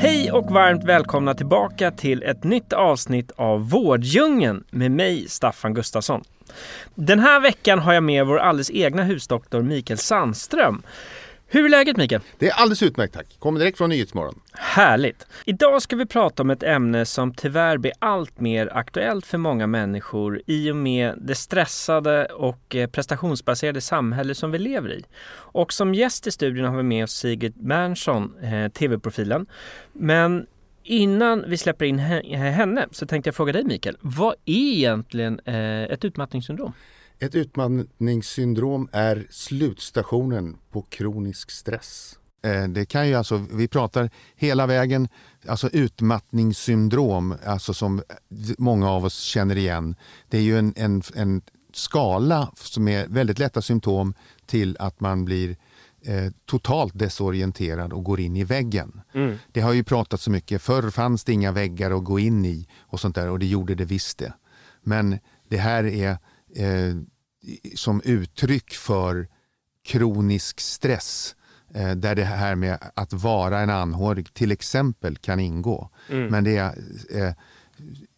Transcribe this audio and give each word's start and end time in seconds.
Hej 0.00 0.32
och 0.32 0.50
varmt 0.50 0.84
välkomna 0.84 1.34
tillbaka 1.34 1.90
till 1.90 2.22
ett 2.22 2.44
nytt 2.44 2.72
avsnitt 2.72 3.32
av 3.36 3.70
Vårddjungeln 3.70 4.64
med 4.70 4.90
mig, 4.90 5.28
Staffan 5.28 5.74
Gustafsson. 5.74 6.22
Den 6.94 7.18
här 7.18 7.40
veckan 7.40 7.78
har 7.78 7.92
jag 7.92 8.02
med 8.02 8.26
vår 8.26 8.38
alldeles 8.38 8.70
egna 8.70 9.02
husdoktor 9.02 9.62
Mikael 9.62 9.98
Sandström. 9.98 10.82
Hur 11.50 11.64
är 11.64 11.68
läget 11.68 11.96
Mikael? 11.96 12.20
Det 12.38 12.48
är 12.48 12.52
alldeles 12.52 12.82
utmärkt 12.82 13.14
tack. 13.14 13.36
Kommer 13.38 13.60
direkt 13.60 13.78
från 13.78 13.90
Nyhetsmorgon. 13.90 14.40
Härligt! 14.52 15.26
Idag 15.44 15.82
ska 15.82 15.96
vi 15.96 16.06
prata 16.06 16.42
om 16.42 16.50
ett 16.50 16.62
ämne 16.62 17.04
som 17.04 17.34
tyvärr 17.34 17.78
blir 17.78 17.92
allt 17.98 18.40
mer 18.40 18.70
aktuellt 18.76 19.26
för 19.26 19.38
många 19.38 19.66
människor 19.66 20.42
i 20.46 20.70
och 20.70 20.76
med 20.76 21.14
det 21.20 21.34
stressade 21.34 22.24
och 22.24 22.76
eh, 22.76 22.90
prestationsbaserade 22.90 23.80
samhälle 23.80 24.34
som 24.34 24.50
vi 24.50 24.58
lever 24.58 24.92
i. 24.92 25.04
Och 25.30 25.72
som 25.72 25.94
gäst 25.94 26.26
i 26.26 26.30
studion 26.30 26.64
har 26.64 26.76
vi 26.76 26.82
med 26.82 27.04
oss 27.04 27.12
Sigrid 27.12 27.54
Bernson, 27.56 28.38
eh, 28.42 28.68
tv-profilen. 28.68 29.46
Men 29.92 30.46
innan 30.82 31.44
vi 31.48 31.56
släpper 31.56 31.84
in 31.84 31.98
henne 31.98 32.86
så 32.90 33.06
tänkte 33.06 33.28
jag 33.28 33.34
fråga 33.34 33.52
dig 33.52 33.64
Mikael, 33.64 33.96
vad 34.00 34.34
är 34.44 34.74
egentligen 34.74 35.40
eh, 35.44 35.82
ett 35.82 36.04
utmattningssyndrom? 36.04 36.72
Ett 37.20 37.34
utmattningssyndrom 37.34 38.88
är 38.92 39.26
slutstationen 39.30 40.56
på 40.70 40.82
kronisk 40.82 41.50
stress. 41.50 42.18
Eh, 42.42 42.68
det 42.68 42.86
kan 42.86 43.08
ju 43.08 43.14
alltså, 43.14 43.44
vi 43.52 43.68
pratar 43.68 44.10
hela 44.36 44.66
vägen, 44.66 45.08
alltså 45.46 45.68
utmattningssyndrom, 45.68 47.34
alltså 47.44 47.74
som 47.74 48.02
många 48.58 48.90
av 48.90 49.04
oss 49.04 49.18
känner 49.18 49.56
igen. 49.56 49.96
Det 50.28 50.38
är 50.38 50.42
ju 50.42 50.58
en, 50.58 50.74
en, 50.76 51.02
en 51.14 51.42
skala 51.72 52.52
som 52.54 52.88
är 52.88 53.06
väldigt 53.06 53.38
lätta 53.38 53.62
symptom 53.62 54.14
till 54.46 54.76
att 54.78 55.00
man 55.00 55.24
blir 55.24 55.56
eh, 56.02 56.32
totalt 56.46 56.98
desorienterad 56.98 57.92
och 57.92 58.04
går 58.04 58.20
in 58.20 58.36
i 58.36 58.44
väggen. 58.44 59.00
Mm. 59.14 59.36
Det 59.52 59.60
har 59.60 59.72
ju 59.72 59.84
pratats 59.84 60.22
så 60.22 60.30
mycket, 60.30 60.62
förr 60.62 60.90
fanns 60.90 61.24
det 61.24 61.32
inga 61.32 61.52
väggar 61.52 61.90
att 61.90 62.04
gå 62.04 62.18
in 62.18 62.44
i 62.44 62.68
och 62.80 63.00
sånt 63.00 63.14
där 63.14 63.28
och 63.28 63.38
det 63.38 63.46
gjorde 63.46 63.74
det 63.74 63.84
visst 63.84 64.18
det. 64.18 64.32
Men 64.82 65.18
det 65.48 65.58
här 65.58 65.84
är 65.84 66.18
eh, 66.56 66.94
som 67.74 68.02
uttryck 68.04 68.72
för 68.72 69.28
kronisk 69.84 70.60
stress 70.60 71.36
eh, 71.74 71.90
där 71.90 72.14
det 72.14 72.24
här 72.24 72.54
med 72.54 72.78
att 72.94 73.12
vara 73.12 73.60
en 73.60 73.70
anhörig 73.70 74.34
till 74.34 74.52
exempel 74.52 75.16
kan 75.16 75.40
ingå. 75.40 75.90
Mm. 76.08 76.26
Men 76.26 76.44
det 76.44 76.56
är, 76.56 76.78
eh, 77.10 77.34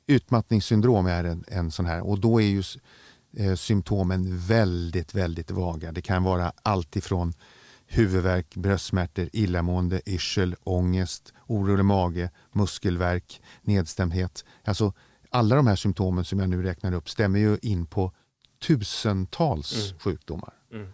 utmattningssyndrom 0.06 1.06
är 1.06 1.24
en, 1.24 1.44
en 1.48 1.70
sån 1.70 1.86
här 1.86 2.00
och 2.00 2.20
då 2.20 2.40
är 2.40 2.46
ju 2.46 2.62
eh, 3.36 3.54
symptomen 3.54 4.38
väldigt, 4.38 5.14
väldigt 5.14 5.50
vaga. 5.50 5.92
Det 5.92 6.02
kan 6.02 6.22
vara 6.22 6.52
allt 6.62 6.96
ifrån 6.96 7.32
huvudvärk, 7.86 8.56
bröstsmärtor, 8.56 9.28
illamående, 9.32 10.00
yrsel, 10.06 10.56
ångest, 10.64 11.32
orolig 11.46 11.84
mage, 11.84 12.30
muskelvärk, 12.52 13.42
nedstämdhet. 13.62 14.44
Alltså, 14.64 14.92
alla 15.30 15.56
de 15.56 15.66
här 15.66 15.76
symptomen 15.76 16.24
som 16.24 16.38
jag 16.38 16.48
nu 16.48 16.62
räknar 16.62 16.92
upp 16.92 17.10
stämmer 17.10 17.38
ju 17.38 17.58
in 17.62 17.86
på 17.86 18.12
tusentals 18.60 19.88
mm. 19.88 19.98
sjukdomar. 19.98 20.54
Mm. 20.72 20.88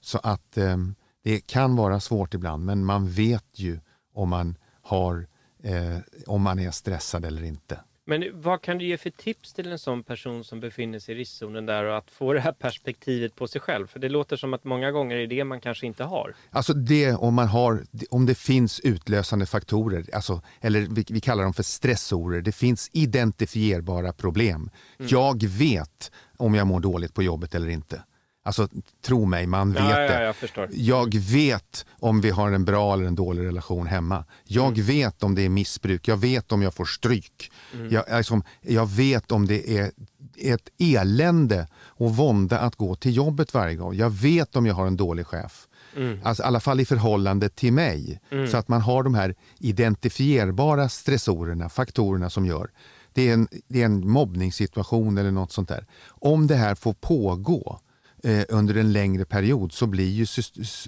Så 0.00 0.18
att 0.18 0.56
eh, 0.56 0.76
det 1.22 1.46
kan 1.46 1.76
vara 1.76 2.00
svårt 2.00 2.34
ibland 2.34 2.64
men 2.64 2.84
man 2.84 3.10
vet 3.10 3.58
ju 3.58 3.80
om 4.14 4.28
man, 4.28 4.56
har, 4.82 5.26
eh, 5.62 5.98
om 6.26 6.42
man 6.42 6.58
är 6.58 6.70
stressad 6.70 7.24
eller 7.24 7.44
inte. 7.44 7.78
Men 8.08 8.40
vad 8.40 8.62
kan 8.62 8.78
du 8.78 8.84
ge 8.86 8.96
för 8.96 9.10
tips 9.10 9.52
till 9.52 9.72
en 9.72 9.78
sån 9.78 10.02
person 10.02 10.44
som 10.44 10.60
befinner 10.60 10.98
sig 10.98 11.14
i 11.14 11.18
riskzonen 11.18 11.66
där 11.66 11.84
och 11.84 11.98
att 11.98 12.10
få 12.10 12.32
det 12.32 12.40
här 12.40 12.52
perspektivet 12.52 13.36
på 13.36 13.48
sig 13.48 13.60
själv? 13.60 13.86
För 13.86 13.98
det 13.98 14.08
låter 14.08 14.36
som 14.36 14.54
att 14.54 14.64
många 14.64 14.90
gånger 14.90 15.16
är 15.16 15.26
det 15.26 15.44
man 15.44 15.60
kanske 15.60 15.86
inte 15.86 16.04
har. 16.04 16.34
Alltså 16.50 16.72
det 16.72 17.14
om 17.14 17.34
man 17.34 17.48
har, 17.48 17.84
om 18.10 18.26
det 18.26 18.34
finns 18.34 18.80
utlösande 18.80 19.46
faktorer, 19.46 20.04
alltså, 20.12 20.42
eller 20.60 20.80
vi, 20.80 21.04
vi 21.08 21.20
kallar 21.20 21.44
dem 21.44 21.54
för 21.54 21.62
stressorer. 21.62 22.40
Det 22.40 22.52
finns 22.52 22.90
identifierbara 22.92 24.12
problem. 24.12 24.70
Mm. 24.98 25.08
Jag 25.10 25.44
vet 25.44 26.10
om 26.38 26.54
jag 26.54 26.66
mår 26.66 26.80
dåligt 26.80 27.14
på 27.14 27.22
jobbet 27.22 27.54
eller 27.54 27.68
inte. 27.68 28.02
Alltså 28.46 28.68
tro 29.04 29.24
mig, 29.24 29.46
man 29.46 29.72
vet 29.72 29.82
ja, 29.82 29.98
det. 29.98 30.22
Ja, 30.22 30.34
jag, 30.54 30.68
jag, 31.14 31.14
vet 31.14 31.86
om 31.90 32.20
vi 32.20 32.30
har 32.30 32.50
en 32.50 32.64
bra 32.64 32.94
eller 32.94 33.04
en 33.04 33.14
dålig 33.14 33.44
relation 33.44 33.86
hemma. 33.86 34.24
Jag 34.44 34.72
mm. 34.72 34.86
vet 34.86 35.22
om 35.22 35.34
det 35.34 35.42
är 35.42 35.48
missbruk, 35.48 36.08
jag 36.08 36.16
vet 36.16 36.52
om 36.52 36.62
jag 36.62 36.74
får 36.74 36.84
stryk. 36.84 37.52
Mm. 37.74 37.90
Jag, 37.90 38.10
alltså, 38.10 38.42
jag 38.60 38.86
vet 38.90 39.32
om 39.32 39.46
det 39.46 39.78
är 39.78 39.90
ett 40.38 40.68
elände 40.78 41.68
och 41.76 42.16
vånda 42.16 42.58
att 42.58 42.76
gå 42.76 42.94
till 42.94 43.16
jobbet 43.16 43.54
varje 43.54 43.74
gång. 43.74 43.94
Jag 43.94 44.10
vet 44.10 44.56
om 44.56 44.66
jag 44.66 44.74
har 44.74 44.86
en 44.86 44.96
dålig 44.96 45.26
chef. 45.26 45.66
Mm. 45.96 46.20
Alltså, 46.24 46.42
I 46.42 46.46
alla 46.46 46.60
fall 46.60 46.80
i 46.80 46.84
förhållande 46.84 47.48
till 47.48 47.72
mig. 47.72 48.20
Mm. 48.30 48.48
Så 48.48 48.56
att 48.56 48.68
man 48.68 48.80
har 48.80 49.02
de 49.02 49.14
här 49.14 49.34
identifierbara 49.58 50.88
stressorerna, 50.88 51.68
faktorerna 51.68 52.30
som 52.30 52.46
gör 52.46 52.70
det 53.16 53.28
är 53.28 53.34
en, 53.34 53.48
det 53.68 53.82
är 53.82 53.84
en 53.84 54.08
mobbningssituation 54.08 55.18
eller 55.18 55.30
något 55.30 55.52
sånt 55.52 55.68
där. 55.68 55.86
Om 56.08 56.46
det 56.46 56.54
här 56.54 56.74
får 56.74 56.92
pågå 56.92 57.80
eh, 58.22 58.44
under 58.48 58.74
en 58.74 58.92
längre 58.92 59.24
period 59.24 59.72
så 59.72 59.86
blir 59.86 60.10
ju 60.10 60.26
sy 60.26 60.42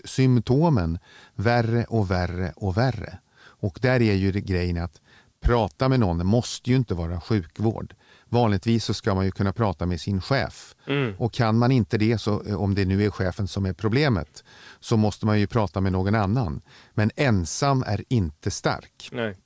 symptomen 0.04 0.98
värre 1.34 1.84
och 1.84 2.10
värre 2.10 2.52
och 2.56 2.76
värre. 2.76 3.18
Och 3.38 3.78
där 3.82 4.02
är 4.02 4.14
ju 4.14 4.32
det 4.32 4.40
grejen 4.40 4.78
att 4.78 5.00
prata 5.40 5.88
med 5.88 6.00
någon 6.00 6.26
måste 6.26 6.70
ju 6.70 6.76
inte 6.76 6.94
vara 6.94 7.20
sjukvård. 7.20 7.94
Vanligtvis 8.24 8.84
så 8.84 8.94
ska 8.94 9.14
man 9.14 9.24
ju 9.24 9.30
kunna 9.30 9.52
prata 9.52 9.86
med 9.86 10.00
sin 10.00 10.20
chef. 10.20 10.74
Mm. 10.86 11.14
Och 11.18 11.32
kan 11.32 11.58
man 11.58 11.72
inte 11.72 11.98
det, 11.98 12.18
så, 12.18 12.42
eh, 12.42 12.62
om 12.62 12.74
det 12.74 12.84
nu 12.84 13.04
är 13.04 13.10
chefen 13.10 13.48
som 13.48 13.66
är 13.66 13.72
problemet, 13.72 14.44
så 14.80 14.96
måste 14.96 15.26
man 15.26 15.40
ju 15.40 15.46
prata 15.46 15.80
med 15.80 15.92
någon 15.92 16.14
annan. 16.14 16.60
Men 16.94 17.10
ensam 17.16 17.84
är 17.86 18.04
inte 18.08 18.50
stark. 18.50 19.08
Nej. 19.12 19.36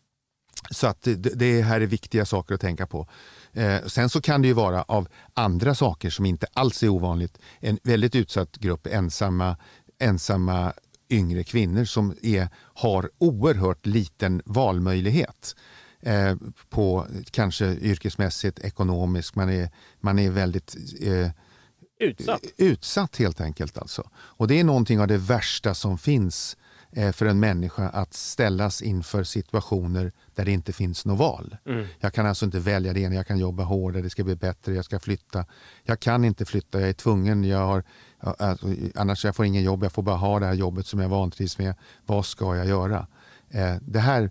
Så 0.70 0.86
att 0.86 1.02
det, 1.02 1.14
det 1.14 1.62
här 1.62 1.80
är 1.80 1.86
viktiga 1.86 2.26
saker 2.26 2.54
att 2.54 2.60
tänka 2.60 2.86
på. 2.86 3.08
Eh, 3.52 3.84
sen 3.86 4.08
så 4.08 4.20
kan 4.20 4.42
det 4.42 4.48
ju 4.48 4.54
vara 4.54 4.82
av 4.82 5.08
andra 5.34 5.74
saker 5.74 6.10
som 6.10 6.26
inte 6.26 6.46
alls 6.52 6.82
är 6.82 6.88
ovanligt. 6.88 7.38
En 7.60 7.78
väldigt 7.82 8.14
utsatt 8.14 8.56
grupp 8.56 8.86
ensamma, 8.86 9.56
ensamma 9.98 10.72
yngre 11.10 11.44
kvinnor 11.44 11.84
som 11.84 12.14
är, 12.22 12.48
har 12.54 13.10
oerhört 13.18 13.86
liten 13.86 14.42
valmöjlighet. 14.44 15.56
Eh, 16.00 16.36
på 16.70 17.06
kanske 17.30 17.66
yrkesmässigt, 17.66 18.58
ekonomiskt. 18.58 19.34
Man 19.34 19.50
är, 19.50 19.70
man 20.00 20.18
är 20.18 20.30
väldigt 20.30 20.76
eh, 21.00 21.30
utsatt. 22.00 22.42
utsatt 22.56 23.16
helt 23.16 23.40
enkelt. 23.40 23.78
Alltså. 23.78 24.10
Och 24.14 24.48
det 24.48 24.60
är 24.60 24.64
någonting 24.64 25.00
av 25.00 25.08
det 25.08 25.18
värsta 25.18 25.74
som 25.74 25.98
finns 25.98 26.56
för 27.12 27.26
en 27.26 27.40
människa 27.40 27.88
att 27.88 28.14
ställas 28.14 28.82
inför 28.82 29.24
situationer 29.24 30.12
där 30.34 30.44
det 30.44 30.50
inte 30.50 30.72
finns 30.72 31.04
något 31.06 31.18
val. 31.18 31.56
Mm. 31.66 31.86
Jag 32.00 32.12
kan 32.12 32.26
alltså 32.26 32.44
inte 32.44 32.58
välja 32.58 32.92
det 32.92 33.00
ena, 33.00 33.14
jag 33.14 33.26
kan 33.26 33.38
jobba 33.38 33.62
hårdare, 33.62 34.02
det 34.02 34.10
ska 34.10 34.24
bli 34.24 34.36
bättre, 34.36 34.74
jag 34.74 34.84
ska 34.84 35.00
flytta. 35.00 35.44
Jag 35.84 36.00
kan 36.00 36.24
inte 36.24 36.44
flytta, 36.44 36.80
jag 36.80 36.88
är 36.88 36.92
tvungen, 36.92 37.44
jag 37.44 37.66
har, 37.66 37.84
alltså, 38.18 38.66
annars 38.94 39.24
jag 39.24 39.36
får 39.36 39.46
ingen 39.46 39.62
jobb, 39.62 39.84
jag 39.84 39.92
får 39.92 40.02
bara 40.02 40.16
ha 40.16 40.40
det 40.40 40.46
här 40.46 40.54
jobbet 40.54 40.86
som 40.86 41.00
jag 41.00 41.08
vantrivs 41.08 41.58
med. 41.58 41.74
Vad 42.06 42.26
ska 42.26 42.56
jag 42.56 42.66
göra? 42.66 43.06
Eh, 43.50 43.76
det 43.80 44.00
här, 44.00 44.30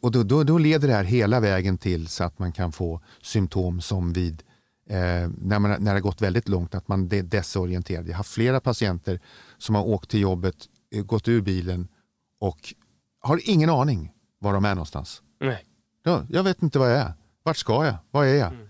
och 0.00 0.10
då, 0.10 0.22
då, 0.22 0.44
då, 0.44 0.58
leder 0.58 0.88
det 0.88 0.94
här 0.94 1.04
hela 1.04 1.40
vägen 1.40 1.78
till 1.78 2.08
så 2.08 2.24
att 2.24 2.38
man 2.38 2.52
kan 2.52 2.72
få 2.72 3.00
symptom 3.22 3.80
som 3.80 4.12
vid 4.12 4.42
eh, 4.88 5.30
när, 5.38 5.58
man, 5.58 5.70
när 5.70 5.78
det 5.78 5.90
har 5.90 6.00
gått 6.00 6.22
väldigt 6.22 6.48
långt, 6.48 6.74
att 6.74 6.88
man 6.88 7.12
är 7.12 7.22
desorienterad. 7.22 8.08
Jag 8.08 8.16
har 8.16 8.24
flera 8.24 8.60
patienter 8.60 9.20
som 9.58 9.74
har 9.74 9.86
åkt 9.86 10.10
till 10.10 10.20
jobbet, 10.20 10.56
eh, 10.94 11.02
gått 11.02 11.28
ur 11.28 11.40
bilen 11.40 11.88
och 12.40 12.74
har 13.20 13.40
ingen 13.44 13.70
aning 13.70 14.12
var 14.38 14.52
de 14.52 14.64
är 14.64 14.74
någonstans. 14.74 15.22
Nej. 15.40 15.64
Ja, 16.02 16.26
jag 16.30 16.42
vet 16.42 16.62
inte 16.62 16.78
var 16.78 16.88
jag 16.88 16.98
är. 16.98 17.12
Vart 17.42 17.56
ska 17.56 17.84
jag? 17.84 17.94
Var 18.10 18.24
är 18.24 18.34
jag? 18.34 18.52
Mm. 18.52 18.66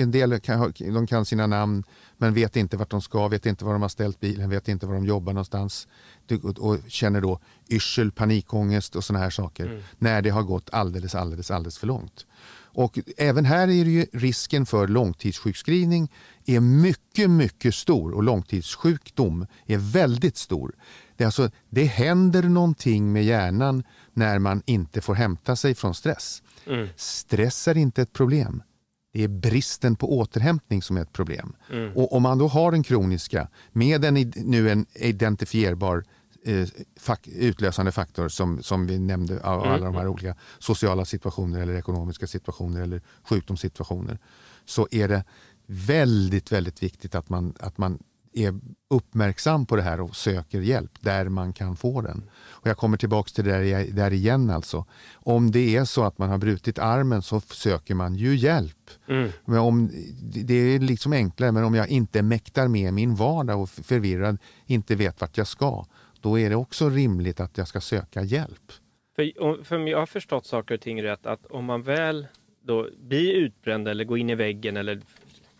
En 0.00 0.10
del 0.10 0.40
kan, 0.40 0.72
de 0.78 1.06
kan 1.06 1.24
sina 1.24 1.46
namn 1.46 1.84
men 2.16 2.34
vet 2.34 2.56
inte 2.56 2.76
vart 2.76 2.90
de 2.90 3.02
ska, 3.02 3.28
vet 3.28 3.46
inte 3.46 3.64
var 3.64 3.72
de 3.72 3.82
har 3.82 3.88
ställt 3.88 4.20
bilen, 4.20 4.50
vet 4.50 4.68
inte 4.68 4.86
var 4.86 4.94
de 4.94 5.04
jobbar 5.04 5.32
någonstans. 5.32 5.88
Och 6.58 6.78
känner 6.88 7.20
då 7.20 7.40
yrsel, 7.68 8.12
panikångest 8.12 8.96
och 8.96 9.04
sådana 9.04 9.24
här 9.24 9.30
saker. 9.30 9.66
Mm. 9.66 9.82
När 9.98 10.22
det 10.22 10.30
har 10.30 10.42
gått 10.42 10.70
alldeles, 10.72 11.14
alldeles, 11.14 11.50
alldeles 11.50 11.78
för 11.78 11.86
långt. 11.86 12.26
Och 12.74 12.98
även 13.16 13.44
här 13.44 13.62
är 13.62 13.84
det 13.84 13.90
ju 13.90 14.06
risken 14.12 14.66
för 14.66 14.88
långtidssjukskrivning 14.88 16.12
är 16.46 16.60
mycket, 16.60 17.30
mycket 17.30 17.74
stor 17.74 18.12
och 18.14 18.22
långtidssjukdom 18.22 19.46
är 19.66 19.78
väldigt 19.78 20.36
stor. 20.36 20.74
Det, 21.16 21.24
alltså, 21.24 21.50
det 21.70 21.84
händer 21.84 22.42
någonting 22.42 23.12
med 23.12 23.24
hjärnan 23.24 23.84
när 24.12 24.38
man 24.38 24.62
inte 24.66 25.00
får 25.00 25.14
hämta 25.14 25.56
sig 25.56 25.74
från 25.74 25.94
stress. 25.94 26.42
Mm. 26.66 26.88
Stress 26.96 27.68
är 27.68 27.76
inte 27.76 28.02
ett 28.02 28.12
problem. 28.12 28.62
Det 29.12 29.22
är 29.22 29.28
bristen 29.28 29.96
på 29.96 30.18
återhämtning 30.18 30.82
som 30.82 30.96
är 30.96 31.02
ett 31.02 31.12
problem. 31.12 31.56
Mm. 31.72 31.92
Och 31.92 32.12
om 32.12 32.22
man 32.22 32.38
då 32.38 32.48
har 32.48 32.72
den 32.72 32.82
kroniska 32.82 33.48
med 33.72 34.04
en, 34.04 34.32
nu 34.36 34.70
en 34.70 34.86
identifierbar 34.94 36.04
eh, 36.44 36.68
fak 37.00 37.28
utlösande 37.28 37.92
faktor 37.92 38.28
som, 38.28 38.62
som 38.62 38.86
vi 38.86 38.98
nämnde 38.98 39.40
av 39.42 39.60
mm. 39.60 39.72
alla 39.72 39.84
de 39.84 39.94
här 39.94 40.08
olika 40.08 40.36
sociala 40.58 41.04
situationer 41.04 41.60
eller 41.60 41.74
ekonomiska 41.74 42.26
situationer 42.26 42.82
eller 42.82 43.02
sjukdomssituationer 43.22 44.18
så 44.64 44.88
är 44.90 45.08
det 45.08 45.24
väldigt, 45.66 46.52
väldigt 46.52 46.82
viktigt 46.82 47.14
att 47.14 47.28
man, 47.28 47.54
att 47.60 47.78
man 47.78 47.98
är 48.34 48.54
uppmärksam 48.90 49.66
på 49.66 49.76
det 49.76 49.82
här 49.82 50.00
och 50.00 50.16
söker 50.16 50.60
hjälp 50.60 50.90
där 51.00 51.28
man 51.28 51.52
kan 51.52 51.76
få 51.76 52.00
den. 52.00 52.30
Och 52.36 52.66
jag 52.66 52.76
kommer 52.76 52.96
tillbaka 52.96 53.28
till 53.34 53.44
det 53.44 53.50
där, 53.50 53.86
där 53.92 54.12
igen. 54.12 54.50
alltså. 54.50 54.84
Om 55.14 55.50
det 55.50 55.76
är 55.76 55.84
så 55.84 56.04
att 56.04 56.18
man 56.18 56.30
har 56.30 56.38
brutit 56.38 56.78
armen 56.78 57.22
så 57.22 57.40
söker 57.40 57.94
man 57.94 58.14
ju 58.14 58.36
hjälp. 58.36 58.90
Mm. 59.08 59.30
Men 59.44 59.58
om, 59.58 59.90
det 60.22 60.54
är 60.54 60.78
liksom 60.78 61.12
enklare, 61.12 61.52
men 61.52 61.64
om 61.64 61.74
jag 61.74 61.88
inte 61.88 62.22
mäktar 62.22 62.68
med 62.68 62.94
min 62.94 63.14
vardag 63.14 63.62
och 63.62 63.70
förvirrad, 63.70 64.38
inte 64.66 64.94
vet 64.94 65.20
vart 65.20 65.38
jag 65.38 65.46
ska, 65.46 65.86
då 66.20 66.38
är 66.38 66.50
det 66.50 66.56
också 66.56 66.88
rimligt 66.88 67.40
att 67.40 67.58
jag 67.58 67.68
ska 67.68 67.80
söka 67.80 68.22
hjälp. 68.22 68.72
För, 69.16 69.64
för 69.64 69.78
jag 69.78 69.98
har 69.98 70.06
förstått 70.06 70.46
saker 70.46 70.74
och 70.74 70.80
ting 70.80 71.02
rätt, 71.02 71.26
att 71.26 71.46
om 71.46 71.64
man 71.64 71.82
väl 71.82 72.26
då 72.66 72.88
blir 73.00 73.32
utbränd 73.32 73.88
eller 73.88 74.04
går 74.04 74.18
in 74.18 74.30
i 74.30 74.34
väggen 74.34 74.76
eller 74.76 75.00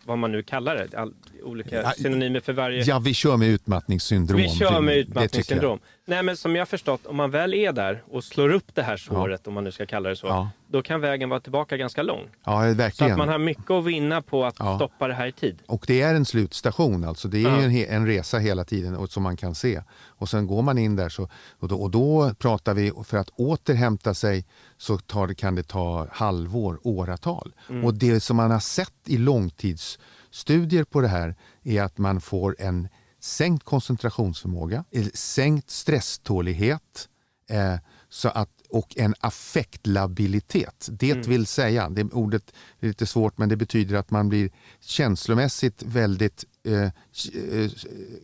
vad 0.05 0.17
man 0.17 0.31
nu 0.31 0.43
kallar 0.43 0.75
det, 0.75 0.97
all, 0.97 1.13
olika 1.43 1.91
synonymer 1.91 2.39
för 2.39 2.53
varje... 2.53 2.83
Ja, 2.83 2.99
vi 2.99 3.13
kör 3.13 3.37
med 3.37 3.49
utmattningssyndrom. 3.49 4.41
Vi 4.41 4.49
kör 4.49 4.81
med 4.81 4.97
utmattningssyndrom. 4.97 5.79
Nej, 6.05 6.23
men 6.23 6.37
som 6.37 6.55
jag 6.55 6.61
har 6.61 6.65
förstått, 6.65 7.05
om 7.05 7.15
man 7.15 7.31
väl 7.31 7.53
är 7.53 7.71
där 7.71 8.03
och 8.11 8.23
slår 8.23 8.49
upp 8.49 8.75
det 8.75 8.83
här 8.83 8.97
såret, 8.97 9.41
ja. 9.43 9.49
om 9.49 9.53
man 9.53 9.63
nu 9.63 9.71
ska 9.71 9.85
kalla 9.85 10.09
det 10.09 10.15
så, 10.15 10.27
ja. 10.27 10.49
Då 10.67 10.81
kan 10.81 11.01
vägen 11.01 11.29
vara 11.29 11.39
tillbaka 11.39 11.77
ganska 11.77 12.03
lång. 12.03 12.29
Ja, 12.45 12.59
verkligen. 12.59 12.91
Så 12.91 13.05
att 13.05 13.17
man 13.17 13.29
har 13.29 13.37
mycket 13.37 13.71
att 13.71 13.85
vinna 13.85 14.21
på 14.21 14.45
att 14.45 14.55
ja. 14.59 14.75
stoppa 14.75 15.07
det 15.07 15.13
här 15.13 15.27
i 15.27 15.31
tid. 15.31 15.61
Och 15.67 15.83
det 15.87 16.01
är 16.01 16.15
en 16.15 16.25
slutstation, 16.25 17.03
alltså. 17.03 17.27
Det 17.27 17.37
är 17.37 17.49
ja. 17.49 17.61
en, 17.61 17.75
en, 17.75 18.07
resa 18.07 18.37
hela 18.37 18.63
tiden 18.63 18.95
och, 18.95 19.11
som 19.11 19.23
man 19.23 19.37
kan 19.37 19.55
se. 19.55 19.81
Och 20.07 20.29
sen 20.29 20.47
går 20.47 20.61
man 20.61 20.77
in 20.77 20.95
där 20.95 21.09
så, 21.09 21.29
och, 21.59 21.67
då, 21.67 21.81
och 21.81 21.91
då 21.91 22.33
pratar 22.39 22.73
vi, 22.73 22.91
för 23.03 23.17
att 23.17 23.29
återhämta 23.29 24.13
sig 24.13 24.45
så 24.77 24.97
tar, 24.97 25.33
kan 25.33 25.55
det 25.55 25.63
ta 25.63 26.07
halvår, 26.11 26.79
åratal. 26.83 27.53
Mm. 27.69 27.85
Och 27.85 27.93
det 27.93 28.19
som 28.19 28.37
man 28.37 28.51
har 28.51 28.59
sett 28.59 28.93
i 29.05 29.17
långtidsstudier 29.17 30.83
på 30.83 31.01
det 31.01 31.07
här 31.07 31.35
är 31.63 31.81
att 31.81 31.97
man 31.97 32.21
får 32.21 32.55
en 32.59 32.87
sänkt 33.19 33.63
koncentrationsförmåga, 33.63 34.83
sänkt 35.13 35.69
stresstålighet 35.69 37.09
eh, 37.49 37.75
så 38.15 38.29
att, 38.29 38.49
och 38.69 38.97
en 38.97 39.15
affektlabilitet. 39.19 40.89
Det 40.91 41.11
mm. 41.11 41.29
vill 41.29 41.45
säga, 41.45 41.89
det 41.89 42.03
ordet 42.03 42.53
är 42.79 42.87
lite 42.87 43.05
svårt 43.05 43.37
men 43.37 43.49
det 43.49 43.55
betyder 43.55 43.95
att 43.95 44.11
man 44.11 44.29
blir 44.29 44.49
känslomässigt 44.81 45.83
väldigt 45.83 46.45
eh, 46.63 46.83
eh 46.83 46.91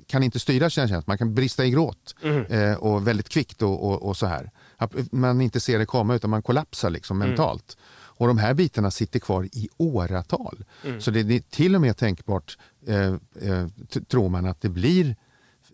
kan 0.07 0.23
inte 0.23 0.39
styra 0.39 0.69
sina 0.69 0.87
känslor. 0.87 1.03
Man 1.07 1.17
kan 1.17 1.35
brista 1.35 1.65
i 1.65 1.69
gråt 1.69 2.15
mm. 2.23 2.45
eh, 2.45 2.73
och 2.73 3.07
väldigt 3.07 3.29
kvickt 3.29 3.61
och, 3.61 3.91
och, 3.91 4.03
och, 4.03 4.17
så 4.17 4.25
här. 4.25 4.51
Man 5.11 5.41
inte 5.41 5.59
ser 5.59 5.79
det 5.79 5.85
komma 5.85 6.15
utan 6.15 6.29
man 6.29 6.43
kollapsar 6.43 6.89
liksom 6.89 7.17
mm. 7.17 7.29
mentalt. 7.29 7.77
Och 7.93 8.27
de 8.27 8.37
här 8.37 8.53
bitarna 8.53 8.91
sitter 8.91 9.19
kvar 9.19 9.43
i 9.51 9.69
åratal. 9.77 10.63
Mm. 10.85 11.01
Så 11.01 11.11
det 11.11 11.19
är 11.19 11.39
till 11.39 11.75
och 11.75 11.81
med 11.81 11.97
tänkbart, 11.97 12.57
eh, 12.87 13.13
eh, 13.41 13.67
tror 14.07 14.29
man, 14.29 14.45
att 14.45 14.61
det 14.61 14.69
blir 14.69 15.15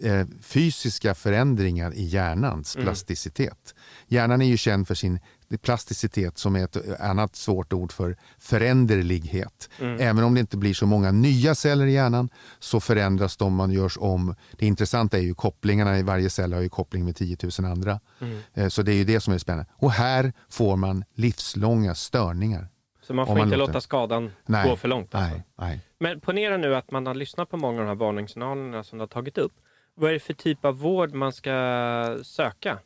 eh, 0.02 0.28
fysiska 0.42 1.16
förändringar 1.16 1.94
i 1.94 2.04
hjärnans 2.04 2.76
mm. 2.76 2.86
plasticitet. 2.86 3.74
Hjärnan 4.08 4.42
är 4.42 4.46
ju 4.46 4.58
känd 4.58 4.88
för 4.88 4.96
sin 4.96 5.20
plasticitet 5.62 6.38
som 6.38 6.56
är 6.56 6.64
ett 6.64 7.00
annat 7.00 7.36
svårt 7.36 7.74
ord 7.74 7.92
för 7.92 8.18
föränderlighet. 8.40 9.70
Mm. 9.80 10.00
Även 10.00 10.24
om 10.24 10.34
det 10.34 10.40
inte 10.40 10.58
blir 10.58 10.74
så 10.74 10.86
många 10.86 11.12
nya 11.12 11.56
celler 11.56 11.86
i 11.86 11.92
hjärnan 11.92 12.30
så 12.60 12.80
förändras 12.80 13.38
de, 13.38 13.56
man 13.56 13.72
görs 13.72 13.98
om. 13.98 14.36
Det 14.52 14.66
intressanta 14.66 15.18
är 15.18 15.22
ju 15.22 15.34
kopplingarna, 15.34 16.00
i 16.00 16.04
varje 16.04 16.30
cell 16.30 16.54
har 16.54 16.62
ju 16.62 16.70
koppling 16.70 17.06
med 17.06 17.16
10 17.16 17.38
000 17.60 17.72
andra. 17.72 18.00
Mm. 18.22 18.40
Eh, 18.54 18.68
så 18.68 18.82
det 18.82 18.92
är 18.92 18.96
ju 18.96 19.04
det 19.04 19.20
som 19.20 19.34
är 19.34 19.38
spännande. 19.38 19.66
Och 19.74 19.92
här 19.92 20.34
får 20.50 20.76
man 20.76 21.04
livslånga 21.14 21.96
störningar. 21.96 22.68
Så 23.02 23.14
man 23.14 23.26
får 23.26 23.36
man 23.36 23.44
inte 23.44 23.58
låter... 23.58 23.74
låta 23.74 23.82
skadan 23.82 24.32
nej, 24.46 24.70
gå 24.70 24.76
för 24.76 24.88
långt? 24.88 25.16
Alltså. 25.16 25.32
Nej, 25.32 25.44
nej. 25.58 25.80
Men 26.00 26.22
ponera 26.22 26.58
nu 26.58 26.76
att 26.76 26.92
man 26.92 27.08
har 27.08 27.16
lyssnat 27.16 27.50
på 27.50 27.58
många 27.58 27.80
av 27.80 27.86
de 27.86 27.88
här 27.88 27.96
varningssignalerna 27.96 28.84
som 28.84 28.98
du 28.98 29.02
har 29.02 29.08
tagit 29.08 29.38
upp. 29.38 29.54
Vad 29.96 30.10
är 30.10 30.14
det 30.14 30.20
för 30.20 30.34
typ 30.34 30.66
av 30.66 30.78
vård 30.78 31.14
man 31.14 31.34
ska 31.34 32.20
söka? 32.24 32.80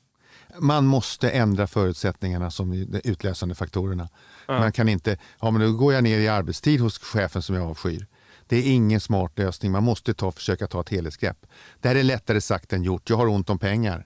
Man 0.59 0.85
måste 0.85 1.29
ändra 1.29 1.67
förutsättningarna 1.67 2.51
som 2.51 2.71
de 2.71 3.01
utlösande 3.03 3.55
faktorerna. 3.55 4.09
Ja. 4.47 4.59
Man 4.59 4.71
kan 4.71 4.89
inte, 4.89 5.17
ja 5.39 5.51
men 5.51 5.61
nu 5.61 5.73
går 5.73 5.93
jag 5.93 6.03
ner 6.03 6.19
i 6.19 6.27
arbetstid 6.27 6.79
hos 6.79 6.99
chefen 6.99 7.41
som 7.41 7.55
jag 7.55 7.69
avskyr. 7.69 8.07
Det 8.47 8.57
är 8.57 8.73
ingen 8.73 8.99
smart 8.99 9.37
lösning. 9.37 9.71
Man 9.71 9.83
måste 9.83 10.13
ta, 10.13 10.31
försöka 10.31 10.67
ta 10.67 10.81
ett 10.81 10.89
helhetsgrepp. 10.89 11.45
Det 11.79 11.87
här 11.87 11.95
är 11.95 12.03
lättare 12.03 12.41
sagt 12.41 12.73
än 12.73 12.83
gjort. 12.83 13.09
Jag 13.09 13.17
har 13.17 13.27
ont 13.27 13.49
om 13.49 13.59
pengar. 13.59 14.05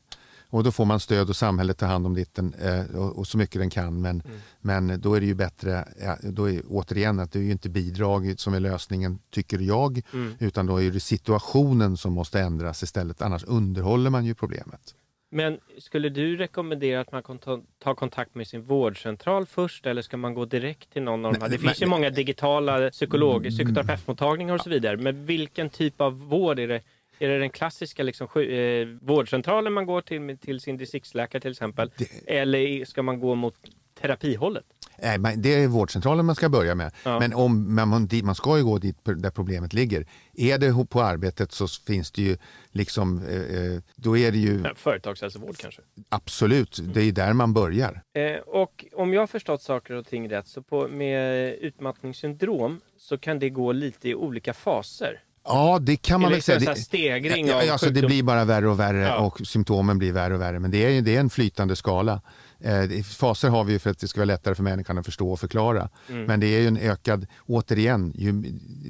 Och 0.49 0.63
då 0.63 0.71
får 0.71 0.85
man 0.85 0.99
stöd 0.99 1.29
och 1.29 1.35
samhället 1.35 1.77
tar 1.77 1.87
hand 1.87 2.05
om 2.05 2.13
ditten 2.13 2.53
eh, 2.53 2.95
och, 2.95 3.17
och, 3.17 3.27
så 3.27 3.37
mycket 3.37 3.61
den 3.61 3.69
kan. 3.69 4.01
Men, 4.01 4.21
mm. 4.21 4.37
men 4.61 5.01
då 5.01 5.13
är 5.13 5.19
det 5.19 5.25
ju 5.25 5.33
bättre, 5.33 5.87
ja, 6.01 6.17
då 6.23 6.49
är, 6.49 6.61
återigen 6.67 7.19
att 7.19 7.31
det 7.31 7.39
är 7.39 7.43
ju 7.43 7.51
inte 7.51 7.69
bidrag 7.69 8.33
som 8.37 8.53
är 8.53 8.59
lösningen 8.59 9.19
tycker 9.29 9.59
jag. 9.59 10.01
Mm. 10.13 10.33
Utan 10.39 10.65
då 10.65 10.81
är 10.81 10.91
det 10.91 10.99
situationen 10.99 11.97
som 11.97 12.13
måste 12.13 12.39
ändras 12.39 12.83
istället. 12.83 13.21
Annars 13.21 13.43
underhåller 13.43 14.09
man 14.09 14.25
ju 14.25 14.35
problemet. 14.35 14.95
Men 15.35 15.59
skulle 15.77 16.09
du 16.09 16.37
rekommendera 16.37 17.01
att 17.01 17.11
man 17.11 17.23
kan 17.23 17.37
ta, 17.37 17.61
ta, 17.79 17.95
kontakt 17.95 18.35
med 18.35 18.47
sin 18.47 18.61
vårdcentral 18.61 19.45
först 19.45 19.85
eller 19.85 20.01
ska 20.01 20.17
man 20.17 20.33
gå 20.33 20.45
direkt 20.45 20.93
till 20.93 21.03
någon 21.03 21.25
av 21.25 21.33
de 21.33 21.41
här? 21.41 21.49
Det 21.49 21.57
finns 21.57 21.81
ju 21.81 21.85
många 21.85 22.09
digitala 22.09 22.91
psykolog, 22.91 23.41
mm. 23.41 23.51
psykoterapeutmottagningar 23.51 24.53
och 24.53 24.61
så 24.61 24.69
vidare. 24.69 24.97
Men 24.97 25.25
vilken 25.25 25.69
typ 25.69 26.01
av 26.01 26.19
vård 26.19 26.59
är 26.59 26.67
det? 26.67 26.81
Är 27.19 27.29
det 27.29 27.39
den 27.39 27.49
klassiska 27.49 28.03
liksom, 28.03 28.27
eh, 28.41 28.87
vårdcentralen 29.01 29.73
man 29.73 29.85
går 29.85 30.01
till, 30.01 30.37
till 30.37 30.59
sin 30.59 30.77
distriktsläkare 30.77 31.41
till 31.41 31.51
exempel? 31.51 31.91
Det... 31.97 32.37
Eller 32.39 32.85
ska 32.85 33.03
man 33.03 33.19
gå 33.19 33.35
mot 33.35 33.55
terapihållet? 34.01 34.65
Nej, 34.97 35.37
det 35.37 35.63
är 35.63 35.67
vårdcentralen 35.67 36.25
man 36.25 36.35
ska 36.35 36.49
börja 36.49 36.75
med. 36.75 36.91
Ja. 37.03 37.19
Men 37.19 37.33
om, 37.33 37.75
man, 37.75 38.09
man 38.23 38.35
ska 38.35 38.57
ju 38.57 38.63
gå 38.63 38.77
dit 38.77 38.97
där 39.03 39.31
problemet 39.31 39.73
ligger. 39.73 40.05
Är 40.33 40.57
det 40.57 40.89
på 40.89 41.01
arbetet 41.01 41.51
så 41.51 41.67
finns 41.67 42.11
det 42.11 42.21
ju 42.21 42.37
liksom, 42.71 43.27
eh, 43.27 43.35
eh 43.35 43.81
då 43.95 44.17
är 44.17 44.31
det 44.31 44.37
ju... 44.37 44.63
företagshälsovård 44.75 45.57
kanske? 45.57 45.81
Absolut, 46.09 46.79
det 46.93 47.01
är 47.01 47.11
där 47.11 47.33
man 47.33 47.53
börjar. 47.53 48.01
Eh, 48.13 48.39
och 48.39 48.85
om 48.93 49.13
jag 49.13 49.21
har 49.21 49.27
förstått 49.27 49.61
saker 49.61 49.93
och 49.93 50.07
ting 50.07 50.29
rätt 50.29 50.47
så 50.47 50.61
på, 50.61 50.87
med 50.87 51.53
utmattningssyndrom 51.53 52.81
så 52.97 53.17
kan 53.17 53.39
det 53.39 53.49
gå 53.49 53.71
lite 53.71 54.09
i 54.09 54.15
olika 54.15 54.53
faser. 54.53 55.21
Ja, 55.47 55.79
det 55.81 55.95
kan 55.95 56.21
man 56.21 56.31
väl 56.31 56.41
säga. 56.41 56.59
Det, 56.59 56.75
stegring 56.75 57.47
ja, 57.47 57.71
alltså, 57.71 57.89
det 57.89 58.01
blir 58.01 58.23
bara 58.23 58.45
värre 58.45 58.69
och 58.69 58.79
värre 58.79 59.01
ja. 59.01 59.17
och 59.17 59.47
symptomen 59.47 59.97
blir 59.97 60.11
värre 60.11 60.33
och 60.33 60.41
värre. 60.41 60.59
Men 60.59 60.71
det 60.71 60.97
är, 60.97 61.01
det 61.01 61.15
är 61.15 61.19
en 61.19 61.29
flytande 61.29 61.75
skala. 61.75 62.21
Eh, 62.65 63.03
faser 63.03 63.49
har 63.49 63.63
vi 63.63 63.79
för 63.79 63.89
att 63.89 63.99
det 63.99 64.07
ska 64.07 64.19
vara 64.19 64.25
lättare 64.25 64.55
för 64.55 64.63
människan 64.63 64.97
att 64.97 65.05
förstå 65.05 65.31
och 65.31 65.39
förklara. 65.39 65.89
Mm. 66.09 66.25
Men 66.25 66.39
det 66.39 66.47
är 66.47 66.61
ju 66.61 66.67
en 66.67 66.77
ökad, 66.77 67.27
återigen, 67.45 68.13
ju, 68.15 68.31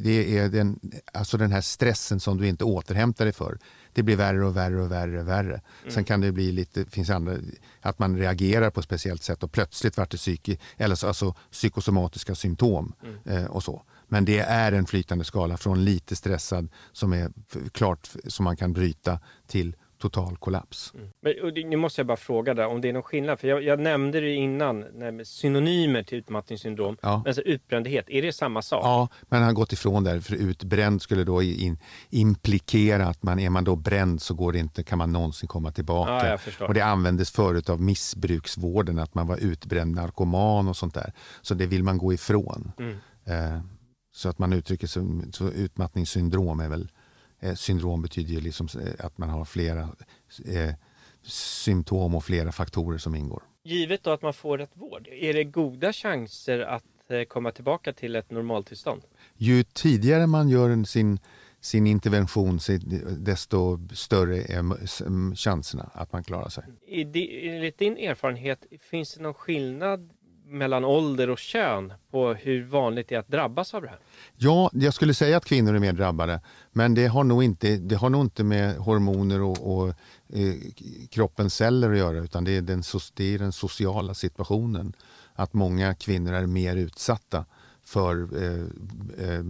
det 0.04 0.38
är 0.38 0.50
den, 0.50 0.80
alltså 1.14 1.38
den 1.38 1.52
här 1.52 1.62
stressen 1.62 2.20
som 2.20 2.38
du 2.38 2.48
inte 2.48 2.64
återhämtar 2.64 3.26
dig 3.26 3.34
för. 3.34 3.58
Det 3.94 4.04
blir 4.04 4.16
värre 4.16 4.46
och 4.46 4.58
värre 4.58 4.82
och 4.82 4.92
värre. 4.92 5.20
Och 5.22 5.28
värre. 5.28 5.62
Mm. 5.82 5.94
Sen 5.94 6.04
kan 6.04 6.22
det 6.22 6.32
bli 6.32 6.52
lite, 6.52 6.86
finns 6.86 7.10
andra, 7.10 7.38
att 7.82 8.00
man 8.00 8.18
reagerar 8.18 8.70
på 8.70 8.80
ett 8.80 8.86
speciellt 8.86 9.24
sätt 9.24 9.44
och 9.44 9.52
plötsligt 9.52 9.98
vart 9.98 10.12
det 10.12 10.18
psyki, 10.18 10.60
eller 10.78 10.96
så, 10.96 11.08
alltså, 11.08 11.36
psykosomatiska 11.52 12.36
symptom 12.36 12.94
mm. 13.04 13.38
eh, 13.38 13.46
och 13.46 13.64
så. 13.64 13.82
Men 14.08 14.26
det 14.26 14.40
är 14.40 14.72
en 14.72 14.86
flytande 14.86 15.26
skala 15.26 15.58
från 15.58 15.86
lite 15.86 16.16
stressad 16.16 16.70
som 16.92 17.14
är 17.14 17.32
klart 17.72 18.10
som 18.28 18.44
man 18.44 18.58
kan 18.58 18.74
bryta 18.74 19.20
till 19.48 19.76
total 20.10 20.38
kollaps. 20.38 20.94
Mm. 20.96 21.10
Men, 21.22 21.34
nu 21.70 21.78
måste 21.78 22.02
jag 22.02 22.08
bara 22.08 22.18
fråga 22.18 22.54
där, 22.54 22.68
om 22.68 22.82
det 22.82 22.90
är 22.90 22.94
någon 22.94 23.04
skillnad. 23.04 23.40
För 23.40 23.48
jag, 23.48 23.64
jag 23.64 23.80
nämnde 23.80 24.20
det 24.20 24.34
innan, 24.34 24.86
synonymer 25.24 26.04
till 26.04 26.18
utmattningssyndrom. 26.18 26.98
Ja. 27.02 27.18
Men 27.18 27.28
alltså, 27.28 27.42
utbrändhet, 27.42 28.06
är 28.10 28.22
det 28.22 28.34
samma 28.34 28.62
sak? 28.62 28.82
Ja, 28.84 29.08
men 29.22 29.40
han 29.40 29.48
har 29.48 29.54
gått 29.54 29.74
ifrån 29.74 30.04
där. 30.04 30.20
För 30.20 30.36
utbränd 30.36 31.02
skulle 31.02 31.24
då 31.24 31.44
in, 31.44 31.78
implikera 32.10 33.08
att 33.08 33.24
man 33.24 33.40
är 33.40 33.50
man 33.50 33.64
då 33.64 33.76
bränd 33.76 34.22
så 34.22 34.34
går 34.34 34.52
det 34.52 34.60
inte, 34.60 34.84
kan 34.84 34.98
man 34.98 35.12
någonsin 35.12 35.48
komma 35.48 35.72
tillbaka. 35.72 36.40
Ja, 36.60 36.68
och 36.68 36.74
Det 36.74 36.82
användes 36.82 37.32
förut 37.32 37.70
av 37.70 37.82
missbruksvården, 37.82 39.00
att 39.00 39.16
man 39.16 39.28
var 39.28 39.38
utbränd 39.38 39.96
narkoman 39.96 40.68
och 40.68 40.78
sånt 40.78 40.94
där. 40.94 41.14
Så 41.42 41.54
det 41.54 41.66
vill 41.66 41.84
man 41.84 41.98
gå 41.98 42.14
ifrån. 42.14 42.72
Mm. 42.80 42.98
Eh, 43.26 43.62
så 44.14 44.30
att 44.30 44.40
man 44.40 44.54
uttrycker 44.54 44.88
sig, 44.88 45.04
så 45.32 45.50
utmattningssyndrom 45.50 46.60
är 46.60 46.70
väl 46.70 46.88
syndrom 47.54 48.02
betyder 48.02 48.34
ju 48.34 48.42
liksom 48.42 48.68
eh, 48.82 49.06
att 49.06 49.18
man 49.18 49.30
har 49.30 49.46
flera 49.46 49.90
eh, 50.46 50.74
symptom 51.24 52.16
och 52.16 52.24
flera 52.24 52.52
faktorer 52.52 52.98
som 52.98 53.16
ingår. 53.16 53.44
Givet 53.64 54.04
då 54.04 54.12
att 54.12 54.22
man 54.22 54.34
får 54.34 54.58
rätt 54.58 54.72
vård, 54.74 55.08
är 55.08 55.34
det 55.34 55.44
goda 55.44 55.94
chanser 55.94 56.60
att 56.60 56.84
eh, 57.10 57.24
komma 57.24 57.52
tillbaka 57.52 57.94
till 57.94 58.16
ett 58.16 58.32
normaltillstånd? 58.32 59.02
Ju 59.38 59.64
tidigare 59.64 60.28
man 60.28 60.50
gör 60.50 60.84
sin, 60.84 61.20
sin 61.62 61.88
intervention 61.88 62.60
desto 63.18 63.80
större 63.94 64.38
är 64.38 65.36
chanserna 65.36 65.90
att 65.94 66.14
man 66.14 66.24
klarar 66.24 66.50
sig. 66.50 66.64
Enligt 66.88 67.78
din 67.78 67.98
erfarenhet, 67.98 68.66
finns 68.82 69.14
det 69.14 69.22
någon 69.22 69.34
skillnad 69.34 70.10
mellan 70.48 70.86
ålder 70.86 71.30
och 71.30 71.38
kön 71.38 71.94
på 72.12 72.34
hur 72.34 72.64
vanligt 72.64 73.08
det 73.10 73.16
är 73.16 73.20
att 73.20 73.28
drabbas 73.28 73.74
av 73.74 73.82
det 73.82 73.88
här? 73.88 74.00
Ja, 74.36 74.70
jag 74.74 74.94
skulle 74.94 75.14
säga 75.14 75.38
att 75.38 75.46
kvinnor 75.46 75.76
är 75.76 75.80
mer 75.80 75.94
drabbade. 75.94 76.42
Men 76.78 76.94
det 76.94 77.08
har 77.08 77.24
nog 77.24 77.44
inte, 77.44 77.78
det 77.78 77.96
har 77.96 78.10
nog 78.10 78.22
inte 78.22 78.44
med 78.44 78.78
hormoner 78.78 79.42
och, 79.42 79.78
och 79.78 79.88
eh, 80.34 80.54
kroppens 81.10 81.56
celler 81.56 81.92
att 81.92 81.98
göra 81.98 82.18
utan 82.18 82.44
det 82.44 82.58
är, 82.58 82.62
den, 82.62 82.84
det 83.14 83.34
är 83.34 83.40
den 83.40 83.52
sociala 83.52 84.14
situationen. 84.14 84.94
Att 85.34 85.54
många 85.54 85.94
kvinnor 85.94 86.34
är 86.34 86.46
mer 86.46 86.76
utsatta 86.76 87.46
för 87.84 88.44
eh, 88.44 89.30
eh, 89.30 89.44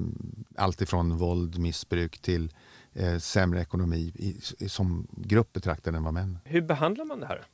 allt 0.55 0.81
ifrån 0.81 1.17
våld, 1.17 1.59
missbruk 1.59 2.19
till 2.19 2.51
eh, 2.93 3.17
sämre 3.17 3.61
ekonomi 3.61 4.11
i, 4.15 4.69
som 4.69 5.07
grupp 5.11 5.53
betraktad 5.53 5.95
än 5.95 6.03
vad 6.03 6.13
män. 6.13 6.39
Hur 6.43 6.61
behandlar 6.61 7.05
man 7.05 7.19
det 7.19 7.25
här? 7.25 7.45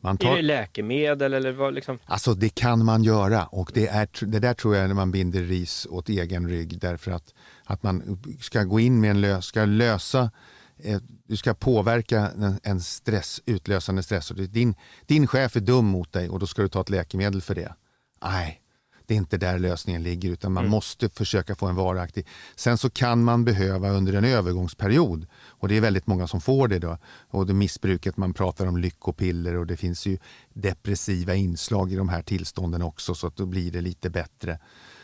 Man 0.00 0.18
tar... 0.18 0.32
Är 0.32 0.36
det 0.36 0.42
läkemedel 0.42 1.34
eller 1.34 1.52
vad 1.52 1.74
liksom? 1.74 1.98
Alltså 2.04 2.34
det 2.34 2.48
kan 2.48 2.84
man 2.84 3.02
göra 3.02 3.46
och 3.46 3.70
det, 3.74 3.88
är, 3.88 4.08
det 4.20 4.38
där 4.38 4.54
tror 4.54 4.76
jag 4.76 4.88
när 4.88 4.94
man 4.94 5.10
binder 5.10 5.42
ris 5.42 5.86
åt 5.90 6.08
egen 6.08 6.48
rygg 6.48 6.78
därför 6.78 7.10
att, 7.10 7.34
att 7.68 7.82
man 7.82 8.18
ska 8.40 8.64
gå 8.64 8.80
in 8.80 9.00
med 9.00 9.10
en 9.10 9.20
lös, 9.20 9.44
ska 9.44 9.64
lösa 9.64 10.30
eh, 10.78 11.00
du 11.26 11.36
ska 11.36 11.54
påverka 11.54 12.30
en 12.62 12.80
stress, 12.80 13.42
utlösande 13.46 14.02
stress. 14.02 14.28
Din, 14.28 14.74
din 15.06 15.26
chef 15.26 15.56
är 15.56 15.60
dum 15.60 15.86
mot 15.86 16.12
dig 16.12 16.28
och 16.28 16.38
då 16.38 16.46
ska 16.46 16.62
du 16.62 16.68
ta 16.68 16.80
ett 16.80 16.90
läkemedel 16.90 17.42
för 17.42 17.54
det. 17.54 17.74
Nej, 18.22 18.62
det 19.06 19.14
är 19.14 19.18
inte 19.18 19.36
där 19.36 19.58
lösningen 19.58 20.02
ligger 20.02 20.30
utan 20.30 20.52
man 20.52 20.64
mm. 20.64 20.70
måste 20.70 21.08
försöka 21.08 21.54
få 21.54 21.66
en 21.66 21.74
varaktig. 21.74 22.26
Sen 22.56 22.78
så 22.78 22.90
kan 22.90 23.24
man 23.24 23.44
behöva 23.44 23.90
under 23.90 24.12
en 24.12 24.24
övergångsperiod 24.24 25.26
och 25.34 25.68
det 25.68 25.76
är 25.76 25.80
väldigt 25.80 26.06
många 26.06 26.26
som 26.26 26.40
får 26.40 26.68
det 26.68 26.78
då. 26.78 26.98
Och 27.30 27.46
det 27.46 27.54
missbruket, 27.54 28.16
man 28.16 28.34
pratar 28.34 28.66
om 28.66 28.76
lyckopiller 28.76 29.56
och 29.56 29.66
det 29.66 29.76
finns 29.76 30.06
ju 30.06 30.18
depressiva 30.54 31.34
inslag 31.34 31.92
i 31.92 31.96
de 31.96 32.08
här 32.08 32.22
tillstånden 32.22 32.82
också 32.82 33.14
så 33.14 33.26
att 33.26 33.36
då 33.36 33.46
blir 33.46 33.72
det 33.72 33.80
lite 33.80 34.10
bättre. 34.10 34.58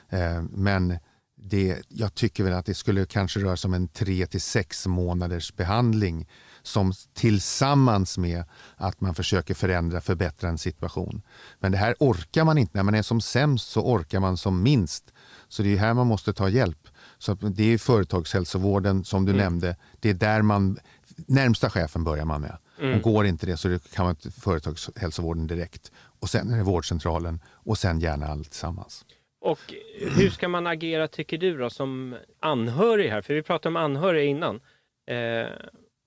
Eh, 0.09 0.43
men 0.51 0.99
det, 1.47 1.83
jag 1.89 2.15
tycker 2.15 2.45
väl 2.45 2.53
att 2.53 2.67
det 2.67 2.75
skulle 2.75 3.07
kanske 3.07 3.41
röra 3.41 3.57
sig 3.57 3.69
om 3.69 3.75
en 3.75 3.89
tre 3.89 4.27
till 4.27 4.41
sex 4.41 4.87
månaders 4.87 5.55
behandling 5.57 6.29
som 6.63 6.93
tillsammans 7.15 8.19
med 8.19 8.45
att 8.77 9.01
man 9.01 9.15
försöker 9.15 9.55
förändra, 9.55 10.01
förbättra 10.01 10.49
en 10.49 10.59
situation. 10.59 11.23
Men 11.61 11.73
det 11.73 11.79
här 11.79 11.95
orkar 11.99 12.45
man 12.45 12.59
inte. 12.59 12.79
När 12.79 12.83
man 12.83 12.95
är 12.95 13.03
som 13.03 13.21
sämst 13.21 13.69
så 13.69 13.81
orkar 13.81 14.21
man 14.21 14.37
som 14.37 14.63
minst. 14.63 15.13
Så 15.49 15.63
det 15.63 15.75
är 15.75 15.77
här 15.77 15.95
man 15.95 16.07
måste 16.07 16.33
ta 16.33 16.49
hjälp. 16.49 16.89
Så 17.19 17.35
det 17.35 17.73
är 17.73 17.79
företagshälsovården 17.79 19.05
som 19.05 19.25
du 19.25 19.33
mm. 19.33 19.45
nämnde. 19.45 19.77
Det 20.01 20.11
är 20.11 20.15
där 20.15 20.43
man, 20.43 20.79
närmsta 21.17 21.71
chefen 21.71 22.05
börjar 22.05 22.25
man 22.25 22.41
med. 22.41 22.59
Mm. 22.81 22.97
Och 22.97 23.03
går 23.03 23.27
inte 23.27 23.47
det 23.47 23.57
så 23.57 23.79
kan 23.79 24.05
man 24.05 24.17
företagshälsovården 24.41 25.47
direkt. 25.47 25.93
Och 26.21 26.31
sen 26.31 26.53
är 26.53 26.57
det 26.57 26.63
vårdcentralen 26.63 27.41
och 27.47 27.79
sen 27.79 28.01
gärna 28.01 28.27
allt 28.27 28.51
tillsammans. 28.51 29.05
Och 29.45 29.75
hur 29.99 30.31
ska 30.31 30.49
man 30.49 30.67
agera 30.67 31.09
tycker 31.09 31.39
du 31.39 31.59
då 31.59 31.71
som 31.71 32.17
anhörig 32.41 33.11
här? 33.11 33.23
För 33.23 33.35
vi 33.35 33.43
pratade 33.43 33.69
om 33.69 33.77
anhöriga 33.77 34.25
innan. 34.25 34.61
Eh, 35.07 35.47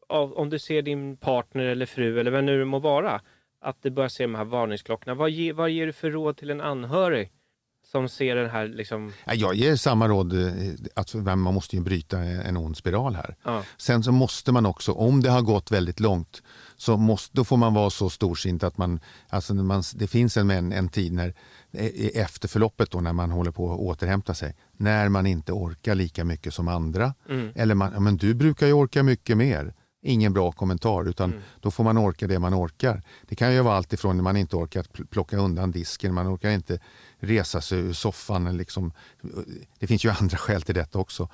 om 0.09 0.49
du 0.49 0.59
ser 0.59 0.81
din 0.81 1.17
partner 1.17 1.63
eller 1.63 1.85
fru 1.85 2.19
eller 2.19 2.31
vem 2.31 2.45
nu 2.45 2.59
det 2.59 2.65
må 2.65 2.79
vara, 2.79 3.21
att 3.61 3.77
det 3.81 3.91
börjar 3.91 4.09
se 4.09 4.23
de 4.23 4.35
här 4.35 4.45
varningsklockorna. 4.45 5.15
Vad, 5.15 5.29
ge, 5.29 5.53
vad 5.53 5.69
ger 5.69 5.85
du 5.85 5.93
för 5.93 6.11
råd 6.11 6.37
till 6.37 6.49
en 6.49 6.61
anhörig 6.61 7.31
som 7.91 8.09
ser 8.09 8.35
den 8.35 8.49
här 8.49 8.67
liksom... 8.67 9.13
Jag 9.25 9.55
ger 9.55 9.75
samma 9.75 10.07
råd, 10.07 10.33
eh, 10.33 10.73
att 10.95 11.13
man 11.13 11.39
måste 11.39 11.75
ju 11.75 11.81
bryta 11.81 12.17
en 12.19 12.57
ond 12.57 12.77
spiral 12.77 13.15
här. 13.15 13.35
Ja. 13.43 13.63
Sen 13.77 14.03
så 14.03 14.11
måste 14.11 14.51
man 14.51 14.65
också, 14.65 14.91
om 14.91 15.21
det 15.21 15.29
har 15.29 15.41
gått 15.41 15.71
väldigt 15.71 15.99
långt, 15.99 16.41
så 16.77 16.97
måste, 16.97 17.37
då 17.37 17.43
får 17.43 17.57
man 17.57 17.73
vara 17.73 17.89
så 17.89 18.09
storsint 18.09 18.63
att 18.63 18.77
man, 18.77 18.99
alltså 19.29 19.53
man, 19.53 19.83
det 19.95 20.07
finns 20.07 20.37
en, 20.37 20.51
en, 20.51 20.71
en 20.71 20.89
tid 20.89 21.13
när, 21.13 21.33
efter 22.13 22.47
förloppet 22.47 22.91
då, 22.91 23.01
när 23.01 23.13
man 23.13 23.31
håller 23.31 23.51
på 23.51 23.73
att 23.73 23.79
återhämta 23.79 24.33
sig, 24.33 24.55
när 24.71 25.09
man 25.09 25.25
inte 25.25 25.51
orkar 25.51 25.95
lika 25.95 26.23
mycket 26.23 26.53
som 26.53 26.67
andra. 26.67 27.13
Mm. 27.29 27.51
Eller 27.55 27.75
man, 27.75 28.03
men 28.03 28.17
du 28.17 28.33
brukar 28.33 28.67
ju 28.67 28.73
orka 28.73 29.03
mycket 29.03 29.37
mer 29.37 29.73
ingen 30.01 30.33
bra 30.33 30.51
kommentar 30.51 31.09
utan 31.09 31.31
mm. 31.31 31.43
då 31.61 31.71
får 31.71 31.83
man 31.83 31.97
orka 31.97 32.27
det 32.27 32.39
man 32.39 32.53
orkar. 32.53 33.01
Det 33.27 33.35
kan 33.35 33.53
ju 33.53 33.61
vara 33.61 33.75
allt 33.75 33.93
ifrån 33.93 34.15
när 34.15 34.23
man 34.23 34.37
inte 34.37 34.55
orkar 34.55 35.05
plocka 35.09 35.37
undan 35.37 35.71
disken, 35.71 36.13
man 36.13 36.35
orkar 36.35 36.49
inte 36.49 36.79
resa 37.19 37.61
sig 37.61 37.79
ur 37.79 37.93
soffan. 37.93 38.57
Liksom. 38.57 38.91
Det 39.79 39.87
finns 39.87 40.05
ju 40.05 40.09
andra 40.09 40.37
skäl 40.37 40.61
till 40.61 40.75
detta 40.75 40.99
också. 40.99 41.29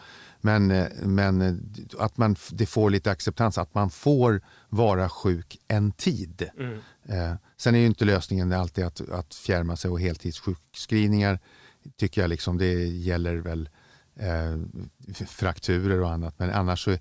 Men, 0.46 0.72
eh, 0.72 0.88
men 1.04 1.42
eh, 1.42 1.54
att 1.98 2.18
man, 2.18 2.36
det 2.52 2.66
får 2.66 2.90
lite 2.90 3.12
acceptans, 3.12 3.58
att 3.58 3.74
man 3.74 3.90
får 3.90 4.42
vara 4.70 5.10
sjuk 5.10 5.58
en 5.68 5.92
tid. 5.92 6.50
Mm. 6.60 6.80
Eh, 7.06 7.36
sen 7.58 7.76
är 7.76 7.80
ju 7.80 7.86
inte 7.86 8.06
lösningen 8.06 8.54
alltid 8.54 8.86
att, 8.86 9.10
att 9.10 9.36
fjärma 9.36 9.76
sig 9.76 9.92
och 9.92 10.02
heltidssjukskrivningar 10.02 11.40
tycker 11.98 12.22
jag 12.22 12.30
liksom, 12.30 12.58
det 12.58 12.74
gäller 12.88 13.36
väl 13.36 13.70
eh, 14.16 14.58
frakturer 15.28 16.02
och 16.02 16.12
annat. 16.12 16.40
Men 16.40 16.50
annars 16.50 16.84
så 16.84 16.98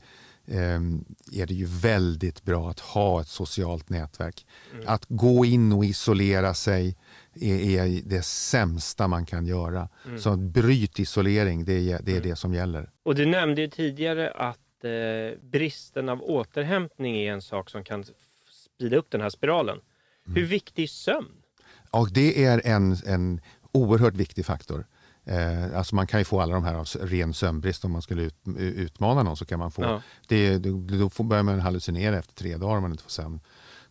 Ehm, 0.47 1.05
är 1.33 1.47
det 1.47 1.55
ju 1.55 1.65
väldigt 1.65 2.45
bra 2.45 2.71
att 2.71 2.81
ha 2.81 3.21
ett 3.21 3.29
socialt 3.29 3.89
nätverk. 3.89 4.47
Mm. 4.73 4.85
Att 4.89 5.05
gå 5.09 5.45
in 5.45 5.73
och 5.73 5.85
isolera 5.85 6.55
sig 6.55 6.97
är, 7.35 7.87
är 7.87 8.03
det 8.05 8.23
sämsta 8.23 9.09
man 9.09 9.27
kan 9.27 9.47
göra. 9.47 9.89
Mm. 10.07 10.19
Så 10.19 10.37
bryt 10.37 10.99
isolering, 10.99 11.65
det 11.65 11.73
är, 11.73 12.03
det 12.03 12.13
är 12.13 12.17
mm. 12.17 12.29
det 12.29 12.37
som 12.37 12.55
gäller. 12.55 12.91
Och 13.03 13.15
du 13.15 13.27
nämnde 13.27 13.61
ju 13.61 13.69
tidigare 13.69 14.31
att 14.31 14.85
eh, 14.85 15.39
bristen 15.43 16.09
av 16.09 16.23
återhämtning 16.23 17.17
är 17.17 17.33
en 17.33 17.43
sak 17.43 17.71
som 17.71 17.85
kan 17.85 18.05
sprida 18.51 18.97
upp 18.97 19.11
den 19.11 19.21
här 19.21 19.31
spiralen. 19.31 19.79
Hur 20.25 20.37
mm. 20.37 20.49
viktig 20.49 20.83
är 20.83 20.87
sömn? 20.87 21.43
Och 21.91 22.13
det 22.13 22.45
är 22.45 22.67
en, 22.67 22.97
en 23.07 23.41
oerhört 23.73 24.15
viktig 24.15 24.47
faktor. 24.47 24.87
Eh, 25.25 25.79
alltså 25.79 25.95
man 25.95 26.07
kan 26.07 26.21
ju 26.21 26.25
få 26.25 26.41
alla 26.41 26.55
de 26.55 26.65
här 26.65 26.75
av 26.75 26.87
ren 27.01 27.35
sömnbrist 27.35 27.85
om 27.85 27.93
man 27.93 28.03
skulle 28.03 28.23
ut, 28.23 28.35
utmana 28.59 29.23
någon. 29.23 29.37
så 29.37 29.45
kan 29.45 29.59
man 29.59 29.71
få, 29.71 29.83
ja. 29.83 30.03
det, 30.29 30.59
Då 30.59 31.25
börjar 31.25 31.43
man 31.43 31.61
hallucinera 31.61 32.19
efter 32.19 32.35
tre 32.35 32.57
dagar 32.57 32.77
om 32.77 32.83
man 32.83 32.91
inte 32.91 33.03
får 33.03 33.11
sömn. 33.11 33.41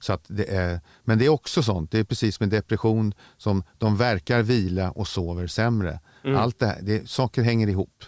Så 0.01 0.13
att 0.13 0.25
det 0.27 0.55
är, 0.55 0.79
men 1.03 1.17
det 1.17 1.25
är 1.25 1.29
också 1.29 1.63
sånt, 1.63 1.91
det 1.91 1.99
är 1.99 2.03
precis 2.03 2.39
med 2.39 2.49
depression, 2.49 3.13
som 3.37 3.63
de 3.77 3.97
verkar 3.97 4.41
vila 4.41 4.91
och 4.91 5.07
sover 5.07 5.47
sämre. 5.47 5.99
Mm. 6.23 6.37
Allt 6.37 6.59
det, 6.59 6.65
här, 6.65 6.79
det 6.81 7.09
saker 7.09 7.41
hänger 7.41 7.67
ihop. 7.67 8.03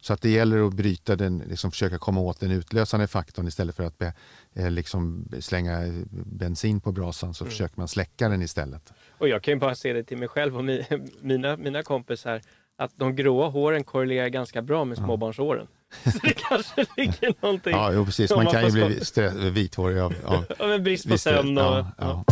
Så 0.00 0.12
att 0.12 0.22
det 0.22 0.30
gäller 0.30 0.66
att 0.66 0.74
bryta 0.74 1.16
den, 1.16 1.38
liksom 1.38 1.70
försöka 1.70 1.98
komma 1.98 2.20
åt 2.20 2.40
den 2.40 2.50
utlösande 2.50 3.06
faktorn 3.06 3.48
istället 3.48 3.76
för 3.76 3.84
att 3.84 3.98
be, 3.98 4.12
eh, 4.54 4.70
liksom 4.70 5.28
slänga 5.40 5.80
bensin 6.10 6.80
på 6.80 6.92
brasan 6.92 7.34
så 7.34 7.44
mm. 7.44 7.50
försöker 7.50 7.74
man 7.78 7.88
släcka 7.88 8.28
den 8.28 8.42
istället. 8.42 8.92
Och 9.18 9.28
jag 9.28 9.42
kan 9.42 9.54
ju 9.54 9.60
bara 9.60 9.74
se 9.74 9.92
det 9.92 10.04
till 10.04 10.18
mig 10.18 10.28
själv 10.28 10.56
och 10.56 10.64
mina, 11.20 11.56
mina 11.56 11.82
kompisar 11.82 12.40
att 12.76 12.92
de 12.96 13.16
gråa 13.16 13.48
håren 13.48 13.84
korrelerar 13.84 14.28
ganska 14.28 14.62
bra 14.62 14.84
med 14.84 14.98
småbarnsåren. 14.98 15.66
Så 16.04 16.18
det 16.22 16.32
kanske 16.32 16.86
ligger 16.96 17.34
någonting. 17.40 17.72
Ja, 17.72 17.92
jo, 17.92 18.04
precis. 18.04 18.30
Man 18.30 18.46
kan 18.46 18.66
ju 18.66 18.72
bli 18.72 19.50
vithårig 19.50 19.98
av, 19.98 20.14
av, 20.24 20.44
av 20.58 20.72
en 20.72 20.82
brist 20.84 21.08
på 21.08 21.18
sömn. 21.18 21.58
Och, 21.58 21.64
ja, 21.64 21.86
ja. 21.98 22.24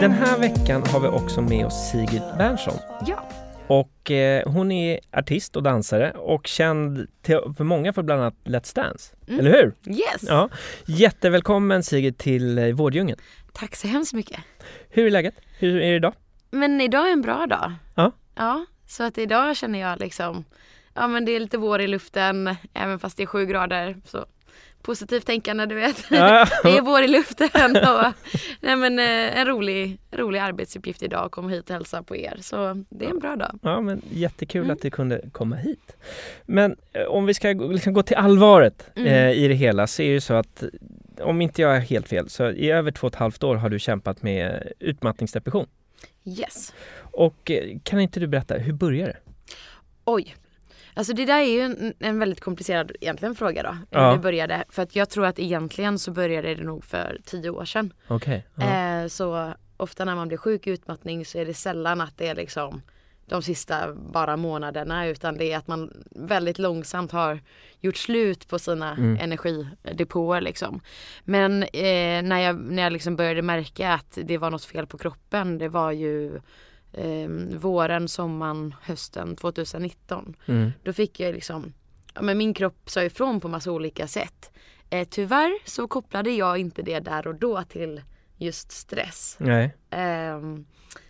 Den 0.00 0.12
här 0.12 0.38
veckan 0.38 0.82
har 0.86 1.00
vi 1.00 1.08
också 1.08 1.40
med 1.40 1.66
oss 1.66 1.90
Sigrid 1.90 2.22
Bernson. 2.38 2.74
Ja. 3.06 3.28
Och 3.66 4.10
eh, 4.10 4.52
hon 4.52 4.72
är 4.72 5.00
artist 5.12 5.56
och 5.56 5.62
dansare 5.62 6.10
och 6.10 6.46
känd 6.46 7.06
till, 7.22 7.38
för 7.56 7.64
många 7.64 7.92
för 7.92 8.02
bland 8.02 8.20
annat 8.20 8.34
Let's 8.44 8.74
Dance. 8.74 9.14
Mm. 9.28 9.40
Eller 9.40 9.50
hur? 9.50 9.92
Yes! 9.94 10.22
Ja. 10.22 10.48
Jättevälkommen 10.86 11.82
Sigrid 11.82 12.18
till 12.18 12.58
eh, 12.58 12.66
Vårdjungeln. 12.66 13.20
Tack 13.52 13.76
så 13.76 13.88
hemskt 13.88 14.12
mycket. 14.12 14.40
Hur 14.88 15.06
är 15.06 15.10
läget? 15.10 15.34
Hur 15.58 15.76
är 15.76 15.90
det 15.90 15.96
idag? 15.96 16.12
Men 16.54 16.80
idag 16.80 17.08
är 17.08 17.12
en 17.12 17.22
bra 17.22 17.46
dag. 17.46 17.72
Ja. 17.94 18.12
Ja, 18.34 18.66
så 18.86 19.02
att 19.02 19.18
idag 19.18 19.56
känner 19.56 19.80
jag 19.80 20.00
liksom, 20.00 20.44
ja 20.94 21.08
men 21.08 21.24
det 21.24 21.32
är 21.32 21.40
lite 21.40 21.58
vår 21.58 21.80
i 21.80 21.86
luften, 21.86 22.56
även 22.74 22.98
fast 22.98 23.16
det 23.16 23.22
är 23.22 23.26
sju 23.26 23.46
grader. 23.46 23.96
Så 24.04 24.26
positivt 24.82 25.26
tänkande 25.26 25.66
du 25.66 25.74
vet. 25.74 26.04
Ja. 26.10 26.46
det 26.62 26.76
är 26.76 26.82
vår 26.82 27.02
i 27.02 27.08
luften 27.08 27.76
och 27.76 28.12
nej, 28.60 28.76
men, 28.76 28.98
eh, 28.98 29.38
en 29.38 29.46
rolig, 29.46 29.98
rolig 30.10 30.38
arbetsuppgift 30.38 31.02
idag 31.02 31.24
att 31.24 31.32
komma 31.32 31.48
hit 31.48 31.70
och 31.70 31.74
hälsa 31.76 32.02
på 32.02 32.16
er. 32.16 32.38
Så 32.40 32.84
det 32.88 33.04
är 33.04 33.10
en 33.10 33.18
bra 33.18 33.36
dag. 33.36 33.58
Ja 33.62 33.80
men 33.80 34.02
jättekul 34.10 34.62
mm. 34.62 34.74
att 34.74 34.82
du 34.82 34.90
kunde 34.90 35.20
komma 35.32 35.56
hit. 35.56 35.96
Men 36.46 36.76
eh, 36.92 37.04
om 37.04 37.26
vi 37.26 37.34
ska 37.34 37.48
liksom 37.48 37.92
gå 37.92 38.02
till 38.02 38.16
allvaret 38.16 38.90
mm. 38.96 39.08
eh, 39.08 39.44
i 39.44 39.48
det 39.48 39.54
hela 39.54 39.86
så 39.86 40.02
är 40.02 40.14
det 40.14 40.20
så 40.20 40.34
att 40.34 40.64
om 41.20 41.40
inte 41.40 41.62
jag 41.62 41.76
är 41.76 41.80
helt 41.80 42.08
fel, 42.08 42.28
så 42.30 42.50
i 42.50 42.70
över 42.70 42.90
två 42.90 43.06
och 43.06 43.12
ett 43.12 43.18
halvt 43.18 43.42
år 43.42 43.54
har 43.54 43.68
du 43.68 43.78
kämpat 43.78 44.22
med 44.22 44.72
utmattningsdepression. 44.78 45.66
Yes. 46.24 46.74
Och 46.96 47.50
eh, 47.50 47.78
kan 47.82 48.00
inte 48.00 48.20
du 48.20 48.26
berätta, 48.26 48.54
hur 48.54 48.72
började 48.72 49.12
det? 49.12 49.18
Oj. 50.04 50.36
Alltså 50.94 51.12
det 51.12 51.24
där 51.24 51.38
är 51.38 51.44
ju 51.44 51.60
en, 51.60 51.94
en 51.98 52.18
väldigt 52.18 52.40
komplicerad 52.40 52.92
egentligen 53.00 53.34
fråga 53.34 53.62
då. 53.62 53.76
Ja. 53.90 54.12
Det 54.12 54.18
började. 54.18 54.64
För 54.68 54.82
att 54.82 54.96
jag 54.96 55.10
tror 55.10 55.26
att 55.26 55.38
egentligen 55.38 55.98
så 55.98 56.10
började 56.10 56.54
det 56.54 56.62
nog 56.62 56.84
för 56.84 57.20
tio 57.24 57.50
år 57.50 57.64
sedan. 57.64 57.92
Okay. 58.08 58.42
Eh, 58.60 59.06
så 59.06 59.54
ofta 59.76 60.04
när 60.04 60.14
man 60.14 60.28
blir 60.28 60.38
sjuk 60.38 60.66
i 60.66 60.70
utmattning 60.70 61.24
så 61.24 61.38
är 61.38 61.46
det 61.46 61.54
sällan 61.54 62.00
att 62.00 62.18
det 62.18 62.28
är 62.28 62.34
liksom 62.34 62.82
de 63.26 63.42
sista 63.42 63.94
bara 63.94 64.36
månaderna 64.36 65.06
utan 65.06 65.36
det 65.36 65.52
är 65.52 65.58
att 65.58 65.68
man 65.68 66.04
väldigt 66.10 66.58
långsamt 66.58 67.12
har 67.12 67.40
gjort 67.80 67.96
slut 67.96 68.48
på 68.48 68.58
sina 68.58 68.92
mm. 68.96 69.16
energidepåer 69.20 70.40
liksom. 70.40 70.80
Men 71.24 71.62
eh, 71.62 72.22
när 72.22 72.38
jag, 72.38 72.56
när 72.56 72.82
jag 72.82 72.92
liksom 72.92 73.16
började 73.16 73.42
märka 73.42 73.92
att 73.92 74.18
det 74.24 74.38
var 74.38 74.50
något 74.50 74.64
fel 74.64 74.86
på 74.86 74.98
kroppen 74.98 75.58
det 75.58 75.68
var 75.68 75.92
ju 75.92 76.36
eh, 76.92 77.28
våren, 77.56 78.08
sommaren, 78.08 78.74
hösten 78.82 79.36
2019. 79.36 80.36
Mm. 80.46 80.72
Då 80.82 80.92
fick 80.92 81.20
jag 81.20 81.34
liksom, 81.34 81.72
ja, 82.14 82.22
men 82.22 82.38
min 82.38 82.54
kropp 82.54 82.90
sa 82.90 83.02
ifrån 83.02 83.40
på 83.40 83.48
massa 83.48 83.72
olika 83.72 84.06
sätt. 84.06 84.50
Eh, 84.90 85.08
tyvärr 85.10 85.58
så 85.64 85.88
kopplade 85.88 86.30
jag 86.30 86.58
inte 86.58 86.82
det 86.82 87.00
där 87.00 87.26
och 87.26 87.34
då 87.34 87.62
till 87.62 88.02
just 88.36 88.72
stress. 88.72 89.36
Nej. 89.40 89.76
Eh, 89.90 90.40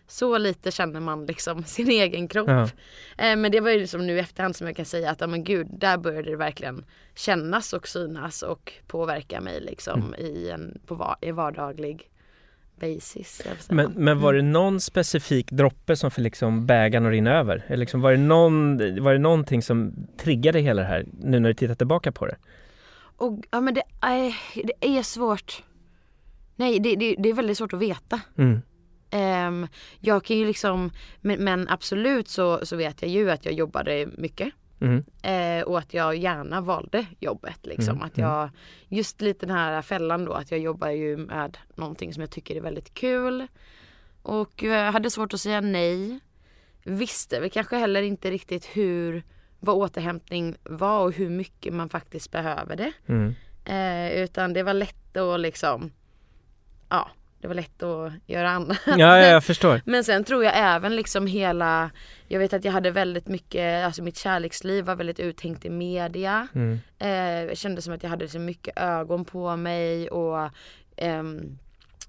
så 0.06 0.38
lite 0.38 0.70
känner 0.70 1.00
man 1.00 1.26
liksom 1.26 1.64
sin 1.66 1.90
egen 1.90 2.28
kropp. 2.28 2.49
Ja. 2.49 2.62
Eh, 3.18 3.37
men 3.37 3.52
det 3.52 3.61
var 3.61 3.70
ju 3.70 3.78
liksom 3.78 4.06
nu 4.06 4.16
i 4.16 4.18
efterhand 4.18 4.56
som 4.56 4.66
jag 4.66 4.76
kan 4.76 4.84
säga 4.84 5.11
att, 5.11 5.20
ja 5.20 5.26
men 5.26 5.44
gud, 5.44 5.66
där 5.70 5.99
började 5.99 6.30
det 6.30 6.37
verkligen 6.37 6.84
kännas 7.14 7.73
och 7.73 7.88
synas 7.88 8.42
och 8.42 8.73
påverka 8.87 9.40
mig 9.40 9.61
liksom 9.61 10.02
mm. 10.02 10.14
i 10.20 10.50
en 10.50 10.80
på 10.87 10.94
var, 10.94 11.16
i 11.20 11.30
vardaglig 11.30 12.11
basis. 12.80 13.42
Men, 13.68 13.92
men 13.92 14.20
var 14.20 14.32
det 14.32 14.38
mm. 14.38 14.52
någon 14.52 14.80
specifik 14.80 15.50
droppe 15.50 15.96
som 15.96 16.11
fick 16.11 16.23
liksom 16.23 16.66
bägaren 16.66 17.06
att 17.06 17.12
rinna 17.12 17.38
över? 17.38 17.64
Eller 17.66 17.76
liksom 17.76 18.00
var, 18.00 18.11
det 18.11 18.18
någon, 18.18 18.78
var 19.02 19.12
det 19.12 19.18
någonting 19.18 19.62
som 19.62 20.06
triggade 20.16 20.61
hela 20.61 20.82
det 20.82 20.88
här 20.88 21.06
nu 21.20 21.40
när 21.40 21.49
du 21.49 21.54
tittar 21.54 21.75
tillbaka 21.75 22.12
på 22.12 22.26
det? 22.26 22.37
Och, 23.16 23.44
ja 23.50 23.61
men 23.61 23.75
det 23.75 23.82
är, 24.00 24.37
det 24.64 24.99
är 24.99 25.02
svårt. 25.02 25.62
Nej 26.56 26.80
det, 26.80 26.96
det, 26.96 27.14
det 27.18 27.28
är 27.28 27.34
väldigt 27.34 27.58
svårt 27.58 27.73
att 27.73 27.80
veta. 27.80 28.20
Mm. 28.38 28.62
Um, 29.14 29.68
jag 30.00 30.25
kan 30.25 30.37
ju 30.37 30.47
liksom, 30.47 30.90
men, 31.21 31.44
men, 31.44 31.68
absolut 31.68 32.28
så, 32.28 32.66
så 32.66 32.76
vet 32.76 33.02
jag 33.02 33.11
ju 33.11 33.30
att 33.30 33.44
jag 33.44 33.54
jobbade 33.54 34.09
mycket. 34.18 34.52
Mm. 34.80 35.04
Eh, 35.23 35.64
och 35.64 35.78
att 35.78 35.94
jag 35.94 36.16
gärna 36.16 36.61
valde 36.61 37.06
jobbet. 37.21 37.66
Liksom. 37.66 37.97
Mm. 37.97 38.02
Att 38.02 38.18
mm. 38.18 38.30
jag, 38.30 38.50
just 38.88 39.21
lite 39.21 39.47
den 39.47 39.56
här 39.56 39.83
fällan 39.83 40.25
då 40.25 40.33
att 40.33 40.50
jag 40.50 40.61
jobbar 40.61 40.88
ju 40.88 41.16
med 41.16 41.59
någonting 41.75 42.14
som 42.14 42.21
jag 42.21 42.30
tycker 42.30 42.56
är 42.56 42.61
väldigt 42.61 42.94
kul. 42.94 43.47
Och 44.23 44.62
jag 44.62 44.92
hade 44.92 45.11
svårt 45.11 45.35
att 45.35 45.40
säga 45.40 45.61
nej. 45.61 46.21
Visste 46.85 47.40
väl 47.40 47.50
kanske 47.50 47.76
heller 47.76 48.02
inte 48.02 48.30
riktigt 48.30 48.64
hur 48.64 49.23
vad 49.61 49.76
återhämtning 49.76 50.56
var 50.62 51.00
och 51.00 51.12
hur 51.12 51.30
mycket 51.30 51.75
man 51.75 51.88
faktiskt 51.88 52.30
behöver 52.30 52.76
det. 52.76 52.92
Mm. 53.06 53.35
Eh, 53.64 54.23
utan 54.23 54.52
det 54.52 54.62
var 54.62 54.75
lätt 54.75 55.16
att 55.16 55.40
liksom 55.40 55.92
ja, 56.88 57.11
det 57.44 57.48
var 57.48 57.54
lätt 57.54 57.82
att 57.82 58.12
göra 58.26 58.50
annat. 58.50 58.78
Ja, 58.86 58.96
ja, 58.96 59.18
jag 59.18 59.44
förstår. 59.44 59.80
Men 59.84 60.04
sen 60.04 60.24
tror 60.24 60.44
jag 60.44 60.52
även 60.56 60.96
liksom 60.96 61.26
hela, 61.26 61.90
jag 62.28 62.38
vet 62.38 62.52
att 62.52 62.64
jag 62.64 62.72
hade 62.72 62.90
väldigt 62.90 63.28
mycket, 63.28 63.86
alltså 63.86 64.02
mitt 64.02 64.16
kärleksliv 64.16 64.84
var 64.84 64.96
väldigt 64.96 65.20
uthängt 65.20 65.64
i 65.64 65.70
media. 65.70 66.48
Mm. 66.54 66.72
Eh, 66.98 67.48
det 67.48 67.58
kändes 67.58 67.84
som 67.84 67.94
att 67.94 68.02
jag 68.02 68.10
hade 68.10 68.28
så 68.28 68.38
mycket 68.38 68.78
ögon 68.78 69.24
på 69.24 69.56
mig 69.56 70.10
och 70.10 70.50
eh, 70.96 71.22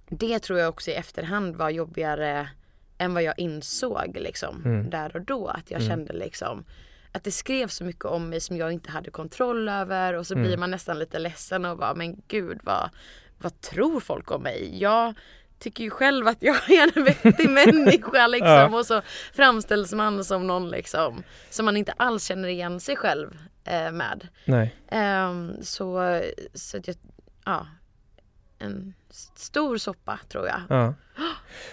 det 0.10 0.40
tror 0.40 0.60
jag 0.60 0.70
också 0.70 0.92
i 0.92 0.94
efterhand 0.94 1.56
var 1.56 1.70
jobbigare 1.70 2.50
än 2.98 3.14
vad 3.14 3.24
jag 3.24 3.40
insåg 3.40 4.18
liksom 4.22 4.62
mm. 4.66 4.90
där 4.90 5.16
och 5.16 5.22
då. 5.22 5.48
Att 5.48 5.72
jag 5.72 5.82
mm. 5.82 5.90
kände 5.90 6.14
liksom 6.14 6.66
att 7.12 7.24
det 7.24 7.32
skrevs 7.32 7.76
så 7.76 7.84
mycket 7.84 8.06
om 8.06 8.30
mig 8.30 8.42
som 8.42 8.58
jag 8.58 8.72
inte 8.72 8.92
hade 8.92 9.12
kontroll 9.12 9.70
över 9.70 10.14
och 10.14 10.28
så 10.28 10.34
mm. 10.34 10.48
blir 10.48 10.58
man 10.58 10.72
nästan 10.72 11.00
lite 11.00 11.20
ledsen 11.20 11.66
och 11.66 11.78
bara 11.78 11.96
men 11.96 12.22
gud 12.28 12.60
vad 12.64 12.90
vad 13.46 13.62
tror 13.62 14.00
folk 14.00 14.32
om 14.32 14.44
mig? 14.44 14.82
Jag 14.82 15.14
tycker 15.60 15.84
ju 15.84 15.90
själv 15.90 16.28
att 16.28 16.38
jag 16.40 16.70
är 16.70 16.98
en 16.98 17.04
vettig 17.04 17.50
människa 17.76 18.28
liksom 18.28 18.48
ja. 18.48 18.78
och 18.78 18.86
så 18.86 19.02
framställs 19.34 19.94
man 19.94 20.24
som 20.24 20.48
någon 20.48 20.70
liksom 20.70 21.24
som 21.50 21.66
man 21.66 21.78
inte 21.78 21.92
alls 21.98 22.26
känner 22.26 22.48
igen 22.48 22.80
sig 22.80 22.96
själv 22.96 23.38
eh, 23.64 23.92
med. 23.92 24.28
Nej. 24.46 24.76
Um, 24.92 25.54
så 25.62 26.22
så 26.54 26.78
att 26.78 26.88
jag, 26.88 26.96
ja, 27.46 27.68
en 28.60 28.94
stor 29.36 29.78
soppa 29.78 30.20
tror 30.30 30.48
jag. 30.48 30.62
Ja. 30.70 30.94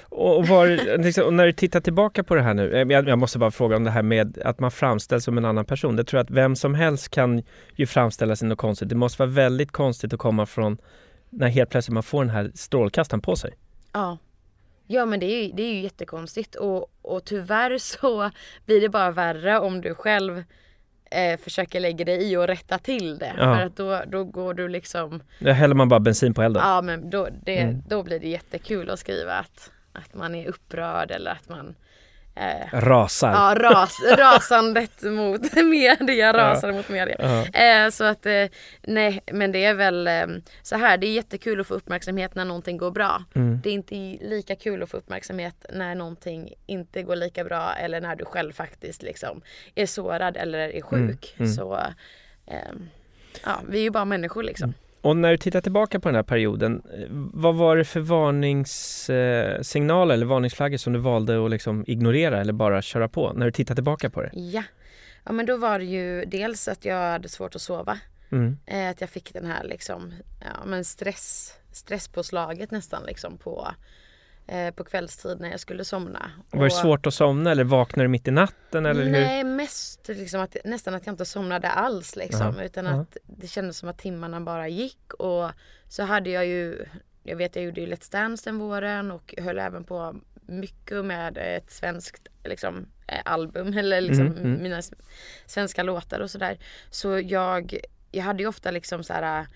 Och, 0.03 0.49
var, 0.49 0.99
liksom, 0.99 1.25
och 1.25 1.35
när 1.35 1.47
du 1.47 1.53
tittar 1.53 1.81
tillbaka 1.81 2.25
på 2.25 2.35
det 2.35 2.43
här 2.43 2.55
nu, 2.55 2.71
jag, 2.91 3.09
jag, 3.09 3.19
måste 3.19 3.39
bara 3.39 3.51
fråga 3.51 3.77
om 3.77 3.85
det 3.85 3.91
här 3.91 4.03
med 4.03 4.39
att 4.45 4.61
man 4.61 4.71
framställs 4.71 5.25
som 5.25 5.39
en 5.39 5.45
annan 5.45 5.65
person. 5.65 5.97
Det 5.97 6.05
tror 6.05 6.19
jag 6.19 6.25
att 6.25 6.31
vem 6.31 6.57
som 6.57 6.75
helst 6.75 7.09
kan 7.09 7.43
ju 7.75 7.87
framställa 7.87 8.37
sig 8.37 8.49
något 8.49 8.59
konstigt. 8.59 8.89
Det 8.89 8.95
måste 8.95 9.23
vara 9.23 9.31
väldigt 9.31 9.73
konstigt 9.73 10.13
att 10.13 10.19
komma 10.19 10.47
från 10.47 10.79
när 11.33 11.49
helt 11.49 11.71
plötsligt 11.71 11.95
man 11.95 12.03
får 12.03 12.25
den 12.25 12.35
här 12.35 12.53
strålkastaren 12.55 13.21
på 13.21 13.37
sig. 13.37 13.55
Ja. 13.93 14.19
Ja 14.87 15.07
men 15.07 15.21
det 15.21 15.27
är 15.27 15.43
ju, 15.43 15.53
det 15.53 15.63
är 15.63 15.75
ju 15.75 15.81
jättekonstigt 15.81 16.55
och, 16.55 16.93
och 17.03 17.25
tyvärr 17.25 17.79
så 17.99 18.31
blir 18.67 18.81
det 18.81 18.89
bara 18.89 19.11
värre 19.11 19.59
om 19.59 19.81
du 19.81 19.95
själv 19.95 20.45
eh, 21.11 21.41
försöker 21.41 21.81
lägga 21.81 22.05
dig 22.05 22.33
i 22.33 22.37
och 22.37 22.47
rätta 22.47 22.79
till 22.79 23.19
det. 23.19 23.35
Ja. 23.39 23.57
För 23.57 23.67
att 23.67 23.77
då, 23.77 24.03
då 24.07 24.25
går 24.25 24.55
du 24.55 24.69
liksom 24.69 25.23
Då 25.39 25.51
häller 25.51 25.75
man 25.75 25.89
bara 25.89 26.01
bensin 26.01 26.35
på 26.35 26.43
elden. 26.43 26.63
Ja 26.67 26.83
men 26.83 27.11
då, 27.11 27.29
det, 27.45 27.59
mm. 27.59 27.83
då 27.89 28.03
blir 28.03 28.21
det 28.21 28.29
jättekul 28.29 28.91
att 28.91 28.99
skriva 28.99 29.33
att, 29.33 29.71
att 29.93 30.15
man 30.15 30.35
är 30.35 30.49
upprörd 30.49 31.11
eller 31.11 31.31
att 31.31 31.49
man 31.49 31.75
Eh, 32.35 32.81
Rasar. 32.81 33.33
Ja, 33.33 33.71
ras, 33.71 34.01
rasandet 34.19 35.03
mot 35.03 35.55
media, 35.55 36.33
rasar 36.33 36.69
ja. 36.69 36.75
mot 36.75 36.89
media. 36.89 37.45
Eh, 37.53 37.91
så 37.91 38.05
att 38.05 38.27
eh, 38.27 38.47
nej, 38.83 39.23
men 39.33 39.53
det 39.53 39.65
är 39.65 39.75
väl 39.75 40.07
eh, 40.07 40.27
så 40.63 40.77
här, 40.77 40.97
det 40.97 41.07
är 41.07 41.13
jättekul 41.13 41.61
att 41.61 41.67
få 41.67 41.75
uppmärksamhet 41.75 42.35
när 42.35 42.45
någonting 42.45 42.77
går 42.77 42.91
bra. 42.91 43.25
Mm. 43.35 43.61
Det 43.63 43.71
är 43.71 43.75
inte 43.75 43.95
lika 44.21 44.57
kul 44.57 44.83
att 44.83 44.91
få 44.91 44.97
uppmärksamhet 44.97 45.67
när 45.73 45.95
någonting 45.95 46.53
inte 46.67 47.03
går 47.03 47.17
lika 47.17 47.45
bra 47.45 47.75
eller 47.75 48.01
när 48.01 48.17
du 48.17 48.25
själv 48.25 48.53
faktiskt 48.53 49.03
liksom 49.03 49.43
är 49.75 49.87
sårad 49.87 50.37
eller 50.37 50.59
är 50.59 50.83
sjuk. 50.83 51.35
Mm. 51.37 51.45
Mm. 51.47 51.53
Så 51.53 51.79
eh, 52.47 52.73
ja, 53.45 53.61
vi 53.69 53.79
är 53.79 53.83
ju 53.83 53.91
bara 53.91 54.05
människor 54.05 54.43
liksom. 54.43 54.75
Och 55.03 55.17
när 55.17 55.31
du 55.31 55.37
tittar 55.37 55.61
tillbaka 55.61 56.01
på 56.01 56.09
den 56.09 56.15
här 56.15 56.23
perioden, 56.23 56.83
vad 57.33 57.55
var 57.55 57.77
det 57.77 57.85
för 57.85 58.01
varningssignaler 58.01 60.15
eller 60.15 60.27
varningsflaggor 60.27 60.77
som 60.77 60.93
du 60.93 60.99
valde 60.99 61.45
att 61.45 61.51
liksom 61.51 61.85
ignorera 61.87 62.41
eller 62.41 62.53
bara 62.53 62.83
köra 62.83 63.09
på 63.09 63.33
när 63.33 63.47
du 63.47 63.53
tittar 63.53 63.75
tillbaka 63.75 64.11
på 64.11 64.23
det? 64.23 64.31
Ja, 64.33 64.63
ja 65.25 65.33
men 65.33 65.47
då 65.47 65.57
var 65.57 65.79
det 65.79 65.85
ju 65.85 66.25
dels 66.25 66.69
att 66.69 66.85
jag 66.85 67.11
hade 67.11 67.29
svårt 67.29 67.55
att 67.55 67.63
sova. 67.63 67.99
Mm. 68.33 68.59
Eh, 68.67 68.91
att 68.91 69.01
jag 69.01 69.11
fick 69.11 69.33
den 69.33 69.47
här 69.47 69.65
liksom, 69.65 70.13
ja 70.41 70.65
men 70.67 70.85
stress, 70.85 71.55
stresspåslaget 71.73 72.71
nästan 72.71 73.03
liksom 73.07 73.39
på 73.39 73.69
eh, 73.69 73.75
på 74.75 74.85
kvällstid 74.85 75.41
när 75.41 75.51
jag 75.51 75.61
skulle 75.61 75.85
somna. 75.85 76.31
Var 76.51 76.65
det 76.65 76.71
svårt 76.71 77.07
att 77.07 77.15
somna 77.15 77.51
eller 77.51 77.65
vaknade 77.65 78.05
du 78.05 78.09
mitt 78.09 78.29
i 78.29 78.31
natten? 78.31 78.87
Eller 78.87 79.05
nej, 79.05 79.37
hur? 79.37 79.45
mest 79.45 80.09
liksom 80.09 80.41
att, 80.41 80.57
nästan 80.65 80.95
att 80.95 81.07
jag 81.07 81.13
inte 81.13 81.25
somnade 81.25 81.69
alls 81.69 82.17
liksom. 82.17 82.55
Ja. 82.59 82.65
Utan 82.65 82.87
att 82.87 83.17
det 83.27 83.47
kändes 83.47 83.79
som 83.79 83.89
att 83.89 83.99
timmarna 83.99 84.41
bara 84.41 84.69
gick 84.69 85.15
och 85.15 85.51
så 85.89 86.03
hade 86.03 86.31
jag 86.31 86.47
ju 86.47 86.85
jag 87.23 87.37
vet 87.37 87.57
jag 87.57 87.65
gjorde 87.65 87.81
ju 87.81 87.87
Let's 87.87 88.13
Dance 88.13 88.51
den 88.51 88.59
våren 88.59 89.11
och 89.11 89.35
höll 89.39 89.59
även 89.59 89.85
på 89.85 90.15
mycket 90.47 91.05
med 91.05 91.39
ett 91.39 91.71
svenskt 91.71 92.29
liksom, 92.45 92.87
eh, 93.07 93.21
album 93.25 93.73
eller 93.79 94.01
liksom 94.01 94.27
mm, 94.27 94.39
mm. 94.39 94.63
mina 94.63 94.83
svenska 95.47 95.83
låtar 95.83 96.21
och 96.21 96.31
sådär. 96.31 96.59
Så 96.91 97.19
jag, 97.19 97.81
jag 98.11 98.25
hade 98.25 98.43
ju 98.43 98.49
ofta 98.49 98.71
liksom 98.71 99.05
så 99.05 99.13
här, 99.13 99.47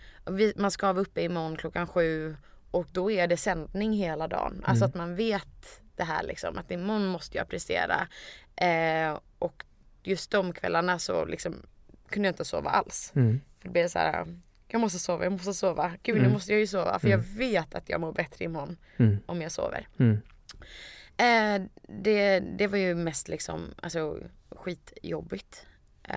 man 0.57 0.71
ska 0.71 0.93
vara 0.93 1.03
uppe 1.03 1.23
imorgon 1.23 1.57
klockan 1.57 1.87
sju 1.87 2.37
och 2.77 2.87
då 2.93 3.11
är 3.11 3.27
det 3.27 3.37
sändning 3.37 3.93
hela 3.93 4.29
dagen. 4.29 4.63
Alltså 4.65 4.85
mm. 4.85 4.89
Att 4.89 4.95
man 4.95 5.17
vet 5.17 5.81
det 5.97 6.05
här 6.05 6.23
liksom 6.23 6.59
att 6.59 6.71
imorgon 6.71 7.07
måste 7.07 7.39
jag 7.39 7.49
prestera. 7.49 8.09
Eh, 8.57 9.19
och 9.39 9.65
just 10.03 10.31
de 10.31 10.53
kvällarna 10.53 10.99
så 10.99 11.25
liksom 11.25 11.63
kunde 12.09 12.29
jag 12.29 12.33
inte 12.33 12.45
sova 12.45 12.71
alls. 12.71 13.13
Mm. 13.15 13.41
För 13.59 13.69
det 13.69 13.73
blev 13.73 13.89
så 13.89 13.99
här, 13.99 14.27
jag 14.69 14.81
måste 14.81 14.99
sova, 14.99 15.25
jag 15.25 15.33
måste 15.33 15.55
sova. 15.55 15.93
Gud 16.03 16.17
mm. 16.17 16.27
nu 16.29 16.33
måste 16.33 16.53
jag 16.53 16.61
ju 16.61 16.67
sova 16.67 16.99
för 16.99 17.09
jag 17.09 17.21
mm. 17.21 17.37
vet 17.37 17.75
att 17.75 17.89
jag 17.89 18.01
mår 18.01 18.13
bättre 18.13 18.45
imorgon 18.45 18.77
mm. 18.97 19.19
om 19.27 19.43
jag 19.43 19.53
sover. 19.53 19.89
Mm. 19.99 20.21
Eh, 21.17 21.69
det, 22.03 22.41
det 22.41 22.67
var 22.67 22.79
ju 22.79 22.95
mest 22.95 23.29
liksom 23.29 23.75
alltså, 23.83 24.19
skitjobbigt. 24.51 25.67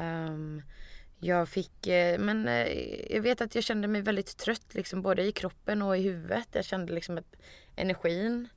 Um, 0.02 0.62
jag 1.20 1.50
fick, 1.50 1.88
eh, 1.88 2.20
men 2.20 2.48
eh, 2.48 3.14
jag 3.16 3.22
vet 3.22 3.42
att 3.42 3.56
jag 3.56 3.64
kände 3.64 3.88
mig 3.88 4.02
väldigt 4.02 4.38
trött 4.38 4.74
liksom 4.74 5.02
både 5.02 5.24
i 5.24 5.32
kroppen 5.32 5.82
och 5.82 5.98
i 5.98 6.02
huvudet. 6.02 6.48
Jag 6.52 6.66
kände 6.66 6.94
liksom 6.94 7.18
att 7.18 7.36
energin 7.76 8.48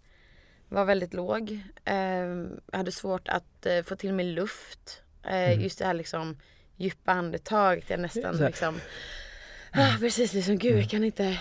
var 0.68 0.84
väldigt 0.84 1.14
låg. 1.14 1.60
Ehm, 1.84 2.60
jag 2.70 2.78
hade 2.78 2.92
svårt 2.92 3.28
att 3.28 3.66
eh, 3.66 3.82
få 3.82 3.96
till 3.96 4.12
mig 4.12 4.24
luft. 4.24 5.02
Mm. 5.24 5.60
Just 5.60 5.78
det 5.78 5.84
här 5.84 5.94
liksom 5.94 6.38
djupa 6.76 7.12
andetaget. 7.12 7.90
Jag 7.90 8.00
nästan 8.00 8.36
liksom, 8.36 8.80
ah, 9.72 9.96
precis 9.98 10.32
liksom 10.32 10.58
gud 10.58 10.78
jag 10.78 10.90
kan 10.90 11.04
inte 11.04 11.38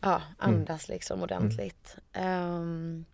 ja, 0.00 0.22
mm. 0.42 0.54
andas 0.54 0.88
liksom 0.88 1.22
ordentligt. 1.22 1.96
Um, 2.18 3.04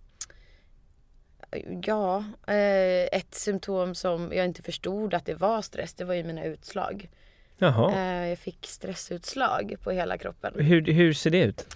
Ja, 1.82 2.24
ett 3.12 3.34
symptom 3.34 3.94
som 3.94 4.32
jag 4.32 4.44
inte 4.44 4.62
förstod 4.62 5.14
att 5.14 5.26
det 5.26 5.34
var 5.34 5.62
stress, 5.62 5.94
det 5.94 6.04
var 6.04 6.14
ju 6.14 6.24
mina 6.24 6.44
utslag. 6.44 7.08
Jaha. 7.58 7.92
Eh, 7.92 8.28
jag 8.28 8.38
fick 8.38 8.66
stressutslag 8.66 9.76
på 9.82 9.90
hela 9.90 10.18
kroppen. 10.18 10.54
Hur, 10.58 10.92
hur 10.92 11.12
ser 11.12 11.30
det 11.30 11.42
ut? 11.42 11.66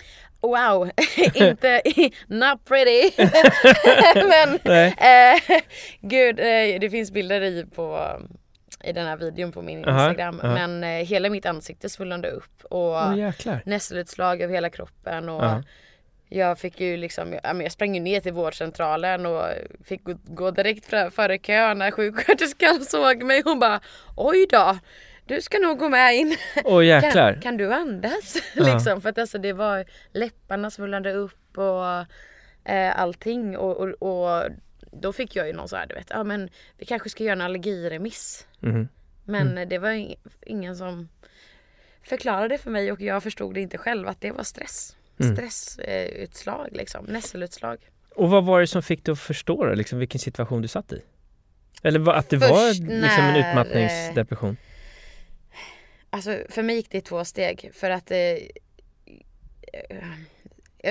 Wow, 0.40 0.90
inte 1.34 1.82
not 2.26 2.64
pretty. 2.64 3.10
Men 4.14 4.54
eh, 4.96 5.60
gud, 6.00 6.40
eh, 6.40 6.80
det 6.80 6.90
finns 6.90 7.10
bilder 7.10 7.40
i 7.40 7.66
på 7.74 8.18
i 8.84 8.92
den 8.92 9.06
här 9.06 9.16
videon 9.16 9.52
på 9.52 9.62
min 9.62 9.78
Instagram. 9.78 10.40
Aha, 10.40 10.48
aha. 10.48 10.54
Men 10.54 10.84
eh, 10.84 11.06
hela 11.06 11.30
mitt 11.30 11.46
ansikte 11.46 11.88
svullnade 11.88 12.30
upp 12.30 12.64
och 12.64 12.96
oh, 12.96 13.30
nässelutslag 13.64 14.40
över 14.40 14.54
hela 14.54 14.70
kroppen. 14.70 15.28
Och 15.28 15.44
aha. 15.44 15.62
Jag 16.30 16.58
fick 16.58 16.80
ju 16.80 16.96
liksom, 16.96 17.32
jag, 17.32 17.62
jag 17.62 17.72
sprang 17.72 17.94
ju 17.94 18.00
ner 18.00 18.20
till 18.20 18.32
vårdcentralen 18.32 19.26
och 19.26 19.42
fick 19.84 20.04
gå, 20.04 20.14
gå 20.24 20.50
direkt 20.50 20.86
före 21.14 21.38
kön 21.38 21.78
när 21.78 21.90
sjuksköterskan 21.90 22.84
såg 22.84 23.22
mig. 23.22 23.42
Hon 23.44 23.58
bara 23.58 23.80
oj 24.16 24.46
då 24.50 24.78
du 25.28 25.42
ska 25.42 25.58
nog 25.58 25.78
gå 25.78 25.88
med 25.88 26.16
in. 26.16 26.36
Åh 26.64 26.86
jäklar. 26.86 27.32
Kan, 27.32 27.42
kan 27.42 27.56
du 27.56 27.74
andas? 27.74 28.36
liksom, 28.54 29.00
för 29.00 29.08
att 29.08 29.18
alltså 29.18 29.38
det 29.38 29.52
var 29.52 29.84
läpparna 30.12 30.70
svullnade 30.70 31.12
upp 31.12 31.58
och 31.58 31.84
eh, 32.72 33.00
allting 33.00 33.56
och, 33.56 33.76
och, 33.76 33.88
och, 33.88 34.50
då 34.92 35.12
fick 35.12 35.36
jag 35.36 35.46
ju 35.46 35.52
någon 35.52 35.68
så 35.68 35.76
här, 35.76 35.86
du 35.86 35.94
vet, 35.94 36.10
ja 36.10 36.24
men 36.24 36.50
vi 36.78 36.86
kanske 36.86 37.08
ska 37.08 37.24
göra 37.24 37.32
en 37.32 37.40
allergiremiss. 37.40 38.46
Mm. 38.62 38.88
Men 39.24 39.48
mm. 39.48 39.68
det 39.68 39.78
var 39.78 40.16
ingen 40.46 40.76
som 40.76 41.08
förklarade 42.02 42.58
för 42.58 42.70
mig 42.70 42.92
och 42.92 43.00
jag 43.00 43.22
förstod 43.22 43.54
det 43.54 43.60
inte 43.60 43.78
själv 43.78 44.08
att 44.08 44.20
det 44.20 44.30
var 44.30 44.42
stress. 44.42 44.96
Mm. 45.20 45.36
Stressutslag 45.36 46.68
liksom, 46.72 47.04
nässelutslag. 47.04 47.78
Och 48.14 48.30
vad 48.30 48.44
var 48.44 48.60
det 48.60 48.66
som 48.66 48.82
fick 48.82 49.04
dig 49.04 49.12
att 49.12 49.20
förstå 49.20 49.64
det, 49.64 49.74
liksom, 49.74 49.98
vilken 49.98 50.18
situation 50.18 50.62
du 50.62 50.68
satt 50.68 50.92
i? 50.92 51.02
Eller 51.82 52.10
att 52.10 52.28
det 52.28 52.38
Först 52.38 52.52
var 52.52 52.68
liksom 52.70 53.24
en 53.24 53.36
utmattningsdepression? 53.36 54.56
Alltså 56.10 56.42
för 56.48 56.62
mig 56.62 56.76
gick 56.76 56.90
det 56.90 56.98
i 56.98 57.00
två 57.00 57.24
steg 57.24 57.70
för 57.74 57.90
att 57.90 58.10
eh, 58.10 58.34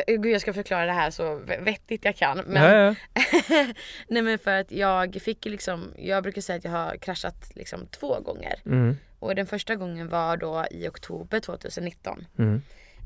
Gud, 0.08 0.26
jag 0.26 0.42
ska 0.42 0.54
förklara 0.54 0.86
det 0.86 0.92
här 0.92 1.12
så 1.12 1.36
vettigt 1.60 2.06
jag 2.06 2.16
kan. 2.16 2.38
Men, 2.38 2.64
ja, 2.64 2.96
ja. 3.14 3.66
nej 4.08 4.22
men 4.22 4.40
för 4.40 4.60
att 4.60 4.72
jag 4.72 5.22
fick 5.22 5.46
liksom, 5.46 5.94
jag 5.98 6.24
brukar 6.24 6.42
säga 6.42 6.58
att 6.58 6.64
jag 6.64 6.72
har 6.72 6.98
kraschat 6.98 7.52
liksom 7.56 7.88
två 7.88 8.20
gånger. 8.20 8.62
Mm. 8.66 8.98
Och 9.20 9.36
den 9.36 9.48
första 9.48 9.76
gången 9.76 10.10
var 10.10 10.38
då 10.38 10.66
i 10.72 10.88
oktober 10.88 11.40
2019. 11.40 12.26
Mm. 12.38 12.62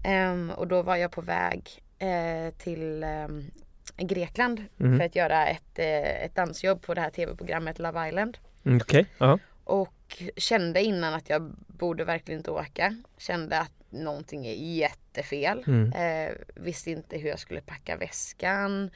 Um, 0.07 0.49
och 0.49 0.67
då 0.67 0.81
var 0.81 0.95
jag 0.95 1.11
på 1.11 1.21
väg 1.21 1.69
uh, 2.03 2.51
till 2.57 3.03
um, 3.03 3.51
Grekland 3.97 4.63
mm. 4.79 4.97
för 4.97 5.05
att 5.05 5.15
göra 5.15 5.47
ett, 5.47 5.79
uh, 5.79 5.85
ett 6.25 6.35
dansjobb 6.35 6.81
på 6.81 6.93
det 6.93 7.01
här 7.01 7.09
tv-programmet 7.09 7.79
Love 7.79 8.07
Island. 8.07 8.37
Mm, 8.65 8.77
okay. 8.77 9.05
uh 9.21 9.35
Och 9.63 9.93
kände 10.37 10.83
innan 10.83 11.13
att 11.13 11.29
jag 11.29 11.55
borde 11.67 12.03
verkligen 12.03 12.39
inte 12.39 12.51
åka. 12.51 12.95
Kände 13.17 13.59
att 13.59 13.71
någonting 13.89 14.47
är 14.47 14.53
jättefel. 14.53 15.63
Mm. 15.67 15.93
Eh, 15.93 16.35
visste 16.55 16.91
inte 16.91 17.17
hur 17.17 17.29
jag 17.29 17.39
skulle 17.39 17.61
packa 17.61 17.97
väskan. 17.97 18.91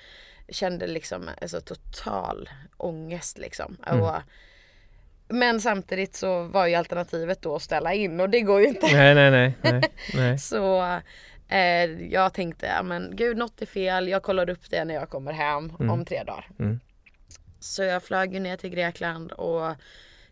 Kände 0.49 0.87
liksom 0.87 1.29
alltså, 1.41 1.61
total 1.61 2.49
ångest 2.77 3.37
liksom. 3.37 3.77
Mm. 3.87 4.01
Och, 4.01 4.15
men 5.27 5.61
samtidigt 5.61 6.15
så 6.15 6.43
var 6.43 6.67
ju 6.67 6.75
alternativet 6.75 7.41
då 7.41 7.55
att 7.55 7.61
ställa 7.61 7.93
in 7.93 8.19
och 8.19 8.29
det 8.29 8.41
går 8.41 8.61
ju 8.61 8.67
inte. 8.67 8.87
Nej, 8.93 9.15
nej, 9.15 9.31
nej. 9.31 9.53
nej, 9.61 9.81
nej. 10.13 10.39
så 10.39 10.83
eh, 11.47 11.85
jag 12.11 12.33
tänkte, 12.33 12.83
men 12.83 13.15
gud 13.15 13.37
något 13.37 13.61
är 13.61 13.65
fel. 13.65 14.07
Jag 14.07 14.23
kollar 14.23 14.49
upp 14.49 14.69
det 14.69 14.85
när 14.85 14.95
jag 14.95 15.09
kommer 15.09 15.31
hem 15.31 15.73
mm. 15.79 15.89
om 15.89 16.05
tre 16.05 16.23
dagar. 16.23 16.49
Mm. 16.59 16.79
Så 17.59 17.83
jag 17.83 18.03
flög 18.03 18.41
ner 18.41 18.57
till 18.57 18.69
Grekland 18.69 19.31
och 19.31 19.75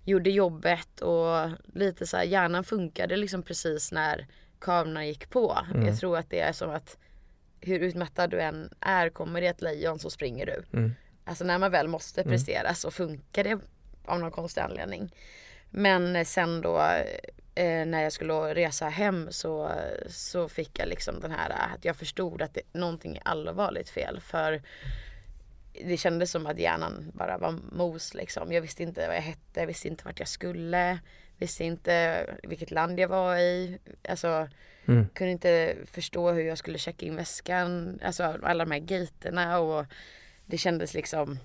gjorde 0.04 0.30
jobbet 0.30 1.02
och 1.02 1.50
lite 1.74 2.08
så 2.08 2.18
här, 2.18 2.24
hjärnan 2.24 2.64
funkade 2.64 3.18
liksom 3.18 3.44
precis 3.44 3.92
när 3.92 4.28
kamerorna 4.60 5.06
gick 5.06 5.30
på. 5.30 5.58
Mm. 5.74 5.88
Jag 5.88 6.00
tror 6.00 6.18
att 6.18 6.30
det 6.30 6.40
är 6.40 6.54
som 6.54 6.70
att 6.70 6.98
hur 7.62 7.80
utmattad 7.80 8.30
du 8.30 8.42
än 8.42 8.74
är, 8.80 9.10
kommer 9.10 9.42
det 9.42 9.48
ett 9.48 9.62
lejon 9.62 10.00
så 10.00 10.10
springer 10.10 10.46
du. 10.46 10.78
Mm. 10.78 10.96
Alltså 11.26 11.44
när 11.44 11.58
man 11.58 11.72
väl 11.72 11.88
måste 11.88 12.22
mm. 12.22 12.32
prestera 12.32 12.74
så 12.74 12.92
funkar 12.92 13.44
det 13.44 13.60
av 14.06 14.20
någon 14.20 14.32
konstig 14.32 14.62
anledning. 14.62 15.16
Men 15.70 16.26
sen 16.26 16.62
då 16.62 16.82
eh, 17.56 17.86
när 17.86 18.02
jag 18.02 18.14
skulle 18.14 18.56
resa 18.56 18.90
hem 18.90 19.28
så, 19.32 19.72
så 20.08 20.50
fick 20.50 20.80
jag 20.80 20.88
liksom 20.88 21.20
den 21.20 21.32
här 21.32 21.50
att 21.50 21.86
jag 21.86 21.96
förstod 21.96 22.42
att 22.42 22.54
det, 22.54 22.62
någonting 22.74 23.16
är 23.16 23.22
allvarligt 23.26 23.90
fel. 23.90 24.20
För 24.20 24.62
det 25.74 25.98
kändes 25.98 26.32
som 26.32 26.48
att 26.48 26.60
hjärnan 26.60 27.12
bara 27.14 27.38
var 27.38 27.60
mos 27.72 28.14
liksom. 28.14 28.52
Jag 28.52 28.62
visste 28.62 28.84
inte 28.84 29.08
vad 29.08 29.16
jag 29.16 29.22
hette, 29.22 29.60
jag 29.60 29.68
visste 29.68 29.88
inte 29.88 30.06
vart 30.06 30.20
jag 30.20 30.28
skulle. 30.28 31.00
Visste 31.38 31.64
inte 31.64 32.26
vilket 32.44 32.72
land 32.72 33.00
jag 33.00 33.08
var 33.08 33.38
i. 33.38 33.80
Alltså 34.10 34.48
mm. 34.86 35.08
kunde 35.14 35.32
inte 35.32 35.76
förstå 35.86 36.32
hur 36.32 36.44
jag 36.44 36.58
skulle 36.58 36.78
checka 36.78 37.06
in 37.06 37.16
väskan. 37.16 38.00
Alltså 38.04 38.24
alla 38.44 38.66
de 38.66 38.72
här 38.72 38.80
gaterna 38.80 39.60
och 39.60 39.86
det 40.46 40.58
kändes 40.58 40.94
liksom 40.94 41.40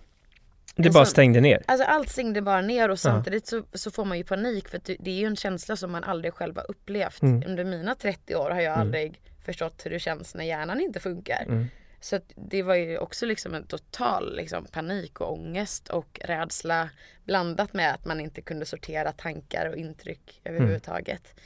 det 0.82 0.90
bara 0.90 1.04
stängde 1.04 1.40
ner? 1.40 1.62
Alltså 1.66 1.86
allt 1.86 2.08
stängde 2.08 2.42
bara 2.42 2.60
ner 2.60 2.88
och 2.88 2.98
samtidigt 2.98 3.46
så, 3.46 3.62
så 3.72 3.90
får 3.90 4.04
man 4.04 4.18
ju 4.18 4.24
panik 4.24 4.68
för 4.68 4.80
det 4.98 5.10
är 5.10 5.14
ju 5.14 5.26
en 5.26 5.36
känsla 5.36 5.76
som 5.76 5.92
man 5.92 6.04
aldrig 6.04 6.34
själv 6.34 6.56
har 6.56 6.70
upplevt. 6.70 7.22
Mm. 7.22 7.42
Under 7.46 7.64
mina 7.64 7.94
30 7.94 8.36
år 8.36 8.50
har 8.50 8.60
jag 8.60 8.74
mm. 8.74 8.80
aldrig 8.80 9.20
förstått 9.44 9.82
hur 9.84 9.90
det 9.90 9.98
känns 9.98 10.34
när 10.34 10.44
hjärnan 10.44 10.80
inte 10.80 11.00
funkar. 11.00 11.68
Så 12.00 12.20
det 12.34 12.62
var 12.62 12.74
ju 12.74 12.98
också 12.98 13.26
liksom 13.26 13.54
en 13.54 13.66
total 13.66 14.36
liksom, 14.36 14.64
panik 14.64 15.20
och 15.20 15.32
ångest 15.32 15.88
och 15.88 16.20
rädsla 16.24 16.90
blandat 17.24 17.74
med 17.74 17.94
att 17.94 18.04
man 18.04 18.20
inte 18.20 18.42
kunde 18.42 18.66
sortera 18.66 19.12
tankar 19.12 19.66
och 19.66 19.76
intryck 19.76 20.40
överhuvudtaget. 20.44 21.32
Mm. 21.32 21.44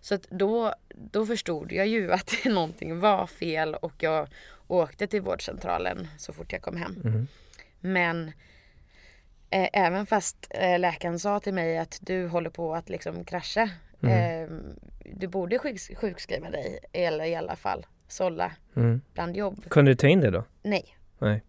Så 0.00 0.14
att 0.14 0.22
då, 0.30 0.74
då 0.88 1.26
förstod 1.26 1.72
jag 1.72 1.86
ju 1.86 2.12
att 2.12 2.32
någonting 2.44 3.00
var 3.00 3.26
fel 3.26 3.74
och 3.74 3.94
jag 3.98 4.28
åkte 4.66 5.06
till 5.06 5.22
vårdcentralen 5.22 6.08
så 6.18 6.32
fort 6.32 6.52
jag 6.52 6.62
kom 6.62 6.76
hem. 6.76 7.02
Mm. 7.04 7.26
Men 7.80 8.32
eh, 9.50 9.68
även 9.72 10.06
fast 10.06 10.46
eh, 10.50 10.78
läkaren 10.78 11.18
sa 11.18 11.40
till 11.40 11.54
mig 11.54 11.78
att 11.78 11.98
du 12.02 12.26
håller 12.28 12.50
på 12.50 12.74
att 12.74 12.88
liksom 12.88 13.24
krascha. 13.24 13.70
Mm. 14.02 14.42
Eh, 14.42 14.58
du 15.04 15.26
borde 15.26 15.58
sjuk 15.58 15.98
sjukskriva 15.98 16.50
dig 16.50 16.78
eller 16.92 17.24
i 17.24 17.34
alla 17.34 17.56
fall 17.56 17.86
sålla 18.08 18.52
mm. 18.76 19.00
bland 19.14 19.36
jobb. 19.36 19.64
Kunde 19.68 19.90
du 19.90 19.94
ta 19.94 20.06
in 20.06 20.20
det 20.20 20.30
då? 20.30 20.44
Nej. 20.62 20.96
Nej. 21.18 21.42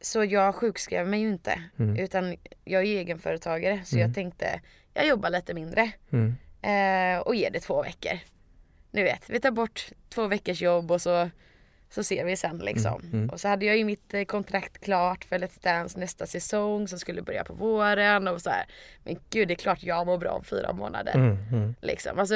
Så 0.00 0.24
jag 0.24 0.54
sjukskrev 0.54 1.06
mig 1.06 1.20
ju 1.20 1.28
inte. 1.28 1.62
Mm. 1.78 1.96
Utan 1.96 2.36
jag 2.64 2.82
är 2.82 2.86
egenföretagare 2.86 3.80
så 3.84 3.96
mm. 3.96 4.06
jag 4.06 4.14
tänkte 4.14 4.60
jag 4.94 5.06
jobbar 5.06 5.30
lite 5.30 5.54
mindre. 5.54 5.92
Mm. 6.10 6.34
Eh, 6.62 7.20
och 7.20 7.34
ger 7.34 7.50
det 7.50 7.60
två 7.60 7.82
veckor. 7.82 8.18
Ni 8.90 9.02
vet, 9.02 9.30
vi 9.30 9.40
tar 9.40 9.50
bort 9.50 9.88
två 10.08 10.26
veckors 10.26 10.62
jobb 10.62 10.90
och 10.90 11.00
så, 11.00 11.30
så 11.90 12.04
ser 12.04 12.24
vi 12.24 12.36
sen 12.36 12.58
liksom. 12.58 13.00
Mm. 13.00 13.12
mm. 13.12 13.30
Och 13.30 13.40
så 13.40 13.48
hade 13.48 13.66
jag 13.66 13.76
ju 13.76 13.84
mitt 13.84 14.14
eh, 14.14 14.24
kontrakt 14.24 14.84
klart 14.84 15.24
för 15.24 15.38
Let's 15.38 15.62
Dance 15.62 16.00
nästa 16.00 16.26
säsong 16.26 16.88
som 16.88 16.98
skulle 16.98 17.22
börja 17.22 17.44
på 17.44 17.54
våren 17.54 18.28
och 18.28 18.42
så 18.42 18.50
här. 18.50 18.64
Men 19.04 19.16
gud 19.30 19.48
det 19.48 19.54
är 19.54 19.56
klart 19.56 19.82
jag 19.82 20.06
mår 20.06 20.18
bra 20.18 20.30
om 20.30 20.44
fyra 20.44 20.72
månader. 20.72 21.36
Liksom. 21.80 22.18
Alltså, 22.18 22.34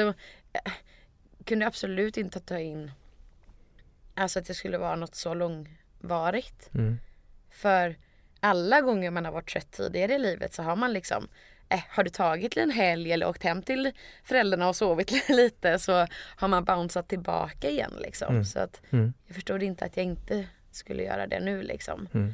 eh, 0.53 0.71
kunde 1.45 1.67
absolut 1.67 2.17
inte 2.17 2.39
ta 2.39 2.59
in 2.59 2.91
Alltså 4.19 4.39
att 4.39 4.45
det 4.45 4.53
skulle 4.53 4.77
vara 4.77 4.95
något 4.95 5.15
så 5.15 5.33
långvarigt. 5.33 6.69
Mm. 6.73 6.99
För 7.51 7.95
alla 8.39 8.81
gånger 8.81 9.11
man 9.11 9.25
har 9.25 9.31
varit 9.31 9.49
trött 9.49 9.71
tidigare 9.71 10.13
i 10.13 10.19
livet 10.19 10.53
så 10.53 10.63
har 10.63 10.75
man 10.75 10.93
liksom 10.93 11.27
eh, 11.69 11.79
har 11.89 12.03
du 12.03 12.09
tagit 12.09 12.57
en 12.57 12.71
helg 12.71 13.11
eller 13.11 13.27
åkt 13.27 13.43
hem 13.43 13.63
till 13.63 13.91
föräldrarna 14.23 14.69
och 14.69 14.75
sovit 14.75 15.29
lite 15.29 15.79
så 15.79 16.07
har 16.35 16.47
man 16.47 16.65
bounceat 16.65 17.07
tillbaka 17.07 17.69
igen 17.69 17.93
liksom. 17.99 18.33
Mm. 18.33 18.45
Så 18.45 18.59
att 18.59 18.81
mm. 18.89 19.13
jag 19.27 19.35
förstod 19.35 19.63
inte 19.63 19.85
att 19.85 19.97
jag 19.97 20.05
inte 20.05 20.47
skulle 20.71 21.03
göra 21.03 21.27
det 21.27 21.39
nu 21.39 21.63
liksom. 21.63 22.07
Mm. 22.13 22.27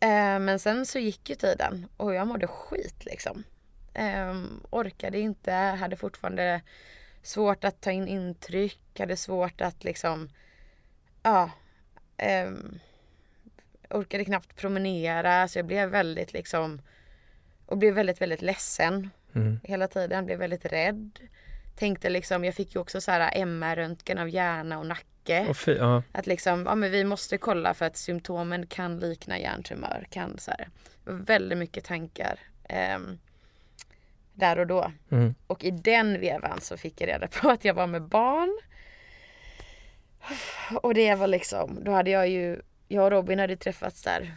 Eh, 0.00 0.44
men 0.44 0.58
sen 0.58 0.86
så 0.86 0.98
gick 0.98 1.30
ju 1.30 1.34
tiden 1.34 1.86
och 1.96 2.14
jag 2.14 2.26
mådde 2.26 2.46
skit 2.46 3.04
liksom. 3.04 3.44
Eh, 3.94 4.34
orkade 4.70 5.18
inte, 5.18 5.52
hade 5.52 5.96
fortfarande 5.96 6.60
svårt 7.22 7.64
att 7.64 7.80
ta 7.80 7.90
in 7.90 8.08
intryck, 8.08 8.98
hade 8.98 9.16
svårt 9.16 9.60
att 9.60 9.84
liksom 9.84 10.28
ja, 11.22 11.50
eh, 12.16 12.50
orkade 13.90 14.24
knappt 14.24 14.56
promenera 14.56 15.48
så 15.48 15.58
jag 15.58 15.66
blev 15.66 15.88
väldigt 15.88 16.32
liksom 16.32 16.82
och 17.66 17.78
blev 17.78 17.94
väldigt 17.94 18.20
väldigt 18.20 18.42
ledsen 18.42 19.10
mm. 19.34 19.60
hela 19.64 19.88
tiden, 19.88 20.26
blev 20.26 20.38
väldigt 20.38 20.64
rädd. 20.64 21.18
Tänkte 21.76 22.10
liksom, 22.10 22.44
jag 22.44 22.54
fick 22.54 22.74
ju 22.74 22.80
också 22.80 23.00
så 23.00 23.10
här 23.10 23.32
MR-röntgen 23.34 24.18
av 24.18 24.28
hjärna 24.28 24.78
och 24.78 24.86
nacke. 24.86 25.46
Oh, 25.48 25.54
fy, 25.54 25.72
uh. 25.72 26.00
Att 26.12 26.26
liksom, 26.26 26.66
ja 26.66 26.74
men 26.74 26.90
vi 26.90 27.04
måste 27.04 27.38
kolla 27.38 27.74
för 27.74 27.86
att 27.86 27.96
symptomen 27.96 28.66
kan 28.66 28.98
likna 28.98 29.38
hjärntumör, 29.38 30.06
cancer. 30.10 30.68
Väldigt 31.04 31.58
mycket 31.58 31.84
tankar. 31.84 32.38
Eh, 32.64 32.98
där 34.32 34.58
och 34.58 34.66
då. 34.66 34.92
Mm. 35.10 35.34
Och 35.46 35.64
i 35.64 35.70
den 35.70 36.20
vevan 36.20 36.60
så 36.60 36.76
fick 36.76 37.00
jag 37.00 37.08
reda 37.08 37.28
på 37.28 37.50
att 37.50 37.64
jag 37.64 37.74
var 37.74 37.86
med 37.86 38.02
barn. 38.02 38.60
Och 40.82 40.94
det 40.94 41.14
var 41.14 41.26
liksom, 41.26 41.84
då 41.84 41.92
hade 41.92 42.10
jag 42.10 42.28
ju, 42.28 42.60
jag 42.88 43.04
och 43.04 43.10
Robin 43.10 43.38
hade 43.38 43.56
träffats 43.56 44.02
där 44.02 44.36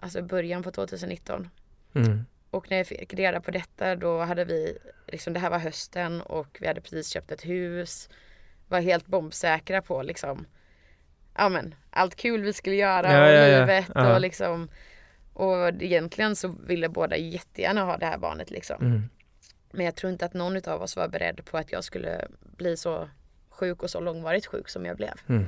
alltså 0.00 0.22
början 0.22 0.62
på 0.62 0.70
2019. 0.70 1.48
Mm. 1.94 2.24
Och 2.50 2.70
när 2.70 2.76
jag 2.76 2.86
fick 2.86 3.14
reda 3.14 3.40
på 3.40 3.50
detta 3.50 3.96
då 3.96 4.20
hade 4.20 4.44
vi, 4.44 4.78
liksom 5.06 5.32
det 5.32 5.40
här 5.40 5.50
var 5.50 5.58
hösten 5.58 6.20
och 6.20 6.58
vi 6.60 6.66
hade 6.66 6.80
precis 6.80 7.08
köpt 7.08 7.32
ett 7.32 7.46
hus. 7.46 8.08
Var 8.68 8.80
helt 8.80 9.06
bombsäkra 9.06 9.82
på 9.82 10.02
liksom, 10.02 10.46
ja 11.36 11.48
men 11.48 11.74
allt 11.90 12.16
kul 12.16 12.42
vi 12.42 12.52
skulle 12.52 12.76
göra 12.76 13.12
ja, 13.12 13.26
och 13.26 13.32
ja, 13.32 13.60
livet 13.60 13.86
ja. 13.94 14.14
och 14.14 14.20
liksom. 14.20 14.70
Och 15.32 15.68
egentligen 15.68 16.36
så 16.36 16.48
ville 16.48 16.88
båda 16.88 17.16
jättegärna 17.16 17.84
ha 17.84 17.96
det 17.96 18.06
här 18.06 18.18
barnet 18.18 18.50
liksom. 18.50 18.76
Mm. 18.80 19.08
Men 19.72 19.86
jag 19.86 19.94
tror 19.94 20.12
inte 20.12 20.24
att 20.24 20.34
någon 20.34 20.68
av 20.68 20.82
oss 20.82 20.96
var 20.96 21.08
beredd 21.08 21.44
på 21.44 21.58
att 21.58 21.72
jag 21.72 21.84
skulle 21.84 22.28
bli 22.56 22.76
så 22.76 23.08
sjuk 23.60 23.82
och 23.82 23.90
så 23.90 24.00
långvarigt 24.00 24.46
sjuk 24.46 24.68
som 24.68 24.86
jag 24.86 24.96
blev. 24.96 25.14
Mm. 25.28 25.46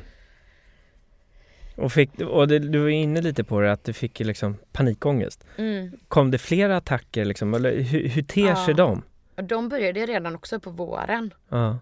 Och, 1.76 1.92
fick, 1.92 2.20
och 2.20 2.48
det, 2.48 2.58
du 2.58 2.78
var 2.78 2.88
inne 2.88 3.20
lite 3.20 3.44
på 3.44 3.60
det 3.60 3.72
att 3.72 3.84
du 3.84 3.92
fick 3.92 4.18
liksom 4.20 4.56
panikångest. 4.72 5.44
Mm. 5.56 5.92
Kom 6.08 6.30
det 6.30 6.38
flera 6.38 6.76
attacker 6.76 7.24
liksom? 7.24 7.54
Eller 7.54 7.80
hur, 7.80 8.08
hur 8.08 8.22
ter 8.22 8.48
ja. 8.48 8.66
sig 8.66 8.74
de? 8.74 9.02
De 9.36 9.68
började 9.68 10.06
redan 10.06 10.34
också 10.34 10.60
på 10.60 10.70
våren. 10.70 11.34
Ja. 11.48 11.78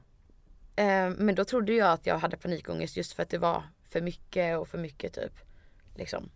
Eh, 0.76 1.10
men 1.18 1.34
då 1.34 1.44
trodde 1.44 1.72
jag 1.72 1.92
att 1.92 2.06
jag 2.06 2.18
hade 2.18 2.36
panikångest 2.36 2.96
just 2.96 3.12
för 3.12 3.22
att 3.22 3.30
det 3.30 3.38
var 3.38 3.62
för 3.88 4.00
mycket 4.00 4.58
och 4.58 4.68
för 4.68 4.78
mycket 4.78 5.12
typ. 5.12 5.32
Liksom. 5.96 6.30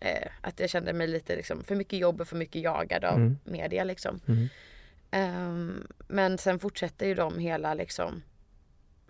Eh, 0.00 0.28
att 0.40 0.60
jag 0.60 0.70
kände 0.70 0.92
mig 0.92 1.06
lite 1.06 1.36
liksom, 1.36 1.64
för 1.64 1.74
mycket 1.74 1.98
jobb 1.98 2.20
och 2.20 2.28
för 2.28 2.36
mycket 2.36 2.62
jagad 2.62 3.04
av 3.04 3.16
mm. 3.16 3.38
media 3.44 3.84
liksom. 3.84 4.20
Mm. 4.26 4.48
Um, 5.12 5.86
men 6.08 6.38
sen 6.38 6.58
fortsätter 6.58 7.06
ju 7.06 7.14
de 7.14 7.38
hela 7.38 7.74
liksom 7.74 8.22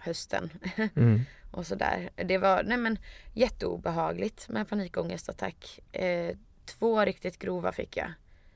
hösten. 0.00 0.50
Mm. 0.96 1.20
och 1.50 1.66
sådär. 1.66 2.10
Det 2.16 2.38
var 2.38 2.62
nej 2.62 2.76
men, 2.76 2.98
jätteobehagligt 3.34 4.48
med 4.48 4.68
panikångestattack. 4.68 5.80
Eh, 5.92 6.36
två 6.66 7.04
riktigt 7.04 7.38
grova 7.38 7.72
fick 7.72 7.96
jag. 7.96 8.12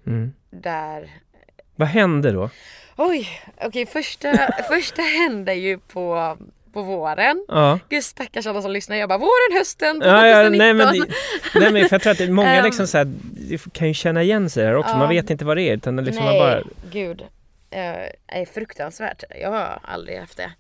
Mm. 0.07 0.33
Där... 0.51 1.11
Vad 1.77 1.89
hände 1.89 2.33
då? 2.33 2.51
Oj, 2.97 3.29
okej 3.57 3.69
okay, 3.69 3.87
första, 3.87 4.53
första 4.69 5.03
hände 5.03 5.55
ju 5.55 5.79
på 5.79 6.37
på 6.75 6.83
våren. 6.83 7.45
Ja. 7.49 7.79
Gud 7.89 8.05
stackars 8.05 8.47
alla 8.47 8.63
som 8.63 8.71
lyssnar. 8.71 8.97
Jag 8.97 9.09
bara 9.09 9.19
våren, 9.19 9.59
hösten, 9.59 10.01
2019. 10.01 10.09
Ja, 10.11 10.27
ja, 10.27 10.49
nej, 10.49 10.75
men, 10.75 11.07
nej 11.55 11.73
men 11.73 11.89
jag 11.91 12.03
tror 12.03 12.13
att 12.13 12.31
många 12.31 12.59
um, 12.59 12.65
liksom 12.65 12.87
så 12.87 12.99
här, 12.99 13.09
kan 13.73 13.89
ju 13.89 13.95
känna 13.95 14.23
igen 14.23 14.51
sig 14.51 14.65
här 14.65 14.75
också. 14.75 14.93
Ja. 14.93 14.99
Man 14.99 15.09
vet 15.09 15.31
inte 15.31 15.45
vad 15.45 15.57
det 15.57 15.63
är 15.63 15.77
utan 15.77 15.97
liksom 15.97 16.25
nej, 16.25 16.39
man 16.39 16.49
bara... 16.49 16.63
gud. 16.91 17.21
Uh, 17.21 18.09
är 18.27 18.47
fruktansvärt. 18.55 19.23
Jag 19.41 19.51
har 19.51 19.79
aldrig 19.83 20.19
haft 20.19 20.37
det. 20.37 20.53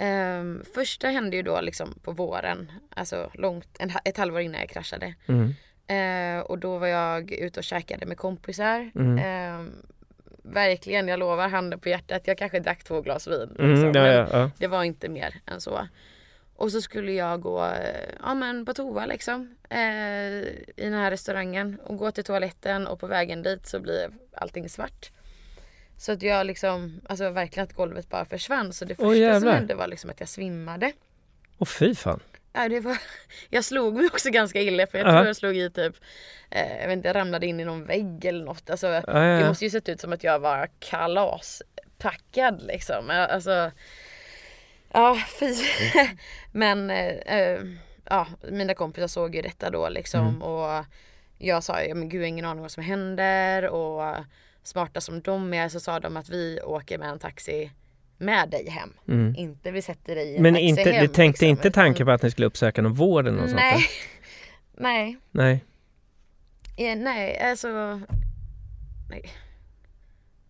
Um, 0.00 0.64
första 0.74 1.08
hände 1.08 1.36
ju 1.36 1.42
då 1.42 1.60
liksom 1.60 1.94
på 2.02 2.12
våren, 2.12 2.72
alltså 2.90 3.30
långt, 3.34 3.76
en, 3.78 3.92
ett 4.04 4.16
halvår 4.16 4.40
innan 4.40 4.60
jag 4.60 4.68
kraschade. 4.68 5.14
Mm. 5.26 5.54
Uh, 5.90 6.40
och 6.40 6.58
då 6.58 6.78
var 6.78 6.86
jag 6.86 7.32
ute 7.32 7.60
och 7.60 7.64
käkade 7.64 8.06
med 8.06 8.16
kompisar. 8.16 8.90
Mm. 8.94 9.18
Uh, 9.18 9.68
verkligen, 10.42 11.08
jag 11.08 11.18
lovar 11.18 11.48
handen 11.48 11.80
på 11.80 11.88
hjärtat, 11.88 12.22
jag 12.26 12.38
kanske 12.38 12.60
drack 12.60 12.84
två 12.84 13.00
glas 13.00 13.28
vin. 13.28 13.56
Mm, 13.58 13.70
liksom, 13.70 13.92
ja, 13.94 14.06
ja, 14.06 14.28
ja. 14.32 14.50
Det 14.58 14.66
var 14.66 14.84
inte 14.84 15.08
mer 15.08 15.34
än 15.46 15.60
så. 15.60 15.88
Och 16.56 16.72
så 16.72 16.82
skulle 16.82 17.12
jag 17.12 17.40
gå 17.40 17.72
ja, 18.22 18.34
men 18.34 18.64
på 18.64 18.74
toa 18.74 19.06
liksom. 19.06 19.56
Eh, 19.70 19.78
I 19.78 20.74
den 20.76 20.92
här 20.92 21.10
restaurangen 21.10 21.78
och 21.84 21.96
gå 21.96 22.10
till 22.10 22.24
toaletten 22.24 22.86
och 22.86 23.00
på 23.00 23.06
vägen 23.06 23.42
dit 23.42 23.66
så 23.66 23.80
blir 23.80 24.10
allting 24.32 24.68
svart. 24.68 25.10
Så 26.02 26.12
att 26.12 26.22
jag 26.22 26.46
liksom, 26.46 27.00
alltså 27.08 27.30
verkligen 27.30 27.64
att 27.64 27.72
golvet 27.72 28.08
bara 28.08 28.24
försvann. 28.24 28.72
Så 28.72 28.84
det 28.84 28.94
första 28.94 29.32
oh, 29.32 29.38
som 29.38 29.48
hände 29.48 29.74
var 29.74 29.86
liksom 29.86 30.10
att 30.10 30.20
jag 30.20 30.28
svimmade. 30.28 30.92
Åh 31.58 31.66
fy 31.66 31.94
fan. 31.94 32.20
Ja, 32.52 32.68
det 32.68 32.80
var, 32.80 32.98
jag 33.50 33.64
slog 33.64 33.94
mig 33.94 34.06
också 34.06 34.30
ganska 34.30 34.60
illa 34.60 34.86
för 34.86 34.98
jag 34.98 35.06
uh 35.06 35.12
-huh. 35.12 35.16
tror 35.16 35.26
jag 35.26 35.36
slog 35.36 35.56
i 35.56 35.70
typ, 35.70 35.96
eh, 36.50 36.80
jag 36.80 36.88
vet 36.88 36.96
inte, 36.96 37.08
jag 37.08 37.16
ramlade 37.16 37.46
in 37.46 37.60
i 37.60 37.64
någon 37.64 37.84
vägg 37.84 38.24
eller 38.24 38.44
något. 38.44 38.70
Alltså, 38.70 38.86
uh 38.86 38.92
-huh. 38.92 39.40
Det 39.40 39.48
måste 39.48 39.64
ju 39.64 39.70
sett 39.70 39.88
ut 39.88 40.00
som 40.00 40.12
att 40.12 40.24
jag 40.24 40.38
var 40.38 40.68
kalaspackad 40.78 42.62
liksom. 42.62 43.10
Alltså, 43.10 43.70
ja 44.92 45.18
fy. 45.38 45.54
Men 46.52 46.90
eh, 46.90 47.38
eh, 47.38 47.60
ja, 48.04 48.26
mina 48.50 48.74
kompisar 48.74 49.06
såg 49.06 49.34
ju 49.34 49.42
detta 49.42 49.70
då 49.70 49.88
liksom 49.88 50.28
mm. 50.28 50.42
och 50.42 50.84
jag 51.38 51.62
sa, 51.62 51.82
ja 51.82 51.94
men 51.94 52.08
gud 52.08 52.20
jag 52.20 52.24
har 52.24 52.28
ingen 52.28 52.44
aning 52.44 52.62
vad 52.62 52.70
som 52.70 52.82
händer 52.82 53.68
och 53.68 54.24
smarta 54.62 55.00
som 55.00 55.20
de 55.20 55.54
är 55.54 55.68
så 55.68 55.80
sa 55.80 56.00
de 56.00 56.16
att 56.16 56.28
vi 56.28 56.60
åker 56.60 56.98
med 56.98 57.08
en 57.08 57.18
taxi 57.18 57.70
med 58.18 58.50
dig 58.50 58.68
hem. 58.68 58.92
Mm. 59.08 59.34
Inte 59.36 59.70
vi 59.70 59.82
sätter 59.82 60.14
dig 60.14 60.28
i 60.28 60.36
en 60.36 60.42
Men 60.42 60.54
taxi 60.54 60.66
inte, 60.66 60.90
hem. 60.90 61.00
du 61.00 61.08
tänkte 61.08 61.24
liksom, 61.44 61.48
inte 61.48 61.70
tanken 61.70 62.06
på 62.06 62.12
att 62.12 62.22
ni 62.22 62.30
skulle 62.30 62.46
uppsöka 62.46 62.82
någon 62.82 62.92
vård 62.92 63.26
eller 63.26 63.40
något 63.40 63.54
nej. 63.54 63.72
sånt? 63.72 63.84
nej. 64.72 65.18
Nej. 65.30 65.64
Ja, 66.76 66.94
nej, 66.94 67.38
alltså. 67.38 68.00
Nej. 69.10 69.32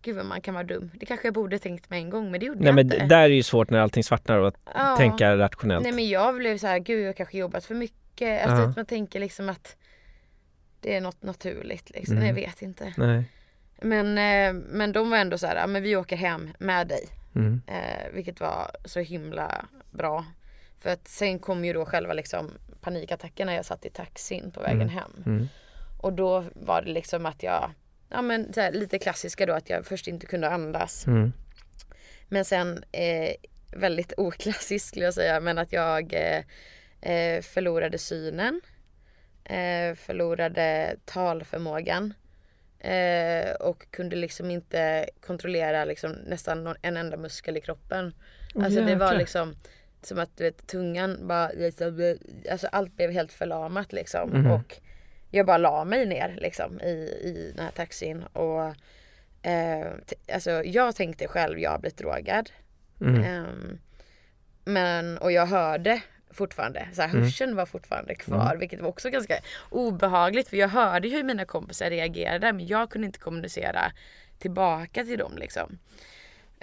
Gud 0.01 0.15
vad 0.15 0.25
man 0.25 0.41
kan 0.41 0.53
vara 0.53 0.63
dum. 0.63 0.91
Det 0.93 1.05
kanske 1.05 1.27
jag 1.27 1.33
borde 1.33 1.59
tänkt 1.59 1.89
med 1.89 1.99
en 1.99 2.09
gång 2.09 2.31
men 2.31 2.39
det 2.39 2.45
gjorde 2.45 2.59
nej, 2.59 2.67
jag 2.67 2.75
men 2.75 2.85
inte. 2.85 3.05
Där 3.05 3.23
är 3.23 3.27
ju 3.27 3.43
svårt 3.43 3.69
när 3.69 3.79
allting 3.79 4.03
svartnar 4.03 4.37
och 4.37 4.47
att 4.47 4.57
ja. 4.75 4.95
tänka 4.97 5.37
rationellt. 5.37 5.83
Nej 5.83 5.91
men 5.91 6.09
jag 6.09 6.35
blev 6.35 6.57
så 6.57 6.67
här, 6.67 6.79
gud 6.79 7.07
jag 7.07 7.17
kanske 7.17 7.37
jobbat 7.37 7.65
för 7.65 7.75
mycket. 7.75 8.45
Alltså, 8.45 8.63
uh 8.63 8.75
man 8.75 8.85
tänker 8.85 9.19
liksom 9.19 9.49
att 9.49 9.77
det 10.79 10.95
är 10.95 11.01
något 11.01 11.23
naturligt 11.23 11.89
liksom. 11.89 12.17
Mm. 12.17 12.27
Jag 12.27 12.35
vet 12.35 12.61
inte. 12.61 12.93
Nej. 12.97 13.23
Men, 13.83 14.17
eh, 14.17 14.53
men 14.53 14.91
de 14.91 15.09
var 15.09 15.17
ändå 15.17 15.37
så 15.37 15.47
här, 15.47 15.67
men 15.67 15.83
vi 15.83 15.95
åker 15.95 16.15
hem 16.15 16.49
med 16.57 16.87
dig. 16.87 17.09
Mm. 17.35 17.61
Eh, 17.67 18.13
vilket 18.13 18.39
var 18.39 18.71
så 18.85 18.99
himla 18.99 19.65
bra. 19.91 20.25
För 20.79 20.89
att 20.89 21.07
sen 21.07 21.39
kom 21.39 21.65
ju 21.65 21.73
då 21.73 21.85
själva 21.85 22.13
liksom 22.13 22.51
panikattacken 22.81 23.47
när 23.47 23.55
jag 23.55 23.65
satt 23.65 23.85
i 23.85 23.89
taxin 23.89 24.51
på 24.51 24.61
vägen 24.61 24.81
mm. 24.81 24.89
hem. 24.89 25.23
Mm. 25.25 25.47
Och 26.01 26.13
då 26.13 26.43
var 26.53 26.81
det 26.81 26.91
liksom 26.91 27.25
att 27.25 27.43
jag, 27.43 27.71
ja 28.09 28.21
men 28.21 28.53
här, 28.55 28.71
lite 28.71 28.99
klassiska 28.99 29.45
då 29.45 29.53
att 29.53 29.69
jag 29.69 29.85
först 29.85 30.07
inte 30.07 30.25
kunde 30.25 30.49
andas. 30.49 31.07
Mm. 31.07 31.33
Men 32.27 32.45
sen, 32.45 32.83
eh, 32.91 33.35
väldigt 33.71 34.13
oklassiskt 34.17 34.87
skulle 34.87 35.05
jag 35.05 35.13
säga, 35.13 35.39
men 35.39 35.57
att 35.57 35.73
jag 35.73 36.13
eh, 36.13 36.43
eh 37.13 37.41
förlorade 37.41 37.97
synen. 37.97 38.61
Eh, 39.45 39.95
förlorade 39.95 40.95
talförmågan. 41.05 42.13
Eh, 42.83 43.51
och 43.53 43.91
kunde 43.91 44.15
liksom 44.15 44.51
inte 44.51 45.09
kontrollera 45.25 45.85
liksom 45.85 46.11
nästan 46.11 46.63
någon, 46.63 46.75
en 46.81 46.97
enda 46.97 47.17
muskel 47.17 47.57
i 47.57 47.61
kroppen. 47.61 48.13
Oh, 48.55 48.65
alltså 48.65 48.81
det 48.81 48.95
var 48.95 49.15
liksom 49.15 49.55
som 50.01 50.19
att 50.19 50.37
du 50.37 50.43
vet, 50.43 50.67
tungan 50.67 51.27
bara, 51.27 51.51
alltså 52.51 52.67
allt 52.67 52.95
blev 52.95 53.11
helt 53.11 53.31
förlamat 53.31 53.93
liksom. 53.93 54.35
Mm. 54.35 54.51
Och 54.51 54.79
jag 55.31 55.45
bara 55.45 55.57
la 55.57 55.85
mig 55.85 56.05
ner 56.05 56.37
liksom 56.41 56.81
i, 56.81 57.19
i 57.23 57.53
den 57.55 57.65
här 57.65 57.71
taxin. 57.71 58.23
Och 58.23 58.75
eh, 59.47 59.87
alltså 60.33 60.51
jag 60.51 60.95
tänkte 60.95 61.27
själv, 61.27 61.59
jag 61.59 61.71
har 61.71 61.79
blivit 61.79 61.97
drogad. 61.97 62.49
Mm. 63.01 63.23
Eh, 63.23 63.77
men, 64.65 65.17
och 65.17 65.31
jag 65.31 65.45
hörde 65.45 66.01
fortfarande. 66.33 66.87
Så 66.93 67.01
här, 67.01 67.09
mm. 67.09 67.23
hörseln 67.23 67.55
var 67.55 67.65
fortfarande 67.65 68.15
kvar 68.15 68.45
mm. 68.45 68.59
vilket 68.59 68.81
var 68.81 68.89
också 68.89 69.09
ganska 69.09 69.35
obehagligt 69.69 70.49
för 70.49 70.57
jag 70.57 70.67
hörde 70.67 71.07
hur 71.07 71.23
mina 71.23 71.45
kompisar 71.45 71.89
reagerade 71.89 72.53
men 72.53 72.67
jag 72.67 72.89
kunde 72.89 73.05
inte 73.05 73.19
kommunicera 73.19 73.91
tillbaka 74.39 75.03
till 75.03 75.17
dem 75.17 75.37
liksom. 75.37 75.77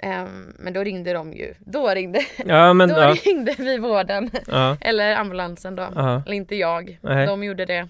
Um, 0.03 0.55
men 0.59 0.73
då 0.73 0.83
ringde 0.83 1.13
de 1.13 1.33
ju. 1.33 1.53
Då 1.59 1.89
ringde, 1.89 2.25
ja, 2.45 2.73
men, 2.73 2.89
då 2.89 2.95
ja. 2.95 3.15
ringde 3.25 3.55
vi 3.57 3.77
vården. 3.77 4.31
Ja. 4.47 4.77
Eller 4.81 5.15
ambulansen 5.15 5.75
då. 5.75 5.83
Aha. 5.83 6.23
Eller 6.25 6.35
inte 6.35 6.55
jag. 6.55 6.99
Nej. 7.01 7.27
De 7.27 7.43
gjorde 7.43 7.65
det. 7.65 7.81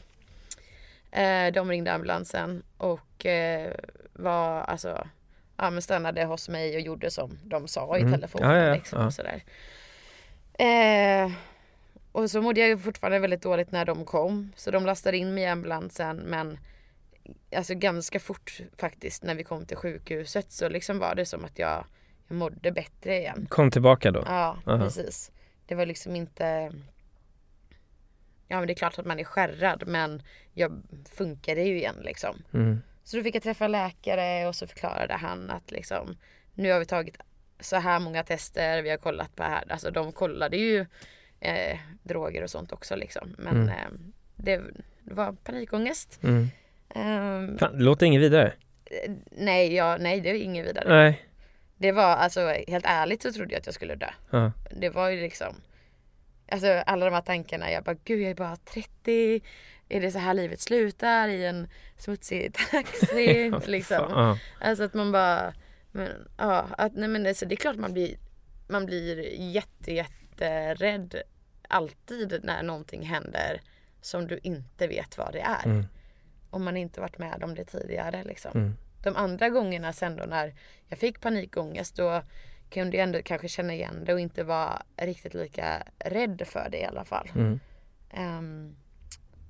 Uh, 1.18 1.54
de 1.54 1.70
ringde 1.70 1.94
ambulansen 1.94 2.64
och 2.78 3.26
uh, 3.26 3.72
var 4.14 4.62
alltså 4.62 5.08
ja, 5.58 5.70
men 5.70 5.82
stannade 5.82 6.26
hos 6.26 6.50
mig 6.50 6.76
och 6.76 6.82
gjorde 6.82 7.12
som 7.12 7.40
de 7.44 7.68
sa 7.68 7.98
i 7.98 8.02
mm. 8.02 8.14
telefonen. 8.14 8.74
Liksom, 8.74 9.06
och 9.06 9.14
sådär. 9.14 9.44
Uh, 10.60 11.32
och 12.12 12.32
så 12.32 12.42
mådde 12.42 12.68
jag 12.68 12.82
fortfarande 12.82 13.20
väldigt 13.20 13.42
dåligt 13.42 13.72
när 13.72 13.86
de 13.86 14.06
kom. 14.06 14.52
Så 14.56 14.72
de 14.72 14.86
lastade 14.86 15.18
in 15.18 15.34
mig 15.34 15.44
i 15.44 15.48
ambulansen 15.48 16.18
men 16.18 16.60
alltså 17.56 17.76
ganska 17.76 18.20
fort 18.20 18.62
faktiskt 18.78 19.24
när 19.24 19.36
vi 19.36 19.44
kom 19.44 19.66
till 19.66 19.78
sjukhuset 19.78 20.52
så 20.52 20.70
liksom 20.70 21.00
var 21.00 21.16
det 21.16 21.26
som 21.26 21.46
att 21.46 21.60
jag, 21.60 21.86
jag 22.28 22.36
mådde 22.36 22.72
bättre 22.72 23.18
igen. 23.18 23.48
Kom 23.50 23.72
tillbaka 23.72 24.12
då? 24.12 24.24
Ja, 24.26 24.58
Aha. 24.66 24.84
precis. 24.84 25.32
Det 25.66 25.76
var 25.76 25.86
liksom 25.86 26.16
inte 26.16 26.72
Ja 28.48 28.58
men 28.58 28.68
det 28.68 28.74
är 28.74 28.76
klart 28.76 29.00
att 29.00 29.06
man 29.06 29.20
är 29.20 29.24
skärrad 29.24 29.84
men 29.88 30.22
jag 30.54 30.82
funkade 31.16 31.62
ju 31.62 31.78
igen 31.78 31.96
liksom. 32.04 32.44
Mm. 32.54 32.82
Så 33.04 33.18
då 33.18 33.24
fick 33.24 33.36
jag 33.36 33.44
träffa 33.44 33.68
läkare 33.68 34.48
och 34.48 34.56
så 34.56 34.68
förklarade 34.68 35.14
han 35.14 35.50
att 35.50 35.72
liksom 35.72 36.18
nu 36.54 36.72
har 36.72 36.80
vi 36.80 36.86
tagit 36.86 37.18
så 37.60 37.76
här 37.76 38.00
många 38.00 38.24
tester, 38.24 38.82
vi 38.82 38.90
har 38.90 38.98
kollat 38.98 39.36
på 39.36 39.44
här, 39.44 39.64
alltså 39.70 39.92
de 39.92 40.12
kollade 40.12 40.58
ju 40.58 40.86
eh, 41.42 41.80
droger 42.04 42.44
och 42.44 42.50
sånt 42.50 42.72
också 42.72 42.96
liksom. 42.96 43.36
Men 43.38 43.56
mm. 43.56 43.70
eh, 43.70 43.92
det, 44.36 44.62
det, 45.04 45.14
var 45.14 45.32
panikångest. 45.44 46.20
Mm. 46.24 46.50
Um, 46.96 47.58
Fan, 47.58 47.78
det 47.78 47.84
låter 47.84 48.06
inget 48.06 48.22
vidare. 48.22 48.54
Eh, 48.86 49.12
nej, 49.32 49.76
ja, 49.76 49.98
nej 50.00 50.22
det 50.22 50.30
är 50.30 50.34
inget 50.34 50.68
vidare. 50.68 50.90
Nej. 50.90 51.26
Det 51.78 51.92
var 51.92 52.16
alltså 52.16 52.54
helt 52.68 52.86
ärligt 52.88 53.22
så 53.22 53.32
trodde 53.32 53.54
jag 53.54 53.60
att 53.60 53.66
jag 53.66 53.76
skulle 53.76 53.96
dö. 53.96 54.10
Ja. 54.30 54.52
Det 54.72 54.90
var 54.90 55.10
ju 55.10 55.22
liksom 55.22 55.56
Alltså 56.52 56.68
alla 56.86 57.06
de 57.06 57.14
här 57.14 57.22
tankarna, 57.22 57.72
jag 57.72 57.84
bara 57.84 57.96
gud 58.04 58.22
jag 58.22 58.30
är 58.30 58.36
bara 58.36 58.56
30 58.56 59.42
är 59.92 60.02
det 60.02 60.12
så 60.12 60.20
här 60.20 60.34
livet 60.34 60.60
slutar 60.60 61.28
i 61.28 61.46
en 61.46 61.68
smutsig 61.98 62.54
taxi? 62.72 63.52
liksom. 63.66 64.38
Alltså 64.60 64.84
att 64.84 64.94
man 64.94 65.12
bara, 65.12 65.54
men, 65.92 66.10
ja, 66.38 66.68
att, 66.78 66.96
nej 66.96 67.10
men 67.10 67.28
alltså, 67.28 67.46
det 67.46 67.56
är 67.56 67.58
klart 67.58 67.76
man 67.76 67.94
blir, 67.94 68.16
man 68.68 68.86
blir 68.86 69.42
jätte, 69.52 69.92
jätterädd 70.42 71.22
alltid 71.68 72.40
när 72.44 72.64
någonting 72.64 73.06
händer 73.06 73.62
som 74.02 74.28
du 74.28 74.40
inte 74.44 74.88
vet 74.88 75.18
vad 75.18 75.34
det 75.34 75.42
är. 75.42 75.66
Mm. 75.66 75.86
Om 76.50 76.64
man 76.64 76.78
inte 76.78 77.02
varit 77.02 77.18
med 77.18 77.44
om 77.44 77.56
det 77.56 77.66
tidigare 77.66 78.24
liksom. 78.24 78.52
Mm. 78.56 78.78
De 79.04 79.16
andra 79.16 79.50
gångerna 79.50 79.94
sen 79.94 80.16
då 80.16 80.24
när 80.26 80.54
jag 80.88 81.00
fick 81.00 81.22
panikångest 81.22 81.96
då 81.96 82.24
kunde 82.70 82.98
jag 82.98 83.04
ändå 83.04 83.22
kanske 83.22 83.48
känna 83.48 83.74
igen 83.74 84.04
det 84.06 84.14
och 84.14 84.20
inte 84.20 84.44
vara 84.44 84.84
riktigt 84.98 85.34
lika 85.34 85.84
rädd 86.00 86.42
för 86.46 86.70
det 86.72 86.78
i 86.78 86.86
alla 86.86 87.06
fall. 87.06 87.32
Mm. 87.36 87.60
Um, 88.18 88.76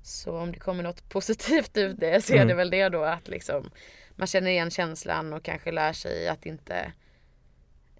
så 0.02 0.38
om 0.38 0.52
det 0.52 0.58
kommer 0.58 0.82
något 0.82 1.08
positivt 1.08 1.76
ut 1.76 2.00
det 2.00 2.24
så 2.24 2.32
är 2.32 2.36
det 2.36 2.42
mm. 2.42 2.56
väl 2.56 2.70
det 2.70 2.88
då 2.88 3.02
att 3.04 3.28
liksom 3.28 3.70
man 4.16 4.26
känner 4.26 4.50
igen 4.50 4.70
känslan 4.70 5.32
och 5.32 5.42
kanske 5.42 5.72
lär 5.72 5.92
sig 5.92 6.28
att 6.28 6.46
inte 6.46 6.92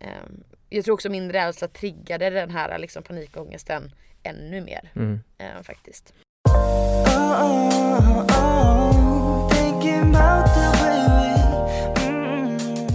um, 0.00 0.44
Jag 0.74 0.85
tror 0.85 0.94
också 0.94 1.11
min 1.11 1.32
rädsla 1.32 1.68
triggade 1.68 2.30
den 2.30 2.50
här 2.50 2.78
liksom 2.78 3.02
panikångesten 3.02 3.92
ännu 4.22 4.61
mer 4.61 4.90
mm. 4.94 5.12
uh, 5.12 5.62
faktiskt. 5.62 6.14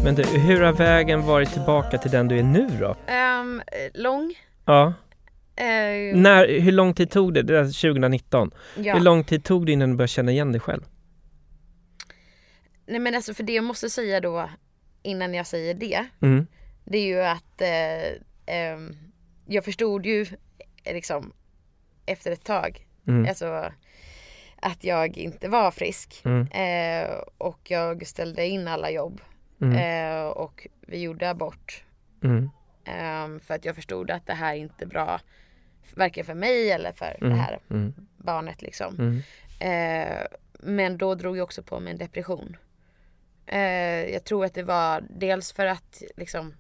Men 0.03 0.15
du, 0.15 0.23
hur 0.23 0.61
har 0.61 0.73
vägen 0.73 1.21
varit 1.21 1.53
tillbaka 1.53 1.97
till 1.97 2.11
den 2.11 2.27
du 2.27 2.39
är 2.39 2.43
nu 2.43 2.67
då? 2.79 2.95
Um, 3.41 3.61
lång. 3.93 4.33
Ja. 4.65 4.93
Uh, 5.61 6.17
När, 6.17 6.59
hur 6.59 6.71
lång 6.71 6.93
tid 6.93 7.11
tog 7.11 7.33
det? 7.33 7.41
Det 7.41 7.59
är 7.59 7.63
2019. 7.63 8.51
Ja. 8.77 8.93
Hur 8.93 9.01
lång 9.01 9.23
tid 9.23 9.43
tog 9.43 9.65
det 9.65 9.71
innan 9.71 9.89
du 9.89 9.95
började 9.95 10.07
känna 10.07 10.31
igen 10.31 10.51
dig 10.51 10.61
själv? 10.61 10.81
Nej 12.85 12.99
men 12.99 13.15
alltså 13.15 13.33
för 13.33 13.43
det 13.43 13.53
jag 13.53 13.63
måste 13.63 13.89
säga 13.89 14.19
då 14.19 14.49
innan 15.03 15.33
jag 15.33 15.47
säger 15.47 15.73
det. 15.73 16.05
Mm. 16.21 16.47
Det 16.89 16.97
är 16.97 17.05
ju 17.05 17.21
att 17.21 17.61
eh, 17.61 18.55
eh, 18.55 18.79
jag 19.45 19.65
förstod 19.65 20.05
ju 20.05 20.25
liksom 20.85 21.33
efter 22.05 22.31
ett 22.31 22.43
tag. 22.43 22.87
Mm. 23.07 23.29
Alltså 23.29 23.71
att 24.55 24.83
jag 24.83 25.17
inte 25.17 25.49
var 25.49 25.71
frisk. 25.71 26.21
Mm. 26.25 26.47
Eh, 26.47 27.17
och 27.37 27.71
jag 27.71 28.07
ställde 28.07 28.47
in 28.47 28.67
alla 28.67 28.91
jobb. 28.91 29.21
Mm. 29.61 29.75
Eh, 29.75 30.27
och 30.27 30.67
vi 30.81 31.01
gjorde 31.01 31.29
abort. 31.29 31.83
Mm. 32.23 32.49
Eh, 32.85 33.41
för 33.43 33.53
att 33.53 33.65
jag 33.65 33.75
förstod 33.75 34.11
att 34.11 34.25
det 34.25 34.33
här 34.33 34.53
är 34.53 34.59
inte 34.59 34.85
bra. 34.85 35.19
Varken 35.95 36.25
för 36.25 36.33
mig 36.33 36.71
eller 36.71 36.91
för 36.91 37.17
mm. 37.21 37.29
det 37.29 37.41
här 37.43 37.59
mm. 37.69 37.93
barnet 38.17 38.61
liksom. 38.61 38.95
Mm. 38.99 39.21
Eh, 39.59 40.25
men 40.59 40.97
då 40.97 41.15
drog 41.15 41.37
jag 41.37 41.43
också 41.43 41.63
på 41.63 41.79
mig 41.79 41.91
en 41.91 41.99
depression. 41.99 42.57
Eh, 43.45 44.13
jag 44.13 44.23
tror 44.23 44.45
att 44.45 44.53
det 44.53 44.63
var 44.63 45.03
dels 45.09 45.53
för 45.53 45.65
att 45.65 46.03
liksom 46.17 46.53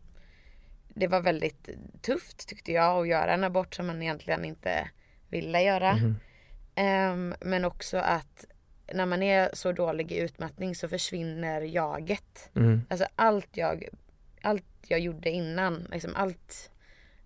det 0.99 1.07
var 1.07 1.21
väldigt 1.21 1.69
tufft 2.01 2.47
tyckte 2.47 2.71
jag 2.71 3.01
att 3.01 3.07
göra 3.07 3.33
en 3.33 3.43
abort 3.43 3.75
som 3.75 3.87
man 3.87 4.01
egentligen 4.01 4.45
inte 4.45 4.89
ville 5.29 5.61
göra. 5.61 5.91
Mm. 5.91 6.15
Um, 7.31 7.35
men 7.41 7.65
också 7.65 7.97
att 7.97 8.45
när 8.93 9.05
man 9.05 9.23
är 9.23 9.49
så 9.53 9.71
dålig 9.71 10.11
i 10.11 10.17
utmattning 10.17 10.75
så 10.75 10.87
försvinner 10.87 11.61
jaget. 11.61 12.49
Mm. 12.55 12.81
Alltså 12.89 13.07
allt 13.15 13.57
jag, 13.57 13.87
allt 14.41 14.65
jag 14.87 14.99
gjorde 14.99 15.29
innan, 15.29 15.87
liksom 15.91 16.15
allt, 16.15 16.71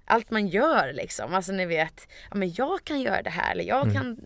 allt 0.05 0.31
man 0.31 0.47
gör 0.47 0.93
liksom. 0.93 1.33
Alltså 1.33 1.51
ni 1.51 1.65
vet, 1.65 2.07
ja 2.29 2.37
men 2.37 2.53
jag 2.53 2.83
kan 2.83 3.01
göra 3.01 3.21
det 3.21 3.29
här 3.29 3.51
eller 3.51 3.63
jag 3.63 3.87
mm. 3.87 3.93
kan, 3.93 4.17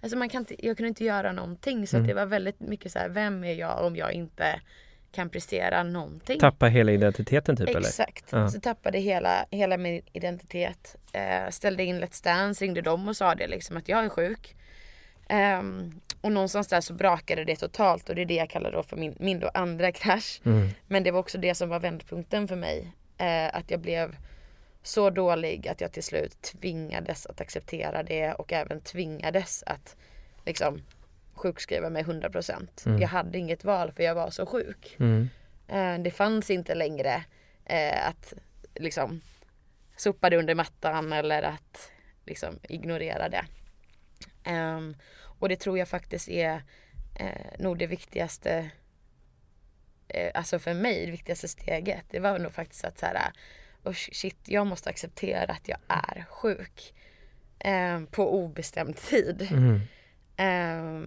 alltså 0.00 0.18
man 0.18 0.28
kan 0.28 0.42
inte, 0.42 0.66
jag 0.66 0.76
kunde 0.76 0.88
inte 0.88 1.04
göra 1.04 1.32
någonting. 1.32 1.86
Så 1.86 1.96
mm. 1.96 2.08
det 2.08 2.14
var 2.14 2.26
väldigt 2.26 2.60
mycket 2.60 2.92
så 2.92 2.98
här, 2.98 3.08
vem 3.08 3.44
är 3.44 3.54
jag 3.54 3.86
om 3.86 3.96
jag 3.96 4.12
inte 4.12 4.60
kan 5.12 5.30
prestera 5.30 5.82
någonting. 5.82 6.38
Tappa 6.38 6.66
hela 6.66 6.92
identiteten 6.92 7.56
typ 7.56 7.68
Exakt. 7.68 7.76
eller? 7.76 7.88
Exakt. 7.88 8.32
Ja. 8.32 8.48
Så 8.48 8.60
tappade 8.60 8.98
hela, 8.98 9.46
hela 9.50 9.76
min 9.76 10.02
identitet. 10.12 10.96
Eh, 11.12 11.50
ställde 11.50 11.84
in 11.84 12.04
Let's 12.04 12.24
Dance, 12.24 12.64
ringde 12.64 12.80
dem 12.80 13.08
och 13.08 13.16
sa 13.16 13.34
det 13.34 13.46
liksom 13.46 13.76
att 13.76 13.88
jag 13.88 14.04
är 14.04 14.08
sjuk. 14.08 14.56
Um, 15.30 16.00
och 16.20 16.32
någonstans 16.32 16.68
där 16.68 16.80
så 16.80 16.94
brakade 16.94 17.44
det 17.44 17.56
totalt 17.56 18.08
och 18.08 18.14
det 18.14 18.22
är 18.22 18.26
det 18.26 18.34
jag 18.34 18.50
kallar 18.50 18.72
då 18.72 18.82
för 18.82 18.96
min, 18.96 19.16
min 19.18 19.40
då 19.40 19.50
andra 19.54 19.92
krasch. 19.92 20.40
Mm. 20.44 20.68
Men 20.86 21.02
det 21.02 21.10
var 21.10 21.20
också 21.20 21.38
det 21.38 21.54
som 21.54 21.68
var 21.68 21.80
vändpunkten 21.80 22.48
för 22.48 22.56
mig. 22.56 22.80
Uh, 23.20 23.56
att 23.56 23.70
jag 23.70 23.80
blev 23.80 24.16
så 24.82 25.10
dålig 25.10 25.68
att 25.68 25.80
jag 25.80 25.92
till 25.92 26.02
slut 26.02 26.42
tvingades 26.42 27.26
att 27.26 27.40
acceptera 27.40 28.02
det 28.02 28.32
och 28.32 28.52
även 28.52 28.80
tvingades 28.80 29.64
att 29.66 29.96
liksom 30.44 30.82
sjukskriva 31.34 31.90
mig 31.90 32.02
100%. 32.04 32.86
Mm. 32.86 33.00
Jag 33.00 33.08
hade 33.08 33.38
inget 33.38 33.64
val 33.64 33.92
för 33.92 34.02
jag 34.02 34.14
var 34.14 34.30
så 34.30 34.46
sjuk. 34.46 34.96
Mm. 35.00 35.28
Uh, 35.72 36.02
det 36.02 36.10
fanns 36.10 36.50
inte 36.50 36.74
längre 36.74 37.24
uh, 37.70 38.08
att 38.08 38.34
liksom 38.74 39.20
sopa 39.96 40.30
det 40.30 40.36
under 40.36 40.54
mattan 40.54 41.12
eller 41.12 41.42
att 41.42 41.90
liksom 42.26 42.58
ignorera 42.62 43.28
det. 43.28 43.44
Um, 44.50 44.96
och 45.42 45.48
det 45.48 45.56
tror 45.56 45.78
jag 45.78 45.88
faktiskt 45.88 46.28
är 46.28 46.62
eh, 47.14 47.58
nog 47.58 47.78
det 47.78 47.86
viktigaste, 47.86 48.70
eh, 50.08 50.30
alltså 50.34 50.58
för 50.58 50.74
mig, 50.74 51.06
det 51.06 51.12
viktigaste 51.12 51.48
steget. 51.48 52.04
Det 52.10 52.20
var 52.20 52.38
nog 52.38 52.52
faktiskt 52.52 52.84
att 52.84 52.98
så 52.98 53.06
här, 53.06 53.32
oh 53.84 53.92
shit, 53.92 54.38
jag 54.44 54.66
måste 54.66 54.90
acceptera 54.90 55.52
att 55.52 55.68
jag 55.68 55.78
är 55.88 56.24
sjuk. 56.28 56.94
Eh, 57.58 58.04
på 58.04 58.34
obestämd 58.34 58.96
tid. 58.96 59.48
Mm. 59.50 59.80
Eh, 60.36 61.00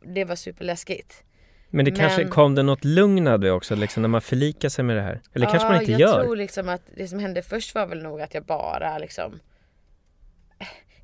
det 0.00 0.24
var 0.24 0.36
superläskigt. 0.36 1.22
Men 1.70 1.84
det 1.84 1.90
kanske 1.90 2.22
Men, 2.22 2.30
kom 2.30 2.54
det 2.54 2.62
något 2.62 2.84
lugn 2.84 3.26
av 3.26 3.40
det 3.40 3.50
också, 3.50 3.74
liksom 3.74 4.02
när 4.02 4.08
man 4.08 4.20
förlikar 4.20 4.68
sig 4.68 4.84
med 4.84 4.96
det 4.96 5.02
här? 5.02 5.20
Eller 5.32 5.46
ja, 5.46 5.50
kanske 5.50 5.68
man 5.68 5.80
inte 5.80 5.92
jag 5.92 6.00
gör? 6.00 6.16
jag 6.16 6.24
tror 6.24 6.36
liksom 6.36 6.68
att 6.68 6.82
det 6.96 7.08
som 7.08 7.18
hände 7.18 7.42
först 7.42 7.74
var 7.74 7.86
väl 7.86 8.02
nog 8.02 8.20
att 8.20 8.34
jag 8.34 8.44
bara 8.44 8.98
liksom 8.98 9.40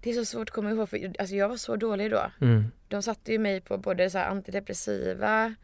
det 0.03 0.11
är 0.11 0.15
så 0.15 0.25
svårt 0.25 0.49
att 0.49 0.55
komma 0.55 0.71
ihåg 0.71 0.89
för 0.89 1.13
alltså 1.19 1.35
jag 1.35 1.49
var 1.49 1.57
så 1.57 1.77
dålig 1.77 2.11
då. 2.11 2.31
Mm. 2.41 2.65
De 2.89 3.03
satte 3.03 3.33
ju 3.33 3.39
mig 3.39 3.61
på 3.61 3.79
både 3.79 4.11
så 4.11 4.19
antidepressiva 4.19 5.55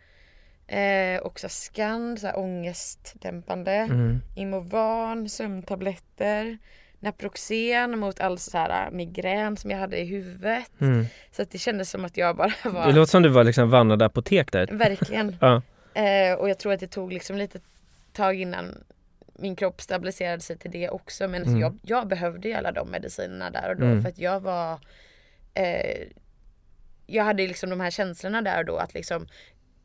eh, 0.67 1.21
och 1.21 1.41
så 1.41 1.49
skand, 1.49 2.19
så 2.19 2.27
här 2.27 2.39
ångestdämpande, 2.39 3.73
mm. 3.73 4.21
Imovan, 4.37 5.29
sömntabletter, 5.29 6.59
Naproxen 7.01 7.99
mot 7.99 8.21
all 8.21 8.39
så 8.39 8.59
här 8.59 8.87
äh, 8.87 8.91
migrän 8.91 9.57
som 9.57 9.71
jag 9.71 9.79
hade 9.79 9.99
i 9.99 10.05
huvudet. 10.05 10.81
Mm. 10.81 11.07
Så 11.31 11.43
att 11.43 11.51
det 11.51 11.59
kändes 11.59 11.91
som 11.91 12.05
att 12.05 12.17
jag 12.17 12.37
bara 12.37 12.53
var... 12.65 12.87
Det 12.87 12.93
låter 12.93 13.11
som 13.11 13.23
du 13.23 13.29
var 13.29 13.45
liksom 13.45 13.71
vandrade 13.71 14.05
apotek 14.05 14.53
där. 14.53 14.67
Verkligen. 14.67 15.37
ja. 15.41 15.63
eh, 15.95 16.35
och 16.35 16.49
jag 16.49 16.59
tror 16.59 16.73
att 16.73 16.81
det 16.81 16.87
tog 16.87 17.13
liksom 17.13 17.37
lite 17.37 17.61
tag 18.13 18.41
innan 18.41 18.85
min 19.39 19.57
kropp 19.57 19.81
stabiliserade 19.81 20.41
sig 20.43 20.59
till 20.59 20.71
det 20.71 20.89
också. 20.89 21.29
Men 21.29 21.43
mm. 21.43 21.61
jag, 21.61 21.79
jag, 21.83 22.09
behövde 22.09 22.49
ju 22.49 22.55
alla 22.55 22.73
de 22.73 22.91
medicinerna 22.91 23.51
där 23.51 23.71
och 23.71 23.77
då 23.77 23.87
mm. 23.87 24.03
för 24.03 24.09
att 24.09 24.19
jag 24.19 24.41
var 24.41 24.79
eh, 25.55 26.07
Jag 27.07 27.25
hade 27.25 27.47
liksom 27.47 27.71
de 27.71 27.81
här 27.81 27.91
känslorna 27.91 28.43
där 28.43 28.59
och 28.59 28.65
då 28.65 28.77
att 28.77 28.95
liksom 28.95 29.27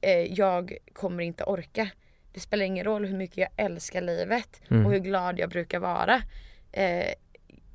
eh, 0.01 0.33
Jag 0.33 0.77
kommer 0.93 1.23
inte 1.23 1.43
orka. 1.43 1.89
Det 2.33 2.39
spelar 2.39 2.65
ingen 2.65 2.85
roll 2.85 3.05
hur 3.05 3.17
mycket 3.17 3.37
jag 3.37 3.49
älskar 3.55 4.01
livet 4.01 4.61
mm. 4.69 4.85
och 4.85 4.91
hur 4.91 4.99
glad 4.99 5.39
jag 5.39 5.49
brukar 5.49 5.79
vara. 5.79 6.21
Eh, 6.73 7.13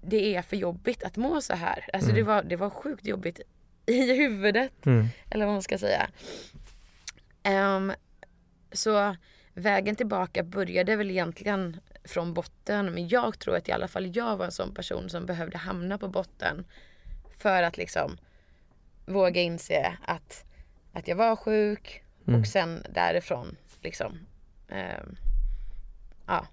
det 0.01 0.37
är 0.37 0.43
för 0.43 0.57
jobbigt 0.57 1.03
att 1.03 1.17
må 1.17 1.41
så 1.41 1.55
här. 1.55 1.85
Alltså 1.93 2.13
det, 2.13 2.21
mm. 2.21 2.27
var, 2.27 2.43
det 2.43 2.57
var 2.57 2.71
sjukt 2.71 3.07
jobbigt 3.07 3.41
i 3.87 4.15
huvudet. 4.15 4.87
Mm. 4.87 5.09
Eller 5.31 5.47
vad 5.47 5.55
man 5.55 5.63
ska 5.63 5.79
säga. 5.79 6.11
Um, 7.49 7.93
så 8.73 9.17
vägen 9.55 9.97
tillbaka 9.97 10.43
började 10.43 10.97
väl 10.97 11.11
egentligen 11.11 11.81
från 12.05 12.35
botten. 12.35 12.95
Men 12.95 13.09
jag 13.09 13.39
tror 13.39 13.57
att 13.57 13.69
i 13.69 13.73
alla 13.73 13.89
fall 13.89 14.17
jag 14.17 14.37
var 14.37 14.45
en 14.45 14.53
sån 14.53 14.75
person 14.75 15.11
som 15.11 15.27
behövde 15.27 15.59
hamna 15.59 15.99
på 15.99 16.09
botten. 16.09 16.65
För 17.39 17.63
att 17.63 17.77
liksom 17.77 18.19
våga 19.07 19.41
inse 19.41 19.97
att, 20.05 20.45
att 20.93 21.09
jag 21.09 21.17
var 21.17 21.37
sjuk 21.37 22.03
mm. 22.27 22.41
och 22.41 22.47
sen 22.47 22.83
därifrån 22.91 23.57
liksom 23.83 24.19
eh, 24.69 25.03
ja 26.27 26.47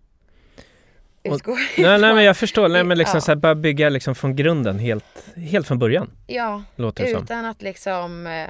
utgå 1.33 1.51
och, 1.51 1.57
nej, 1.77 1.99
nej 1.99 2.13
men 2.13 2.23
jag 2.23 2.37
förstår, 2.37 2.69
nej 2.69 2.83
men 2.83 2.97
liksom 2.97 3.17
ja. 3.17 3.21
så 3.21 3.31
här, 3.31 3.35
bara 3.35 3.55
bygga 3.55 3.89
liksom 3.89 4.15
från 4.15 4.35
grunden 4.35 4.79
helt, 4.79 5.29
helt 5.35 5.67
från 5.67 5.79
början. 5.79 6.11
Ja, 6.27 6.63
utan 6.75 7.25
som. 7.27 7.45
att 7.45 7.61
liksom, 7.61 8.27
eh, 8.27 8.49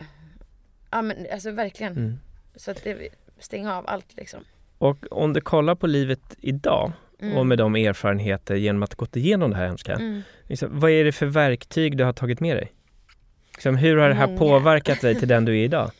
ja 0.91 1.01
men 1.01 1.27
alltså 1.33 1.51
verkligen. 1.51 1.93
Mm. 1.93 2.19
Så 2.55 2.71
att 2.71 2.83
det, 2.83 3.09
stänga 3.39 3.77
av 3.77 3.85
allt 3.87 4.15
liksom. 4.17 4.39
Och 4.77 4.97
om 5.11 5.33
du 5.33 5.41
kollar 5.41 5.75
på 5.75 5.87
livet 5.87 6.35
idag 6.41 6.91
mm. 7.21 7.37
och 7.37 7.45
med 7.45 7.57
de 7.57 7.75
erfarenheter 7.75 8.55
genom 8.55 8.83
att 8.83 8.95
gått 8.95 9.15
igenom 9.15 9.51
det 9.51 9.57
här 9.57 9.67
hemska. 9.67 9.93
Mm. 9.93 10.21
Liksom, 10.43 10.79
vad 10.79 10.91
är 10.91 11.03
det 11.03 11.11
för 11.11 11.25
verktyg 11.25 11.97
du 11.97 12.03
har 12.03 12.13
tagit 12.13 12.39
med 12.39 12.57
dig? 12.57 12.71
Liksom, 13.53 13.75
hur 13.77 13.97
har 13.97 14.09
det 14.09 14.15
här 14.15 14.27
Många. 14.27 14.39
påverkat 14.39 15.01
dig 15.01 15.19
till 15.19 15.27
den 15.27 15.45
du 15.45 15.59
är 15.59 15.63
idag? 15.63 15.91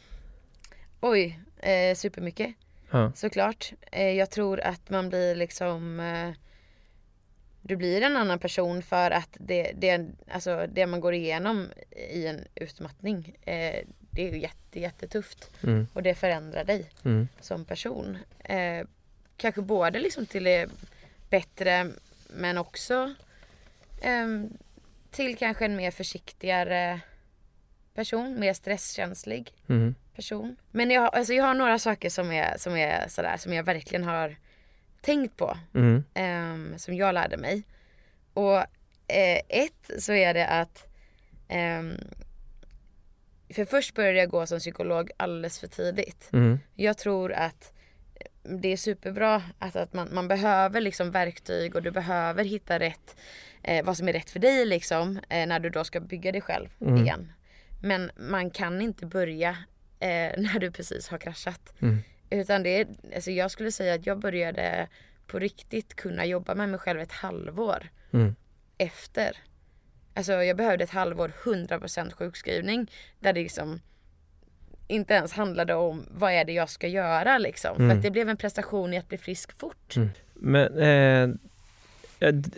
Oj, 1.01 1.39
eh, 1.57 1.95
supermycket. 1.95 2.55
Ja. 2.91 3.11
Såklart. 3.15 3.73
Eh, 3.91 4.09
jag 4.09 4.31
tror 4.31 4.59
att 4.59 4.89
man 4.89 5.09
blir 5.09 5.35
liksom 5.35 5.99
eh, 5.99 6.29
du 7.67 7.75
blir 7.75 8.01
en 8.01 8.17
annan 8.17 8.39
person 8.39 8.81
för 8.81 9.11
att 9.11 9.37
det, 9.39 9.71
det, 9.75 10.05
alltså 10.31 10.67
det 10.67 10.85
man 10.85 10.99
går 10.99 11.13
igenom 11.13 11.69
i 12.11 12.27
en 12.27 12.47
utmattning 12.55 13.35
eh, 13.41 13.85
det 14.15 14.27
är 14.27 14.33
ju 14.33 14.39
jätte, 14.39 14.79
jättetufft. 14.79 15.51
Mm. 15.63 15.87
Och 15.93 16.03
det 16.03 16.15
förändrar 16.15 16.63
dig 16.63 16.89
mm. 17.05 17.27
som 17.41 17.65
person. 17.65 18.17
Eh, 18.39 18.87
kanske 19.37 19.61
både 19.61 19.99
liksom 19.99 20.25
till 20.25 20.43
det 20.43 20.69
bättre 21.29 21.91
men 22.29 22.57
också 22.57 23.13
eh, 24.01 24.27
till 25.11 25.37
kanske 25.37 25.65
en 25.65 25.75
mer 25.75 25.91
försiktigare 25.91 26.99
person, 27.93 28.39
mer 28.39 28.53
stresskänslig 28.53 29.53
mm. 29.67 29.95
person. 30.15 30.55
Men 30.71 30.91
jag, 30.91 31.15
alltså 31.15 31.33
jag 31.33 31.43
har 31.43 31.53
några 31.53 31.79
saker 31.79 32.09
som 32.09 32.31
är, 32.31 32.57
som 32.57 32.75
är 32.75 33.07
sådär 33.07 33.37
som 33.37 33.53
jag 33.53 33.63
verkligen 33.63 34.03
har 34.03 34.35
tänkt 35.05 35.37
på. 35.37 35.57
Mm. 35.73 36.03
Eh, 36.13 36.77
som 36.77 36.93
jag 36.95 37.13
lärde 37.13 37.37
mig. 37.37 37.63
Och 38.33 38.57
eh, 39.07 39.41
ett 39.49 39.91
så 39.99 40.13
är 40.13 40.33
det 40.33 40.47
att 40.47 40.87
eh, 41.47 41.83
för 43.55 43.65
först 43.65 43.95
började 43.95 44.19
jag 44.19 44.29
gå 44.29 44.45
som 44.45 44.59
psykolog 44.59 45.11
alldeles 45.17 45.59
för 45.59 45.67
tidigt. 45.67 46.29
Mm. 46.33 46.59
Jag 46.75 46.97
tror 46.97 47.33
att 47.33 47.71
det 48.43 48.67
är 48.67 48.77
superbra 48.77 49.43
att, 49.59 49.75
att 49.75 49.93
man, 49.93 50.09
man 50.11 50.27
behöver 50.27 50.81
liksom 50.81 51.11
verktyg 51.11 51.75
och 51.75 51.83
du 51.83 51.91
behöver 51.91 52.43
hitta 52.43 52.79
rätt, 52.79 53.15
eh, 53.63 53.85
vad 53.85 53.97
som 53.97 54.07
är 54.07 54.13
rätt 54.13 54.29
för 54.29 54.39
dig 54.39 54.65
liksom, 54.65 55.19
eh, 55.29 55.47
när 55.47 55.59
du 55.59 55.69
då 55.69 55.83
ska 55.83 55.99
bygga 55.99 56.31
dig 56.31 56.41
själv 56.41 56.69
mm. 56.81 56.97
igen. 56.97 57.31
Men 57.81 58.11
man 58.17 58.49
kan 58.49 58.81
inte 58.81 59.05
börja 59.05 59.49
eh, 59.99 60.07
när 60.37 60.59
du 60.59 60.71
precis 60.71 61.07
har 61.07 61.17
kraschat. 61.17 61.73
Mm. 61.79 61.99
Utan 62.29 62.63
det 62.63 62.81
är, 62.81 62.87
alltså 63.15 63.31
jag 63.31 63.51
skulle 63.51 63.71
säga 63.71 63.93
att 63.93 64.05
jag 64.05 64.19
började 64.19 64.87
på 65.27 65.39
riktigt 65.39 65.95
kunna 65.95 66.25
jobba 66.25 66.55
med 66.55 66.69
mig 66.69 66.79
själv 66.79 66.99
ett 66.99 67.11
halvår 67.11 67.89
mm. 68.11 68.35
efter. 68.77 69.37
Alltså 70.13 70.33
jag 70.33 70.57
behövde 70.57 70.83
ett 70.83 70.89
halvår 70.89 71.31
100% 71.43 72.11
sjukskrivning 72.11 72.91
där 73.19 73.33
det 73.33 73.41
liksom 73.41 73.79
inte 74.87 75.13
ens 75.13 75.33
handlade 75.33 75.73
om 75.73 76.05
vad 76.11 76.31
är 76.31 76.45
det 76.45 76.53
jag 76.53 76.69
ska 76.69 76.87
göra 76.87 77.37
liksom. 77.37 77.75
Mm. 77.75 77.89
För 77.89 77.97
att 77.97 78.03
det 78.03 78.11
blev 78.11 78.29
en 78.29 78.37
prestation 78.37 78.93
i 78.93 78.97
att 78.97 79.09
bli 79.09 79.17
frisk 79.17 79.51
fort. 79.51 79.95
Mm. 79.95 80.09
Men 80.33 80.77
eh, 80.77 81.35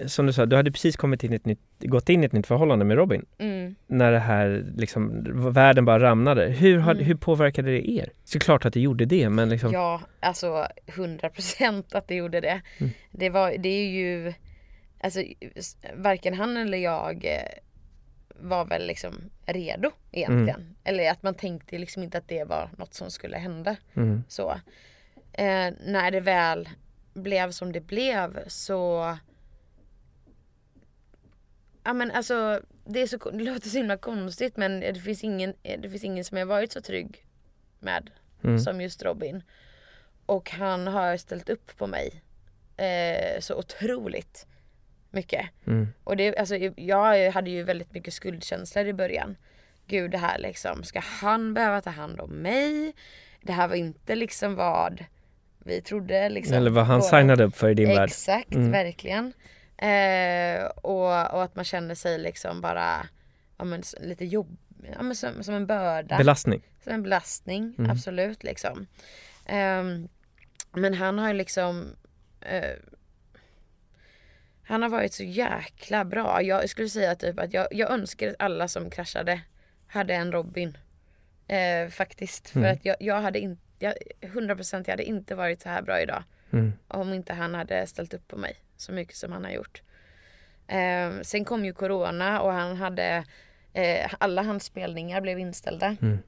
som 0.06 0.26
du 0.26 0.34
sa, 0.34 0.46
du 0.46 0.56
hade 0.56 0.72
precis 0.72 0.96
kommit 0.96 1.24
in 1.24 1.34
i 1.34 1.36
ett 1.36 1.46
nytt, 1.46 1.60
gått 1.80 2.10
in 2.10 2.24
i 2.24 2.26
ett 2.26 2.34
nytt 2.34 2.48
förhållande 2.48 2.86
med 2.86 2.98
Robin. 2.98 3.26
Mm. 3.38 3.76
När 3.88 4.12
det 4.12 4.20
här 4.20 4.66
liksom, 4.78 5.24
världen 5.54 5.86
bara 5.86 6.00
ramlade. 6.00 6.46
Hur, 6.46 6.78
har, 6.78 6.92
mm. 6.92 7.06
hur 7.06 7.16
påverkade 7.16 7.72
det 7.72 7.90
er? 7.90 8.10
Såklart 8.24 8.66
att 8.66 8.74
det 8.74 8.80
gjorde 8.80 9.06
det 9.06 9.30
men 9.30 9.50
liksom... 9.50 9.72
Ja, 9.72 10.02
alltså 10.20 10.68
100% 10.88 11.84
att 11.92 12.08
det 12.08 12.16
gjorde 12.16 12.42
det. 12.42 12.62
Mm. 12.78 12.92
Det, 13.12 13.30
var, 13.30 13.58
det 13.58 13.70
är 13.70 13.88
ju, 13.88 14.34
alltså 15.00 15.24
varken 15.96 16.34
han 16.34 16.58
eller 16.58 16.78
jag 16.78 17.26
eh, 17.26 17.60
var 18.40 18.66
väl 18.66 18.88
liksom 18.88 19.14
redo 19.46 19.92
egentligen. 20.12 20.62
Mm. 20.62 20.76
Eller 20.84 21.12
att 21.12 21.24
man 21.24 21.34
tänkte 21.34 21.78
liksom 21.78 22.04
inte 22.04 22.18
att 22.18 22.28
det 22.28 22.44
var 22.44 22.70
något 22.78 22.94
som 22.94 23.12
skulle 23.12 23.38
hända. 23.38 23.76
Mm. 23.96 24.24
Så. 24.28 24.52
Eh, 25.34 25.74
när 25.86 26.12
det 26.12 26.20
väl 26.20 26.70
blev 27.14 27.52
som 27.52 27.72
det 27.72 27.82
blev 27.82 28.40
så 28.48 29.18
Ja 31.88 31.94
men 31.94 32.12
alltså 32.12 32.62
det, 32.86 33.00
är 33.00 33.08
så, 33.08 33.18
det 33.32 33.44
låter 33.44 33.70
så 33.70 33.78
himla 33.78 33.98
konstigt 33.98 34.58
men 34.58 34.80
det 34.80 35.00
finns 35.00 35.24
ingen, 35.24 35.54
det 35.62 35.90
finns 35.90 36.04
ingen 36.04 36.24
som 36.24 36.38
jag 36.38 36.46
varit 36.46 36.72
så 36.72 36.82
trygg 36.82 37.26
med 37.80 38.10
mm. 38.44 38.60
som 38.60 38.82
just 38.82 39.04
Robin. 39.04 39.44
Och 40.26 40.52
han 40.52 40.88
har 40.88 41.18
ställt 41.18 41.50
upp 41.50 41.78
på 41.78 41.88
mig 41.88 42.22
eh, 42.78 43.40
så 43.40 43.56
otroligt 43.56 44.48
mycket. 45.12 45.46
Mm. 45.68 45.88
Och 46.04 46.18
det, 46.18 46.38
alltså, 46.38 46.56
jag 46.76 47.32
hade 47.32 47.50
ju 47.50 47.64
väldigt 47.64 47.94
mycket 47.94 48.14
skuldkänslor 48.14 48.86
i 48.86 48.94
början. 48.94 49.38
Gud 49.86 50.12
det 50.12 50.18
här 50.18 50.40
liksom, 50.40 50.84
ska 50.84 51.00
han 51.00 51.54
behöva 51.54 51.82
ta 51.82 51.90
hand 51.90 52.20
om 52.20 52.30
mig? 52.30 52.94
Det 53.42 53.54
här 53.54 53.68
var 53.68 53.76
inte 53.76 54.16
liksom 54.16 54.56
vad 54.56 55.04
vi 55.60 55.82
trodde. 55.82 56.30
Liksom, 56.30 56.56
Eller 56.56 56.72
vad 56.72 56.86
han 56.86 57.02
signade 57.02 57.44
upp 57.44 57.56
för 57.56 57.70
i 57.70 57.74
din 57.74 57.90
värld. 57.90 58.10
Exakt, 58.10 58.54
mm. 58.54 58.72
verkligen. 58.72 59.34
Eh, 59.78 60.66
och, 60.66 61.34
och 61.34 61.44
att 61.44 61.56
man 61.56 61.66
känner 61.66 61.96
sig 61.96 62.18
liksom 62.18 62.62
bara 62.62 63.08
ja, 63.58 63.66
men, 63.66 63.84
lite 64.02 64.26
jobb, 64.26 64.58
ja, 64.94 65.02
men 65.02 65.16
som, 65.16 65.44
som 65.44 65.54
en 65.54 65.68
börda. 65.68 66.18
Belastning. 66.18 66.62
Som 66.84 66.94
en 66.94 67.04
belastning, 67.04 67.76
mm. 67.78 67.92
absolut 67.92 68.44
liksom. 68.44 68.88
Eh, 69.46 69.84
men 70.72 70.94
han 70.94 71.20
har 71.20 71.28
ju 71.28 71.34
liksom 71.34 71.96
eh, 72.42 72.76
han 74.64 74.82
har 74.82 74.90
varit 74.90 75.14
så 75.14 75.24
jäkla 75.24 76.06
bra. 76.06 76.42
Jag 76.42 76.70
skulle 76.70 76.90
säga 76.90 77.16
typ 77.16 77.40
att 77.40 77.54
jag, 77.54 77.68
jag 77.72 77.92
önskar 77.92 78.30
att 78.30 78.36
alla 78.40 78.68
som 78.68 78.90
kraschade 78.90 79.42
hade 79.88 80.14
en 80.14 80.32
Robin. 80.32 80.78
Eh, 81.48 81.90
faktiskt. 81.90 82.56
Mm. 82.56 82.64
För 82.64 82.74
att 82.74 82.86
jag, 82.86 82.96
jag 83.00 83.22
hade 83.22 83.40
inte, 83.40 83.62
jag, 83.80 83.94
100% 84.22 84.84
jag 84.86 84.94
hade 84.94 85.04
inte 85.04 85.36
varit 85.36 85.62
så 85.62 85.70
här 85.70 85.82
bra 85.82 86.02
idag. 86.02 86.24
Mm. 86.52 86.74
Om 86.88 87.14
inte 87.14 87.34
han 87.34 87.56
hade 87.56 87.88
ställt 87.88 88.14
upp 88.14 88.28
på 88.28 88.38
mig 88.38 88.56
så 88.78 88.92
mycket 88.92 89.16
som 89.16 89.32
han 89.32 89.44
har 89.44 89.52
gjort. 89.52 89.82
Eh, 90.68 91.22
sen 91.22 91.46
kom 91.46 91.66
ju 91.66 91.74
corona 91.74 92.42
och 92.42 92.54
han 92.54 92.76
hade 92.76 93.26
eh, 93.74 94.14
alla 94.20 94.42
hans 94.44 94.64
spelningar 94.64 95.22
blev 95.22 95.40
inställda. 95.40 95.96
Mm. 96.02 96.20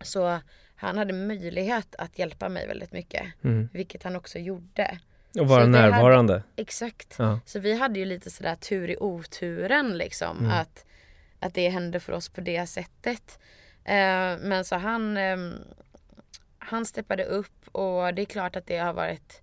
Så 0.00 0.40
han 0.76 0.98
hade 0.98 1.12
möjlighet 1.12 1.94
att 1.98 2.18
hjälpa 2.18 2.48
mig 2.48 2.66
väldigt 2.66 2.92
mycket. 2.92 3.26
Mm. 3.44 3.68
Vilket 3.72 4.02
han 4.02 4.16
också 4.16 4.38
gjorde. 4.38 4.98
Och 5.40 5.48
vara 5.48 5.66
närvarande. 5.66 6.32
Hade, 6.32 6.44
exakt. 6.56 7.14
Ja. 7.18 7.40
Så 7.46 7.60
vi 7.60 7.78
hade 7.78 7.98
ju 7.98 8.04
lite 8.04 8.30
sådär 8.30 8.54
tur 8.54 8.90
i 8.90 8.96
oturen 8.96 9.98
liksom. 9.98 10.38
Mm. 10.38 10.50
Att, 10.50 10.84
att 11.40 11.54
det 11.54 11.68
hände 11.68 12.00
för 12.00 12.12
oss 12.12 12.28
på 12.28 12.40
det 12.40 12.66
sättet. 12.66 13.38
Eh, 13.84 14.38
men 14.40 14.64
så 14.64 14.76
han, 14.76 15.16
eh, 15.16 15.36
han 16.58 16.86
steppade 16.86 17.24
upp 17.24 17.68
och 17.72 18.14
det 18.14 18.22
är 18.22 18.26
klart 18.26 18.56
att 18.56 18.66
det 18.66 18.78
har 18.78 18.92
varit 18.92 19.42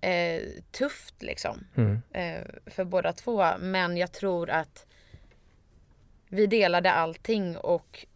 eh, 0.00 0.42
tufft 0.70 1.22
liksom. 1.22 1.66
Mm. 1.74 2.02
Eh, 2.12 2.44
för 2.66 2.84
båda 2.84 3.12
två. 3.12 3.44
Men 3.58 3.96
jag 3.96 4.12
tror 4.12 4.50
att 4.50 4.86
vi 6.28 6.46
delade 6.46 6.92
allting 6.92 7.56
och 7.56 8.06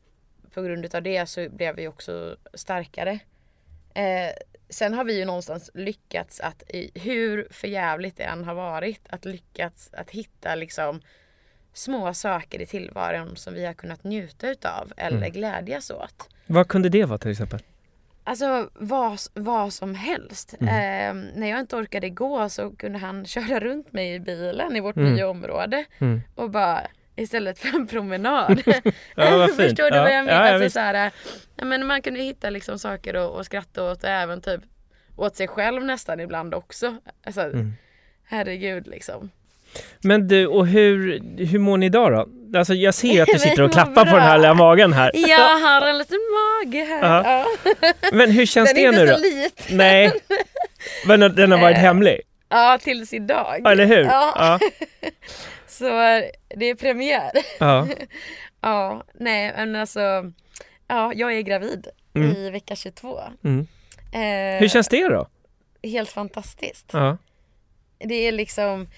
på 0.55 0.63
grund 0.63 0.95
av 0.95 1.03
det 1.03 1.27
så 1.27 1.49
blev 1.51 1.77
vi 1.77 1.89
också 1.89 2.37
starkare. 2.55 3.19
Eh, 3.95 4.33
sen 4.69 4.95
har 4.95 5.05
vi 5.05 5.19
ju 5.19 5.25
någonstans 5.25 5.71
lyckats 5.75 6.41
att, 6.41 6.63
hur 6.95 7.49
förjävligt 7.51 8.17
det 8.17 8.25
än 8.25 8.45
har 8.45 8.55
varit, 8.55 9.01
att 9.09 9.25
lyckats 9.25 9.91
att 9.93 10.11
hitta 10.11 10.55
liksom 10.55 11.01
små 11.73 12.15
saker 12.15 12.61
i 12.61 12.67
tillvaron 12.67 13.37
som 13.37 13.55
vi 13.55 13.67
har 13.67 13.75
kunnat 13.75 14.05
njuta 14.05 14.51
utav 14.51 14.93
eller 14.97 15.17
mm. 15.17 15.33
glädjas 15.33 15.91
åt. 15.91 16.29
Vad 16.47 16.69
kunde 16.69 16.89
det 16.89 17.05
vara 17.05 17.19
till 17.19 17.31
exempel? 17.31 17.61
Alltså 18.29 18.71
vad, 18.75 19.19
vad 19.35 19.73
som 19.73 19.95
helst. 19.95 20.55
Mm. 20.61 20.69
Eh, 20.69 21.39
när 21.41 21.51
jag 21.51 21.61
inte 21.61 21.77
orkade 21.77 22.11
gå 22.11 22.49
så 22.49 22.71
kunde 22.71 22.99
han 22.99 23.27
köra 23.27 23.61
runt 23.61 23.93
mig 23.93 24.15
i 24.15 24.21
bilen 24.21 24.77
i 24.77 24.81
vårt 24.81 24.97
mm. 24.97 25.13
nya 25.13 25.29
område 25.29 25.85
mm. 25.99 26.21
och 26.35 26.51
bara 26.51 26.87
istället 27.17 27.59
för 27.59 27.69
en 27.69 27.87
promenad. 27.87 28.63
ja, 29.15 29.49
Förstår 29.57 29.91
du 29.91 29.97
ja. 29.97 30.03
vad 30.03 30.13
jag 30.13 30.25
menar? 30.25 30.47
Ja, 30.47 30.55
alltså, 30.55 30.71
så 30.71 30.81
här, 30.81 31.11
ja, 31.57 31.65
men 31.65 31.87
man 31.87 32.03
kunde 32.03 32.21
hitta 32.21 32.51
liksom 32.51 32.79
saker 32.79 33.41
att 33.41 33.47
skratta 33.47 33.91
åt 33.91 34.05
och 34.05 34.11
även 34.11 34.41
typ 34.41 34.61
åt 35.17 35.37
sig 35.37 35.49
själv 35.49 35.85
nästan 35.85 36.21
ibland 36.21 36.55
också. 36.55 36.97
Alltså, 37.25 37.41
mm. 37.41 37.73
Herregud 38.25 38.87
liksom. 38.87 39.31
Men 40.01 40.29
du, 40.29 40.47
och 40.47 40.67
hur, 40.67 41.21
hur 41.45 41.59
mår 41.59 41.77
ni 41.77 41.87
idag 41.87 42.13
då? 42.13 42.59
Alltså 42.59 42.75
jag 42.75 42.95
ser 42.95 43.23
att 43.23 43.29
du 43.33 43.39
sitter 43.39 43.63
och 43.63 43.73
klappar 43.73 44.05
på 44.05 44.17
den 44.17 44.23
här 44.25 44.39
lilla 44.39 44.55
magen 44.55 44.93
här. 44.93 45.11
Jag 45.29 45.59
har 45.61 45.87
en 45.87 45.99
liten 45.99 46.19
mage 46.19 46.85
här. 46.85 47.25
Ja. 47.25 47.47
Men 48.13 48.31
hur 48.31 48.47
känns 48.47 48.75
det 48.75 48.91
nu 48.91 48.99
då? 48.99 49.05
Den 49.05 49.09
är 49.09 49.13
inte 49.13 49.31
så 49.31 49.41
liten. 49.41 49.77
Nej. 49.77 50.13
Men 51.07 51.21
den 51.21 51.53
har 51.53 51.59
varit 51.59 51.77
eh, 51.77 51.83
hemlig? 51.83 52.21
Ja, 52.49 52.79
tills 52.83 53.15
idag. 53.15 53.67
Eller 53.67 53.87
hur? 53.87 54.05
Ja. 54.05 54.33
ja. 54.37 54.59
Så 55.67 55.85
det 56.57 56.67
är 56.67 56.75
premiär. 56.75 57.31
Ja. 57.59 57.87
ja, 58.61 59.05
nej 59.15 59.53
men 59.57 59.77
alltså. 59.77 60.33
Ja, 60.89 61.13
jag 61.15 61.33
är 61.33 61.41
gravid 61.41 61.87
mm. 62.15 62.37
i 62.37 62.51
vecka 62.51 62.77
22. 62.77 63.21
Mm. 63.45 63.67
Eh, 64.13 64.61
Hur 64.61 64.69
känns 64.69 64.89
det 64.89 65.09
då? 65.09 65.29
Helt 65.83 66.11
fantastiskt. 66.11 66.91
Ja. 66.93 67.17
Det 67.99 68.15
är 68.15 68.33
liksom, 68.33 68.89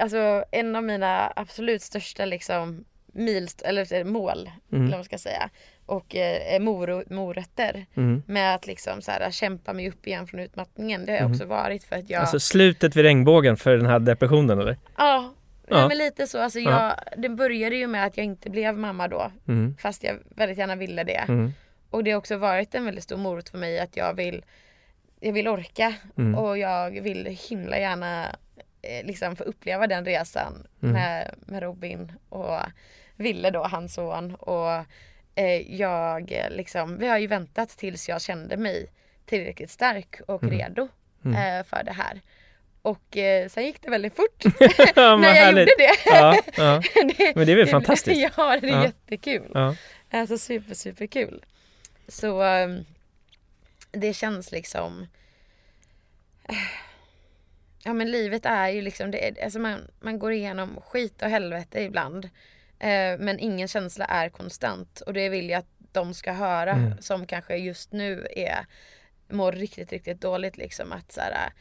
alltså 0.00 0.44
en 0.50 0.76
av 0.76 0.84
mina 0.84 1.32
absolut 1.36 1.82
största 1.82 2.24
liksom 2.24 2.84
milst 3.12 3.62
eller 3.62 4.04
mål, 4.04 4.50
mm. 4.72 4.82
eller 4.82 4.90
vad 4.90 4.98
man 4.98 5.04
ska 5.04 5.18
säga. 5.18 5.50
Och 5.86 6.16
eh, 6.16 6.60
mor 6.60 7.12
morötter 7.14 7.86
mm. 7.94 8.22
med 8.26 8.54
att 8.54 8.66
liksom 8.66 9.02
så 9.02 9.10
här, 9.10 9.30
kämpa 9.30 9.72
mig 9.72 9.88
upp 9.88 10.06
igen 10.06 10.26
från 10.26 10.40
utmattningen. 10.40 11.06
Det 11.06 11.12
har 11.12 11.18
mm. 11.18 11.32
också 11.32 11.44
varit 11.44 11.84
för 11.84 11.96
att 11.96 12.10
jag... 12.10 12.20
Alltså 12.20 12.40
slutet 12.40 12.96
vid 12.96 13.04
regnbågen 13.04 13.56
för 13.56 13.76
den 13.76 13.86
här 13.86 13.98
depressionen 13.98 14.58
eller? 14.58 14.76
Ja, 14.96 15.34
Ja. 15.68 15.88
Men 15.88 15.98
lite 15.98 16.26
så. 16.26 16.38
Alltså 16.38 16.58
jag, 16.58 16.94
det 17.16 17.28
började 17.28 17.76
ju 17.76 17.86
med 17.86 18.06
att 18.06 18.16
jag 18.16 18.26
inte 18.26 18.50
blev 18.50 18.78
mamma 18.78 19.08
då. 19.08 19.30
Mm. 19.48 19.76
Fast 19.78 20.04
jag 20.04 20.16
väldigt 20.36 20.58
gärna 20.58 20.76
ville 20.76 21.04
det. 21.04 21.24
Mm. 21.28 21.52
Och 21.90 22.04
det 22.04 22.10
har 22.10 22.18
också 22.18 22.36
varit 22.36 22.74
en 22.74 22.84
väldigt 22.84 23.04
stor 23.04 23.16
morot 23.16 23.48
för 23.48 23.58
mig 23.58 23.80
att 23.80 23.96
jag 23.96 24.14
vill, 24.14 24.44
jag 25.20 25.32
vill 25.32 25.48
orka. 25.48 25.94
Mm. 26.18 26.34
Och 26.34 26.58
jag 26.58 26.90
vill 26.90 27.38
himla 27.48 27.78
gärna 27.78 28.24
eh, 28.24 28.34
liksom 29.04 29.36
få 29.36 29.44
uppleva 29.44 29.86
den 29.86 30.04
resan 30.04 30.66
mm. 30.82 30.92
med, 30.92 31.34
med 31.46 31.62
Robin 31.62 32.12
och 32.28 32.60
Ville 33.16 33.50
då, 33.50 33.62
hans 33.62 33.94
son. 33.94 34.34
Och 34.34 34.84
eh, 35.34 35.74
jag 35.74 36.32
liksom, 36.50 36.98
vi 36.98 37.08
har 37.08 37.18
ju 37.18 37.26
väntat 37.26 37.68
tills 37.68 38.08
jag 38.08 38.22
kände 38.22 38.56
mig 38.56 38.86
tillräckligt 39.26 39.70
stark 39.70 40.20
och 40.26 40.42
mm. 40.42 40.58
redo 40.58 40.88
mm. 41.24 41.58
eh, 41.58 41.64
för 41.64 41.84
det 41.84 41.92
här. 41.92 42.20
Och 42.82 43.16
eh, 43.16 43.48
sen 43.48 43.64
gick 43.64 43.82
det 43.82 43.90
väldigt 43.90 44.16
fort 44.16 44.44
när 44.96 45.34
jag 45.34 45.48
gjorde 45.48 45.64
det. 45.64 45.96
Ja, 46.06 46.38
ja. 46.56 46.82
det. 47.18 47.32
Men 47.36 47.46
det 47.46 47.52
är 47.52 47.56
väl 47.56 47.66
fantastiskt? 47.66 48.32
ja, 48.36 48.58
det 48.60 48.68
är 48.68 48.72
ja. 48.72 48.84
jättekul. 48.84 49.50
Ja. 49.54 49.76
Alltså 50.10 50.38
super, 50.38 50.74
super 50.74 51.06
kul. 51.06 51.44
Så 52.08 52.42
det 53.90 54.12
känns 54.12 54.52
liksom 54.52 55.06
Ja 57.86 57.92
men 57.92 58.10
livet 58.10 58.46
är 58.46 58.68
ju 58.68 58.82
liksom, 58.82 59.10
det, 59.10 59.42
alltså 59.42 59.58
man, 59.58 59.80
man 60.00 60.18
går 60.18 60.32
igenom 60.32 60.80
skit 60.80 61.22
och 61.22 61.28
helvete 61.28 61.80
ibland. 61.80 62.24
Eh, 62.78 63.18
men 63.18 63.38
ingen 63.38 63.68
känsla 63.68 64.04
är 64.04 64.28
konstant 64.28 65.00
och 65.00 65.12
det 65.12 65.28
vill 65.28 65.50
jag 65.50 65.58
att 65.58 65.70
de 65.92 66.14
ska 66.14 66.32
höra 66.32 66.72
mm. 66.72 66.92
som 67.00 67.26
kanske 67.26 67.56
just 67.56 67.92
nu 67.92 68.26
är 68.36 68.66
mår 69.28 69.52
riktigt, 69.52 69.92
riktigt 69.92 70.20
dåligt 70.20 70.56
liksom 70.56 70.92
att 70.92 71.12
så 71.12 71.20
här, 71.20 71.52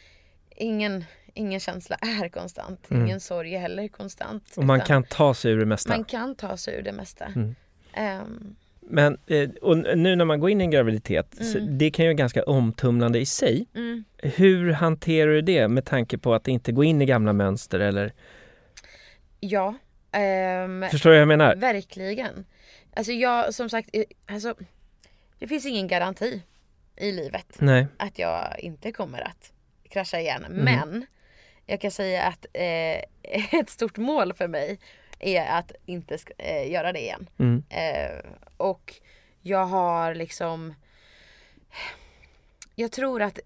ingen, 0.56 1.06
ingen 1.34 1.60
känsla 1.60 1.96
är 2.02 2.30
konstant. 2.30 2.92
Mm. 2.92 3.06
Ingen 3.06 3.20
sorg 3.20 3.56
är 3.56 3.60
heller 3.60 3.88
konstant. 3.88 4.54
Och 4.58 4.66
man 4.66 4.82
kan 4.82 5.04
ta 5.04 5.34
sig 5.34 5.52
ur 5.52 5.60
det 5.60 5.66
mesta. 5.66 5.90
Man 5.90 6.04
kan 6.04 6.36
ta 6.36 6.58
sig 6.58 6.76
ur 6.76 6.82
det 6.82 6.94
mesta. 6.94 7.26
Mm. 7.26 7.56
Um, 8.22 8.56
men 8.88 9.18
eh, 9.28 9.50
och 9.62 9.78
nu 9.78 10.16
när 10.16 10.26
man 10.26 10.40
går 10.40 10.50
in 10.50 10.62
i 10.62 10.64
en 10.64 10.72
graviditet, 10.72 11.40
mm. 11.40 11.78
det 11.78 11.92
kan 11.92 12.06
ju 12.06 12.10
vara 12.10 12.18
ganska 12.18 12.44
omtumlande 12.44 13.20
i 13.20 13.26
sig. 13.26 13.68
Mm. 13.76 14.04
Hur 14.18 14.72
hanterar 14.72 15.32
du 15.32 15.42
det 15.42 15.68
med 15.68 15.86
tanke 15.86 16.18
på 16.18 16.34
att 16.34 16.48
inte 16.48 16.72
gå 16.72 16.84
in 16.84 17.02
i 17.02 17.06
gamla 17.06 17.34
mönster 17.34 17.80
eller? 17.80 18.14
Ja. 19.40 19.68
Um, 20.66 20.86
Förstår 20.92 21.10
du 21.10 21.16
vad 21.16 21.22
jag 21.22 21.28
menar? 21.28 21.56
Verkligen. 21.56 22.46
Alltså 22.96 23.12
jag, 23.12 23.54
som 23.54 23.70
sagt, 23.70 23.90
alltså, 24.26 24.56
det 25.40 25.48
finns 25.48 25.66
ingen 25.66 25.88
garanti 25.88 26.42
i 26.98 27.12
livet 27.12 27.56
Nej. 27.60 27.88
att 27.98 28.20
jag 28.20 28.60
inte 28.60 28.92
kommer 28.92 29.22
att 29.22 29.52
krascha 29.90 30.20
igen. 30.20 30.46
Mm. 30.46 30.64
Men 30.66 31.06
jag 31.66 31.82
kan 31.82 31.92
säga 31.92 32.24
att 32.24 32.46
eh, 32.54 33.54
ett 33.60 33.70
stort 33.70 33.98
mål 33.98 34.34
för 34.34 34.48
mig 34.48 34.80
är 35.26 35.60
att 35.60 35.72
inte 35.86 36.18
eh, 36.38 36.72
göra 36.72 36.94
det 36.94 37.00
igen. 37.00 37.30
Mm. 37.38 37.64
Eh, 37.70 38.32
och 38.58 38.94
jag 39.42 39.66
har 39.66 40.16
liksom 40.16 40.74
Jag 42.76 42.92
tror 42.92 43.22
att 43.22 43.40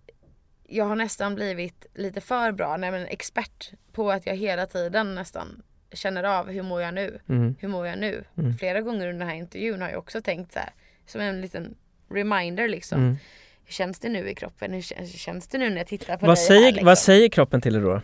jag 0.68 0.86
har 0.86 0.96
nästan 0.96 1.36
blivit 1.36 1.86
lite 1.94 2.22
för 2.22 2.52
bra, 2.52 2.78
nej 2.78 2.92
men 2.92 3.06
expert 3.06 3.72
på 3.92 4.12
att 4.12 4.26
jag 4.26 4.36
hela 4.36 4.66
tiden 4.66 5.16
nästan 5.16 5.62
känner 5.94 6.24
av 6.24 6.50
hur 6.50 6.64
mår 6.64 6.82
jag 6.82 6.94
nu? 6.94 7.20
Mm. 7.30 7.56
Hur 7.60 7.68
mår 7.68 7.88
jag 7.88 8.00
nu? 8.00 8.24
Mm. 8.38 8.58
Flera 8.58 8.82
gånger 8.82 9.08
under 9.08 9.20
den 9.20 9.30
här 9.30 9.36
intervjun 9.36 9.82
har 9.82 9.90
jag 9.90 10.00
också 10.00 10.22
tänkt 10.22 10.54
så 10.54 10.60
här, 10.60 10.70
som 11.06 11.22
en 11.22 11.42
liten 11.42 11.76
reminder 12.10 12.68
liksom. 12.68 13.02
Mm. 13.02 13.18
Hur 13.66 13.74
känns 13.74 14.00
det 14.00 14.10
nu 14.10 14.30
i 14.30 14.36
kroppen? 14.36 14.74
Hur 14.74 14.82
känns 15.18 15.48
det 15.48 15.58
nu 15.58 15.70
när 15.70 15.78
jag 15.78 15.88
tittar 15.88 16.18
på 16.18 16.26
vad 16.26 16.38
dig 16.38 16.46
säger, 16.46 16.62
här, 16.62 16.72
liksom? 16.72 16.86
Vad 16.86 16.98
säger 16.98 17.30
kroppen 17.30 17.62
till 17.62 17.74
dig 17.74 17.82
då? 17.82 18.02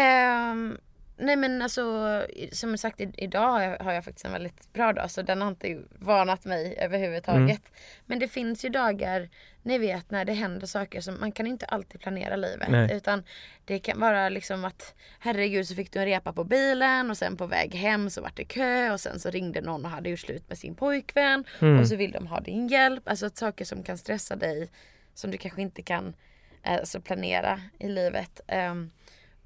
Um, 0.00 0.78
Nej 1.20 1.36
men 1.36 1.62
alltså 1.62 2.26
som 2.52 2.78
sagt 2.78 3.00
idag 3.00 3.48
har 3.48 3.62
jag, 3.62 3.78
har 3.78 3.92
jag, 3.92 4.04
faktiskt 4.04 4.26
en 4.26 4.32
väldigt 4.32 4.72
bra 4.72 4.92
dag 4.92 5.10
så 5.10 5.22
den 5.22 5.40
har 5.40 5.48
inte 5.48 5.82
varnat 5.90 6.44
mig 6.44 6.76
överhuvudtaget. 6.78 7.40
Mm. 7.40 7.72
Men 8.06 8.18
det 8.18 8.28
finns 8.28 8.64
ju 8.64 8.68
dagar, 8.68 9.28
ni 9.62 9.78
vet 9.78 10.10
när 10.10 10.24
det 10.24 10.32
händer 10.32 10.66
saker 10.66 11.00
som 11.00 11.20
man 11.20 11.32
kan 11.32 11.46
inte 11.46 11.66
alltid 11.66 12.00
planera 12.00 12.36
livet. 12.36 12.68
Nej. 12.68 12.96
Utan 12.96 13.22
det 13.64 13.78
kan 13.78 14.00
vara 14.00 14.28
liksom 14.28 14.64
att 14.64 14.94
herregud 15.18 15.68
så 15.68 15.74
fick 15.74 15.92
du 15.92 15.98
en 15.98 16.06
repa 16.06 16.32
på 16.32 16.44
bilen 16.44 17.10
och 17.10 17.16
sen 17.16 17.36
på 17.36 17.46
väg 17.46 17.74
hem 17.74 18.10
så 18.10 18.20
var 18.20 18.32
det 18.34 18.44
kö 18.44 18.92
och 18.92 19.00
sen 19.00 19.20
så 19.20 19.30
ringde 19.30 19.60
någon 19.60 19.84
och 19.84 19.90
hade 19.90 20.10
gjort 20.10 20.20
slut 20.20 20.48
med 20.48 20.58
sin 20.58 20.74
pojkvän 20.74 21.44
mm. 21.60 21.80
och 21.80 21.88
så 21.88 21.96
vill 21.96 22.12
de 22.12 22.26
ha 22.26 22.40
din 22.40 22.68
hjälp. 22.68 23.08
Alltså 23.08 23.30
saker 23.34 23.64
som 23.64 23.82
kan 23.82 23.98
stressa 23.98 24.36
dig 24.36 24.68
som 25.14 25.30
du 25.30 25.38
kanske 25.38 25.62
inte 25.62 25.82
kan 25.82 26.14
alltså, 26.62 27.00
planera 27.00 27.60
i 27.78 27.88
livet. 27.88 28.40
Um, 28.48 28.90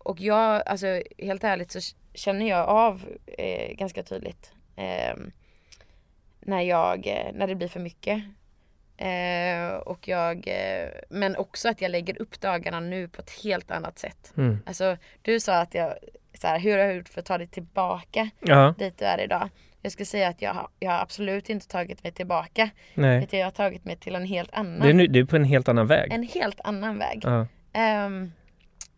och 0.04 0.20
jag, 0.20 0.62
alltså 0.66 1.02
helt 1.18 1.44
ärligt 1.44 1.70
så 1.70 1.80
känner 2.14 2.48
jag 2.48 2.68
av 2.68 3.04
eh, 3.38 3.74
ganska 3.74 4.02
tydligt 4.02 4.52
eh, 4.76 5.16
när 6.40 6.60
jag, 6.60 7.06
eh, 7.06 7.32
när 7.34 7.46
det 7.46 7.54
blir 7.54 7.68
för 7.68 7.80
mycket. 7.80 8.22
Eh, 8.96 9.76
och 9.76 10.08
jag, 10.08 10.48
eh, 10.48 10.88
men 11.08 11.36
också 11.36 11.68
att 11.68 11.80
jag 11.80 11.90
lägger 11.90 12.22
upp 12.22 12.40
dagarna 12.40 12.80
nu 12.80 13.08
på 13.08 13.22
ett 13.22 13.30
helt 13.44 13.70
annat 13.70 13.98
sätt. 13.98 14.32
Mm. 14.36 14.58
Alltså 14.66 14.96
du 15.22 15.40
sa 15.40 15.60
att 15.60 15.74
jag, 15.74 15.94
så 16.34 16.46
här, 16.46 16.58
hur 16.58 16.78
har 16.78 16.84
jag 16.84 16.96
gjort 16.96 17.08
för 17.08 17.20
att 17.20 17.26
ta 17.26 17.38
dig 17.38 17.46
tillbaka 17.46 18.30
ja. 18.40 18.74
dit 18.78 18.98
du 18.98 19.04
är 19.04 19.20
idag? 19.24 19.48
Jag 19.82 19.92
skulle 19.92 20.06
säga 20.06 20.28
att 20.28 20.42
jag, 20.42 20.68
jag 20.80 20.90
har 20.90 20.98
absolut 20.98 21.50
inte 21.50 21.68
tagit 21.68 22.02
mig 22.02 22.12
tillbaka. 22.12 22.70
Nej. 22.94 23.28
Jag 23.30 23.44
har 23.46 23.50
tagit 23.50 23.84
mig 23.84 23.96
till 23.96 24.14
en 24.14 24.26
helt 24.26 24.52
annan. 24.52 24.80
Du 24.80 24.88
är, 24.88 24.94
nu, 24.94 25.06
du 25.06 25.20
är 25.20 25.24
på 25.24 25.36
en 25.36 25.44
helt 25.44 25.68
annan 25.68 25.86
väg. 25.86 26.12
En 26.12 26.22
helt 26.22 26.60
annan 26.64 26.98
väg. 26.98 27.20
Ja. 27.22 27.46
Um, 28.06 28.32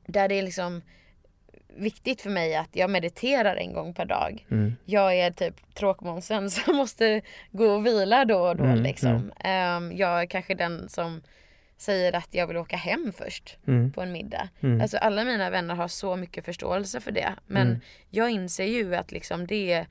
där 0.06 0.28
det 0.28 0.34
är 0.34 0.42
liksom 0.42 0.82
viktigt 1.76 2.20
för 2.20 2.30
mig 2.30 2.56
att 2.56 2.76
jag 2.76 2.90
mediterar 2.90 3.56
en 3.56 3.72
gång 3.72 3.94
per 3.94 4.04
dag. 4.04 4.46
Mm. 4.50 4.76
Jag 4.84 5.14
är 5.14 5.30
typ 5.30 5.74
tråkmånsen 5.74 6.50
som 6.50 6.76
måste 6.76 7.22
gå 7.50 7.66
och 7.66 7.86
vila 7.86 8.24
då 8.24 8.38
och 8.38 8.56
då 8.56 8.64
mm, 8.64 8.82
liksom. 8.82 9.32
Mm. 9.38 9.76
Um, 9.76 9.96
jag 9.96 10.22
är 10.22 10.26
kanske 10.26 10.54
den 10.54 10.88
som 10.88 11.22
säger 11.76 12.16
att 12.16 12.34
jag 12.34 12.46
vill 12.46 12.56
åka 12.56 12.76
hem 12.76 13.12
först 13.16 13.58
mm. 13.66 13.92
på 13.92 14.02
en 14.02 14.12
middag. 14.12 14.48
Mm. 14.60 14.80
Alltså 14.80 14.96
alla 14.96 15.24
mina 15.24 15.50
vänner 15.50 15.74
har 15.74 15.88
så 15.88 16.16
mycket 16.16 16.44
förståelse 16.44 17.00
för 17.00 17.12
det. 17.12 17.34
Men 17.46 17.66
mm. 17.66 17.80
jag 18.10 18.30
inser 18.30 18.64
ju 18.64 18.94
att 18.94 19.12
liksom 19.12 19.46
det 19.46 19.86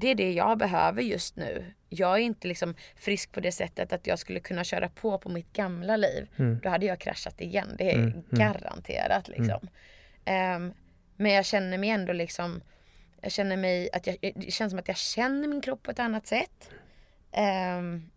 det 0.00 0.08
är 0.08 0.14
det 0.14 0.32
jag 0.32 0.58
behöver 0.58 1.02
just 1.02 1.36
nu. 1.36 1.64
Jag 1.88 2.14
är 2.14 2.18
inte 2.18 2.48
liksom 2.48 2.74
frisk 2.96 3.32
på 3.32 3.40
det 3.40 3.52
sättet 3.52 3.92
att 3.92 4.06
jag 4.06 4.18
skulle 4.18 4.40
kunna 4.40 4.64
köra 4.64 4.88
på 4.88 5.18
på 5.18 5.28
mitt 5.28 5.52
gamla 5.52 5.96
liv. 5.96 6.28
Mm. 6.36 6.60
Då 6.62 6.68
hade 6.68 6.86
jag 6.86 6.98
kraschat 6.98 7.40
igen. 7.40 7.74
Det 7.78 7.90
är 7.90 7.94
mm. 7.94 8.10
mm. 8.10 8.24
garanterat 8.30 9.28
liksom. 9.28 9.68
Um, 10.26 10.74
men 11.16 11.32
jag 11.32 11.44
känner 11.44 11.78
mig 11.78 11.90
ändå 11.90 12.12
liksom 12.12 12.60
Jag 13.20 13.32
känner 13.32 13.56
mig 13.56 13.88
att 13.92 14.06
jag, 14.06 14.16
det 14.20 14.52
känns 14.52 14.70
som 14.70 14.78
att 14.78 14.88
jag 14.88 14.96
känner 14.96 15.48
min 15.48 15.60
kropp 15.60 15.82
på 15.82 15.90
ett 15.90 15.98
annat 15.98 16.26
sätt. 16.26 16.70
Um, 17.78 18.10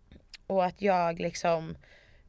och 0.48 0.66
att 0.66 0.82
jag 0.82 1.20
liksom 1.20 1.70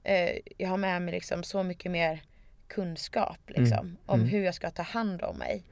uh, 0.08 0.38
Jag 0.58 0.68
har 0.68 0.76
med 0.76 1.02
mig 1.02 1.14
liksom 1.14 1.42
så 1.42 1.62
mycket 1.62 1.90
mer 1.90 2.22
kunskap 2.68 3.40
liksom 3.46 3.78
mm. 3.78 3.96
om 4.06 4.20
mm. 4.20 4.30
hur 4.30 4.44
jag 4.44 4.54
ska 4.54 4.70
ta 4.70 4.82
hand 4.82 5.22
om 5.22 5.36
mig. 5.38 5.62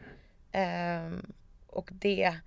Um, 0.53 1.33
och 1.67 1.89
det 1.93 2.41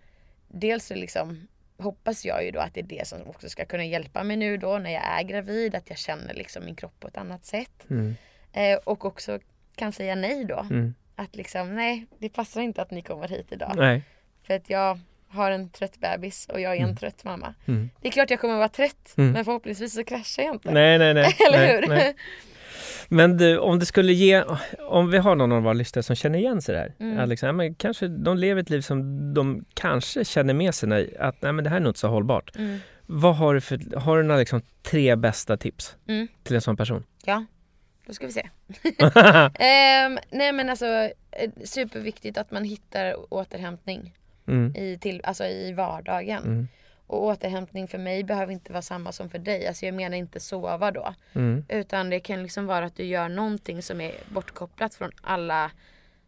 Dels 0.55 0.85
så 0.85 0.95
liksom 0.95 1.47
hoppas 1.77 2.25
jag 2.25 2.45
ju 2.45 2.51
då 2.51 2.59
att 2.59 2.73
det 2.73 2.79
är 2.79 2.83
det 2.83 3.07
som 3.07 3.27
också 3.27 3.49
ska 3.49 3.65
kunna 3.65 3.85
hjälpa 3.85 4.23
mig 4.23 4.37
nu 4.37 4.57
då 4.57 4.77
när 4.77 4.91
jag 4.91 5.03
är 5.03 5.23
gravid. 5.23 5.75
Att 5.75 5.89
jag 5.89 5.97
känner 5.97 6.33
liksom 6.33 6.65
min 6.65 6.75
kropp 6.75 6.99
på 6.99 7.07
ett 7.07 7.17
annat 7.17 7.45
sätt. 7.45 7.89
Mm. 7.89 8.15
Eh, 8.53 8.77
och 8.83 9.05
också 9.05 9.39
kan 9.75 9.91
säga 9.91 10.15
nej 10.15 10.45
då. 10.45 10.59
Mm. 10.59 10.93
Att 11.15 11.35
liksom 11.35 11.75
nej, 11.75 12.05
det 12.19 12.29
passar 12.29 12.61
inte 12.61 12.81
att 12.81 12.91
ni 12.91 13.01
kommer 13.01 13.27
hit 13.27 13.47
idag. 13.51 13.73
Nej. 13.75 14.03
För 14.43 14.53
att 14.53 14.69
jag 14.69 14.99
har 15.27 15.51
en 15.51 15.69
trött 15.69 15.99
bebis 15.99 16.45
och 16.45 16.61
jag 16.61 16.71
är 16.71 16.77
en 16.77 16.83
mm. 16.83 16.95
trött 16.95 17.23
mamma. 17.23 17.53
Mm. 17.67 17.89
Det 18.01 18.07
är 18.07 18.11
klart 18.11 18.29
jag 18.29 18.39
kommer 18.39 18.55
vara 18.55 18.69
trött 18.69 19.13
mm. 19.17 19.31
men 19.31 19.45
förhoppningsvis 19.45 19.93
så 19.93 20.03
kraschar 20.03 20.43
jag 20.43 20.55
inte. 20.55 20.71
Nej, 20.71 20.97
nej, 20.97 21.13
nej. 21.13 21.35
Eller 21.47 21.57
nej, 21.57 21.75
hur? 21.75 21.87
Nej. 21.87 22.15
Men 23.09 23.37
du, 23.37 23.57
om 23.57 23.79
det 23.79 23.85
skulle 23.85 24.13
ge, 24.13 24.43
om 24.79 25.11
vi 25.11 25.17
har 25.17 25.35
någon 25.35 25.51
av 25.51 25.63
våra 25.63 25.73
lyssnare 25.73 26.03
som 26.03 26.15
känner 26.15 26.39
igen 26.39 26.61
sig 26.61 26.75
där. 26.75 26.93
Mm. 26.99 27.19
Att 27.19 27.29
liksom, 27.29 27.57
men 27.57 27.75
kanske 27.75 28.07
de 28.07 28.37
lever 28.37 28.61
ett 28.61 28.69
liv 28.69 28.81
som 28.81 29.33
de 29.33 29.65
kanske 29.73 30.25
känner 30.25 30.53
med 30.53 30.75
sig 30.75 30.89
när, 30.89 31.21
att 31.21 31.41
nej, 31.41 31.53
men 31.53 31.63
det 31.63 31.69
här 31.69 31.77
är 31.77 31.81
nog 31.81 31.89
inte 31.89 31.99
så 31.99 32.07
hållbart. 32.07 32.55
Mm. 32.55 32.79
Vad 33.05 33.35
har 33.35 33.53
du 33.53 33.61
för, 33.61 33.99
har 33.99 34.17
du 34.17 34.23
några 34.23 34.39
liksom 34.39 34.61
tre 34.81 35.15
bästa 35.15 35.57
tips 35.57 35.95
mm. 36.07 36.27
till 36.43 36.55
en 36.55 36.61
sån 36.61 36.77
person? 36.77 37.03
Ja, 37.25 37.45
då 38.05 38.13
ska 38.13 38.25
vi 38.25 38.31
se. 38.31 38.49
um, 38.83 40.19
nej 40.31 40.51
men 40.53 40.69
alltså 40.69 40.85
eh, 40.85 41.11
superviktigt 41.63 42.37
att 42.37 42.51
man 42.51 42.63
hittar 42.63 43.33
återhämtning 43.33 44.13
mm. 44.47 44.75
i, 44.75 44.97
till, 45.01 45.21
alltså 45.23 45.45
i 45.45 45.73
vardagen. 45.73 46.67
Och 47.07 47.23
återhämtning 47.23 47.87
för 47.87 47.97
mig 47.97 48.23
behöver 48.23 48.53
inte 48.53 48.71
vara 48.71 48.81
samma 48.81 49.11
som 49.11 49.29
för 49.29 49.39
dig. 49.39 49.67
Alltså 49.67 49.85
jag 49.85 49.95
menar 49.95 50.17
inte 50.17 50.39
sova 50.39 50.91
då. 50.91 51.13
Mm. 51.33 51.65
Utan 51.69 52.09
det 52.09 52.19
kan 52.19 52.43
liksom 52.43 52.65
vara 52.65 52.85
att 52.85 52.95
du 52.95 53.03
gör 53.03 53.29
någonting 53.29 53.81
som 53.81 54.01
är 54.01 54.11
bortkopplat 54.29 54.95
från 54.95 55.11
alla, 55.21 55.71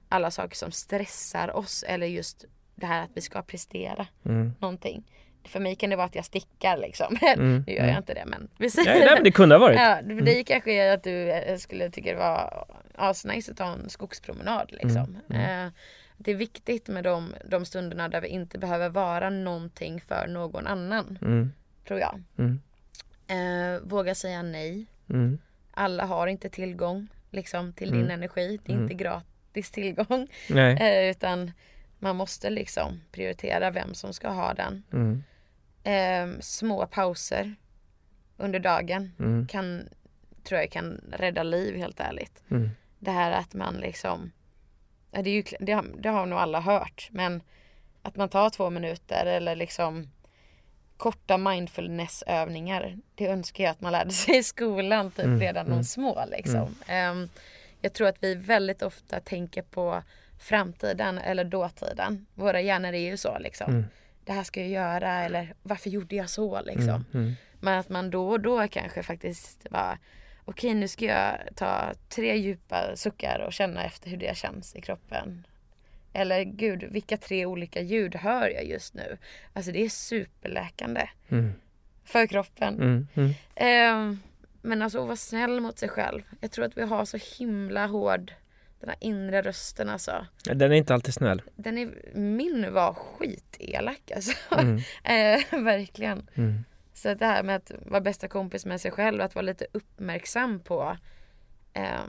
alla 0.09 0.31
saker 0.31 0.55
som 0.55 0.71
stressar 0.71 1.55
oss. 1.55 1.83
Eller 1.87 2.07
just 2.07 2.45
det 2.75 2.85
här 2.85 3.03
att 3.03 3.09
vi 3.13 3.21
ska 3.21 3.41
prestera 3.41 4.07
mm. 4.25 4.53
någonting. 4.59 5.03
För 5.43 5.59
mig 5.59 5.75
kan 5.75 5.89
det 5.89 5.95
vara 5.95 6.05
att 6.05 6.15
jag 6.15 6.25
stickar 6.25 6.77
liksom. 6.77 7.17
Mm. 7.25 7.63
nu 7.67 7.73
gör 7.73 7.79
jag 7.79 7.89
mm. 7.89 7.97
inte 7.97 8.13
det 8.13 8.25
men 8.25 8.47
vi 8.57 8.69
säger 8.69 8.91
nej, 8.91 8.99
nej, 8.99 9.13
men 9.13 9.23
det 9.23 9.31
kunde 9.31 9.55
ha 9.55 9.59
varit. 9.59 9.79
Ja, 9.79 9.97
för 10.03 10.21
dig 10.21 10.33
mm. 10.33 10.45
kanske 10.45 10.93
att 10.93 11.03
du 11.03 11.31
eh, 11.31 11.57
skulle 11.57 11.89
tycka 11.89 12.11
det 12.11 12.19
var 12.19 12.65
asnice 12.95 13.51
att 13.51 13.57
ta 13.57 13.65
en 13.65 13.89
skogspromenad 13.89 14.69
liksom. 14.71 15.17
Mm. 15.29 15.71
Mm. 16.15 16.23
Det 16.23 16.31
är 16.31 16.35
viktigt 16.35 16.87
med 16.87 17.03
de, 17.03 17.33
de 17.45 17.65
stunderna 17.65 18.09
där 18.09 18.21
vi 18.21 18.27
inte 18.27 18.57
behöver 18.57 18.89
vara 18.89 19.29
någonting 19.29 20.01
för 20.01 20.27
någon 20.27 20.67
annan. 20.67 21.19
Mm. 21.21 21.51
Tror 21.87 21.99
jag. 21.99 22.21
Eh, 23.27 23.81
våga 23.81 24.15
säga 24.15 24.41
nej. 24.41 24.85
Alla 25.71 26.05
har 26.05 26.27
inte 26.27 26.49
tillgång 26.49 27.07
liksom 27.31 27.73
till 27.73 27.91
din 27.91 28.11
energi. 28.11 28.59
Det 28.65 28.71
är 28.71 28.75
inte 28.75 28.93
gratis 28.93 29.71
tillgång. 29.71 30.27
Eh, 30.49 31.09
utan 31.09 31.51
man 31.99 32.15
måste 32.15 32.49
liksom 32.49 33.01
prioritera 33.11 33.71
vem 33.71 33.93
som 33.93 34.13
ska 34.13 34.29
ha 34.29 34.53
den. 34.53 34.83
Mm. 34.93 35.23
Eh, 35.83 36.39
små 36.39 36.87
pauser 36.87 37.55
under 38.37 38.59
dagen 38.59 39.11
mm. 39.19 39.47
kan, 39.47 39.89
tror 40.43 40.59
jag 40.59 40.71
kan 40.71 41.01
rädda 41.11 41.43
liv 41.43 41.75
helt 41.75 41.99
ärligt. 41.99 42.43
Mm. 42.49 42.69
Det 42.99 43.11
här 43.11 43.31
att 43.31 43.53
man 43.53 43.75
liksom, 43.75 44.31
det, 45.21 45.29
är 45.29 45.33
ju, 45.33 45.43
det, 45.59 45.71
har, 45.71 45.85
det 45.99 46.09
har 46.09 46.25
nog 46.25 46.39
alla 46.39 46.59
hört, 46.59 47.09
men 47.11 47.41
att 48.01 48.15
man 48.15 48.29
tar 48.29 48.49
två 48.49 48.69
minuter 48.69 49.25
eller 49.25 49.55
liksom 49.55 50.07
korta 50.97 51.37
mindfulnessövningar. 51.37 52.97
Det 53.15 53.27
önskar 53.27 53.63
jag 53.63 53.71
att 53.71 53.81
man 53.81 53.91
lärde 53.91 54.11
sig 54.11 54.37
i 54.37 54.43
skolan 54.43 55.11
typ 55.11 55.25
mm, 55.25 55.39
redan 55.39 55.65
mm. 55.65 55.77
de 55.77 55.83
små 55.83 56.25
liksom. 56.31 56.75
Um, 57.11 57.29
jag 57.81 57.93
tror 57.93 58.07
att 58.07 58.23
vi 58.23 58.35
väldigt 58.35 58.81
ofta 58.81 59.19
tänker 59.19 59.61
på 59.61 60.03
framtiden 60.39 61.17
eller 61.17 61.43
dåtiden. 61.43 62.25
Våra 62.33 62.61
hjärnor 62.61 62.93
är 62.93 63.09
ju 63.09 63.17
så 63.17 63.39
liksom. 63.39 63.71
Mm. 63.71 63.85
Det 64.25 64.33
här 64.33 64.43
ska 64.43 64.61
jag 64.61 64.69
göra 64.69 65.23
eller 65.23 65.53
varför 65.63 65.89
gjorde 65.89 66.15
jag 66.15 66.29
så 66.29 66.61
liksom. 66.61 66.89
Mm, 66.89 67.05
mm. 67.13 67.35
Men 67.59 67.79
att 67.79 67.89
man 67.89 68.09
då 68.09 68.29
och 68.29 68.39
då 68.39 68.67
kanske 68.67 69.03
faktiskt 69.03 69.69
bara 69.69 69.97
okej 70.45 70.73
nu 70.73 70.87
ska 70.87 71.05
jag 71.05 71.37
ta 71.55 71.93
tre 72.09 72.37
djupa 72.37 72.95
suckar 72.95 73.39
och 73.39 73.53
känna 73.53 73.83
efter 73.83 74.09
hur 74.09 74.17
det 74.17 74.37
känns 74.37 74.75
i 74.75 74.81
kroppen. 74.81 75.47
Eller 76.13 76.43
gud, 76.43 76.83
vilka 76.83 77.17
tre 77.17 77.45
olika 77.45 77.81
ljud 77.81 78.15
hör 78.15 78.49
jag 78.49 78.65
just 78.65 78.93
nu? 78.93 79.17
Alltså 79.53 79.71
det 79.71 79.85
är 79.85 79.89
superläkande. 79.89 81.09
Mm. 81.29 81.53
För 82.03 82.27
kroppen. 82.27 82.75
Mm, 82.75 83.07
mm. 83.15 83.29
Eh, 83.55 84.17
men 84.61 84.81
alltså 84.81 84.99
att 84.99 85.05
vara 85.05 85.15
snäll 85.15 85.61
mot 85.61 85.79
sig 85.79 85.89
själv. 85.89 86.21
Jag 86.39 86.51
tror 86.51 86.65
att 86.65 86.77
vi 86.77 86.81
har 86.81 87.05
så 87.05 87.17
himla 87.37 87.87
hård 87.87 88.33
den 88.79 88.89
här 88.89 88.97
inre 89.01 89.41
rösten 89.41 89.89
alltså. 89.89 90.25
Den 90.43 90.71
är 90.71 90.75
inte 90.75 90.93
alltid 90.93 91.13
snäll. 91.13 91.41
Den 91.55 91.77
är, 91.77 91.89
min 92.13 92.73
var 92.73 92.93
skitelak 92.93 94.11
alltså. 94.15 94.33
Mm. 94.51 94.77
eh, 95.03 95.63
verkligen. 95.63 96.29
Så 96.95 97.13
det 97.13 97.25
här 97.25 97.43
med 97.43 97.55
att 97.55 97.71
vara 97.85 98.01
bästa 98.01 98.27
kompis 98.27 98.65
med 98.65 98.81
sig 98.81 98.91
själv, 98.91 99.21
att 99.21 99.35
vara 99.35 99.45
lite 99.45 99.67
uppmärksam 99.71 100.59
på, 100.59 100.97
eh, 101.73 101.99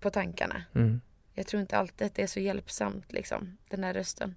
på 0.00 0.10
tankarna. 0.10 0.64
Mm. 0.74 1.00
Jag 1.34 1.46
tror 1.46 1.60
inte 1.60 1.78
alltid 1.78 2.06
att 2.06 2.14
det 2.14 2.22
är 2.22 2.26
så 2.26 2.40
hjälpsamt 2.40 3.12
liksom, 3.12 3.56
den 3.68 3.84
här 3.84 3.94
rösten. 3.94 4.36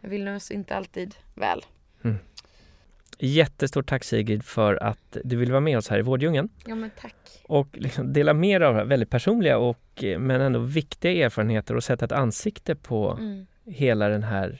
Jag 0.00 0.10
vill 0.10 0.24
nog 0.24 0.40
inte 0.50 0.76
alltid 0.76 1.14
väl. 1.34 1.62
Mm. 2.02 2.16
Jättestort 3.18 3.88
tack 3.88 4.04
Sigrid 4.04 4.44
för 4.44 4.82
att 4.82 5.16
du 5.24 5.36
vill 5.36 5.50
vara 5.50 5.60
med 5.60 5.78
oss 5.78 5.88
här 5.88 5.98
i 5.98 6.02
Vårdjungeln. 6.02 6.48
Ja 6.66 6.74
men 6.74 6.90
tack. 7.00 7.42
Och 7.48 7.68
liksom 7.72 8.12
dela 8.12 8.34
med 8.34 8.60
dig 8.60 8.68
av 8.68 8.74
väldigt 8.88 9.10
personliga 9.10 9.58
och 9.58 10.04
eh, 10.04 10.18
men 10.18 10.40
ändå 10.40 10.58
viktiga 10.58 11.26
erfarenheter 11.26 11.76
och 11.76 11.84
sätta 11.84 12.04
ett 12.04 12.12
ansikte 12.12 12.74
på 12.74 13.10
mm. 13.10 13.46
Hela 13.66 14.08
den 14.08 14.22
här 14.22 14.58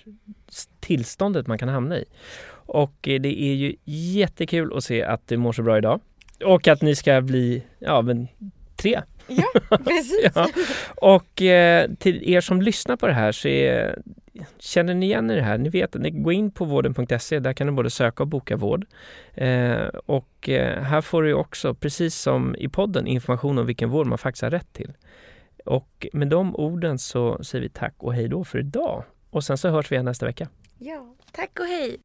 tillståndet 0.80 1.46
man 1.46 1.58
kan 1.58 1.68
hamna 1.68 1.98
i. 1.98 2.04
Och 2.48 3.08
eh, 3.08 3.20
det 3.20 3.42
är 3.42 3.54
ju 3.54 3.76
jättekul 3.84 4.76
att 4.76 4.84
se 4.84 5.02
att 5.02 5.28
du 5.28 5.36
mår 5.36 5.52
så 5.52 5.62
bra 5.62 5.78
idag. 5.78 6.00
Och 6.44 6.68
att 6.68 6.82
ni 6.82 6.96
ska 6.96 7.20
bli, 7.20 7.62
ja 7.78 8.02
men 8.02 8.28
tre. 8.76 9.02
Ja, 9.26 9.60
precis. 9.84 10.30
ja. 10.34 10.48
Och 10.96 11.42
eh, 11.42 11.90
till 11.98 12.30
er 12.30 12.40
som 12.40 12.62
lyssnar 12.62 12.96
på 12.96 13.06
det 13.06 13.12
här 13.12 13.32
så 13.32 13.48
är, 13.48 13.98
känner 14.58 14.94
ni 14.94 15.06
igen 15.06 15.30
er 15.30 15.36
det 15.36 15.42
här? 15.42 15.58
Ni 15.58 15.68
vet, 15.68 15.94
ni 15.94 16.10
går 16.10 16.32
in 16.32 16.50
på 16.50 16.64
vården.se, 16.64 17.38
där 17.38 17.52
kan 17.52 17.66
du 17.66 17.72
både 17.72 17.90
söka 17.90 18.22
och 18.22 18.28
boka 18.28 18.56
vård. 18.56 18.86
Eh, 19.34 19.86
och 20.06 20.48
eh, 20.48 20.82
här 20.82 21.00
får 21.00 21.22
du 21.22 21.34
också, 21.34 21.74
precis 21.74 22.14
som 22.14 22.56
i 22.58 22.68
podden, 22.68 23.06
information 23.06 23.58
om 23.58 23.66
vilken 23.66 23.90
vård 23.90 24.06
man 24.06 24.18
faktiskt 24.18 24.42
har 24.42 24.50
rätt 24.50 24.72
till. 24.72 24.92
Och 25.66 26.06
med 26.12 26.28
de 26.28 26.56
orden 26.56 26.98
så 26.98 27.44
säger 27.44 27.62
vi 27.62 27.68
tack 27.68 27.94
och 27.98 28.14
hej 28.14 28.28
då 28.28 28.44
för 28.44 28.58
idag. 28.58 29.04
Och 29.30 29.44
sen 29.44 29.58
så 29.58 29.68
hörs 29.68 29.92
vi 29.92 29.94
igen 29.94 30.04
nästa 30.04 30.26
vecka. 30.26 30.48
Ja, 30.78 31.14
tack 31.32 31.58
och 31.58 31.66
hej! 31.66 32.00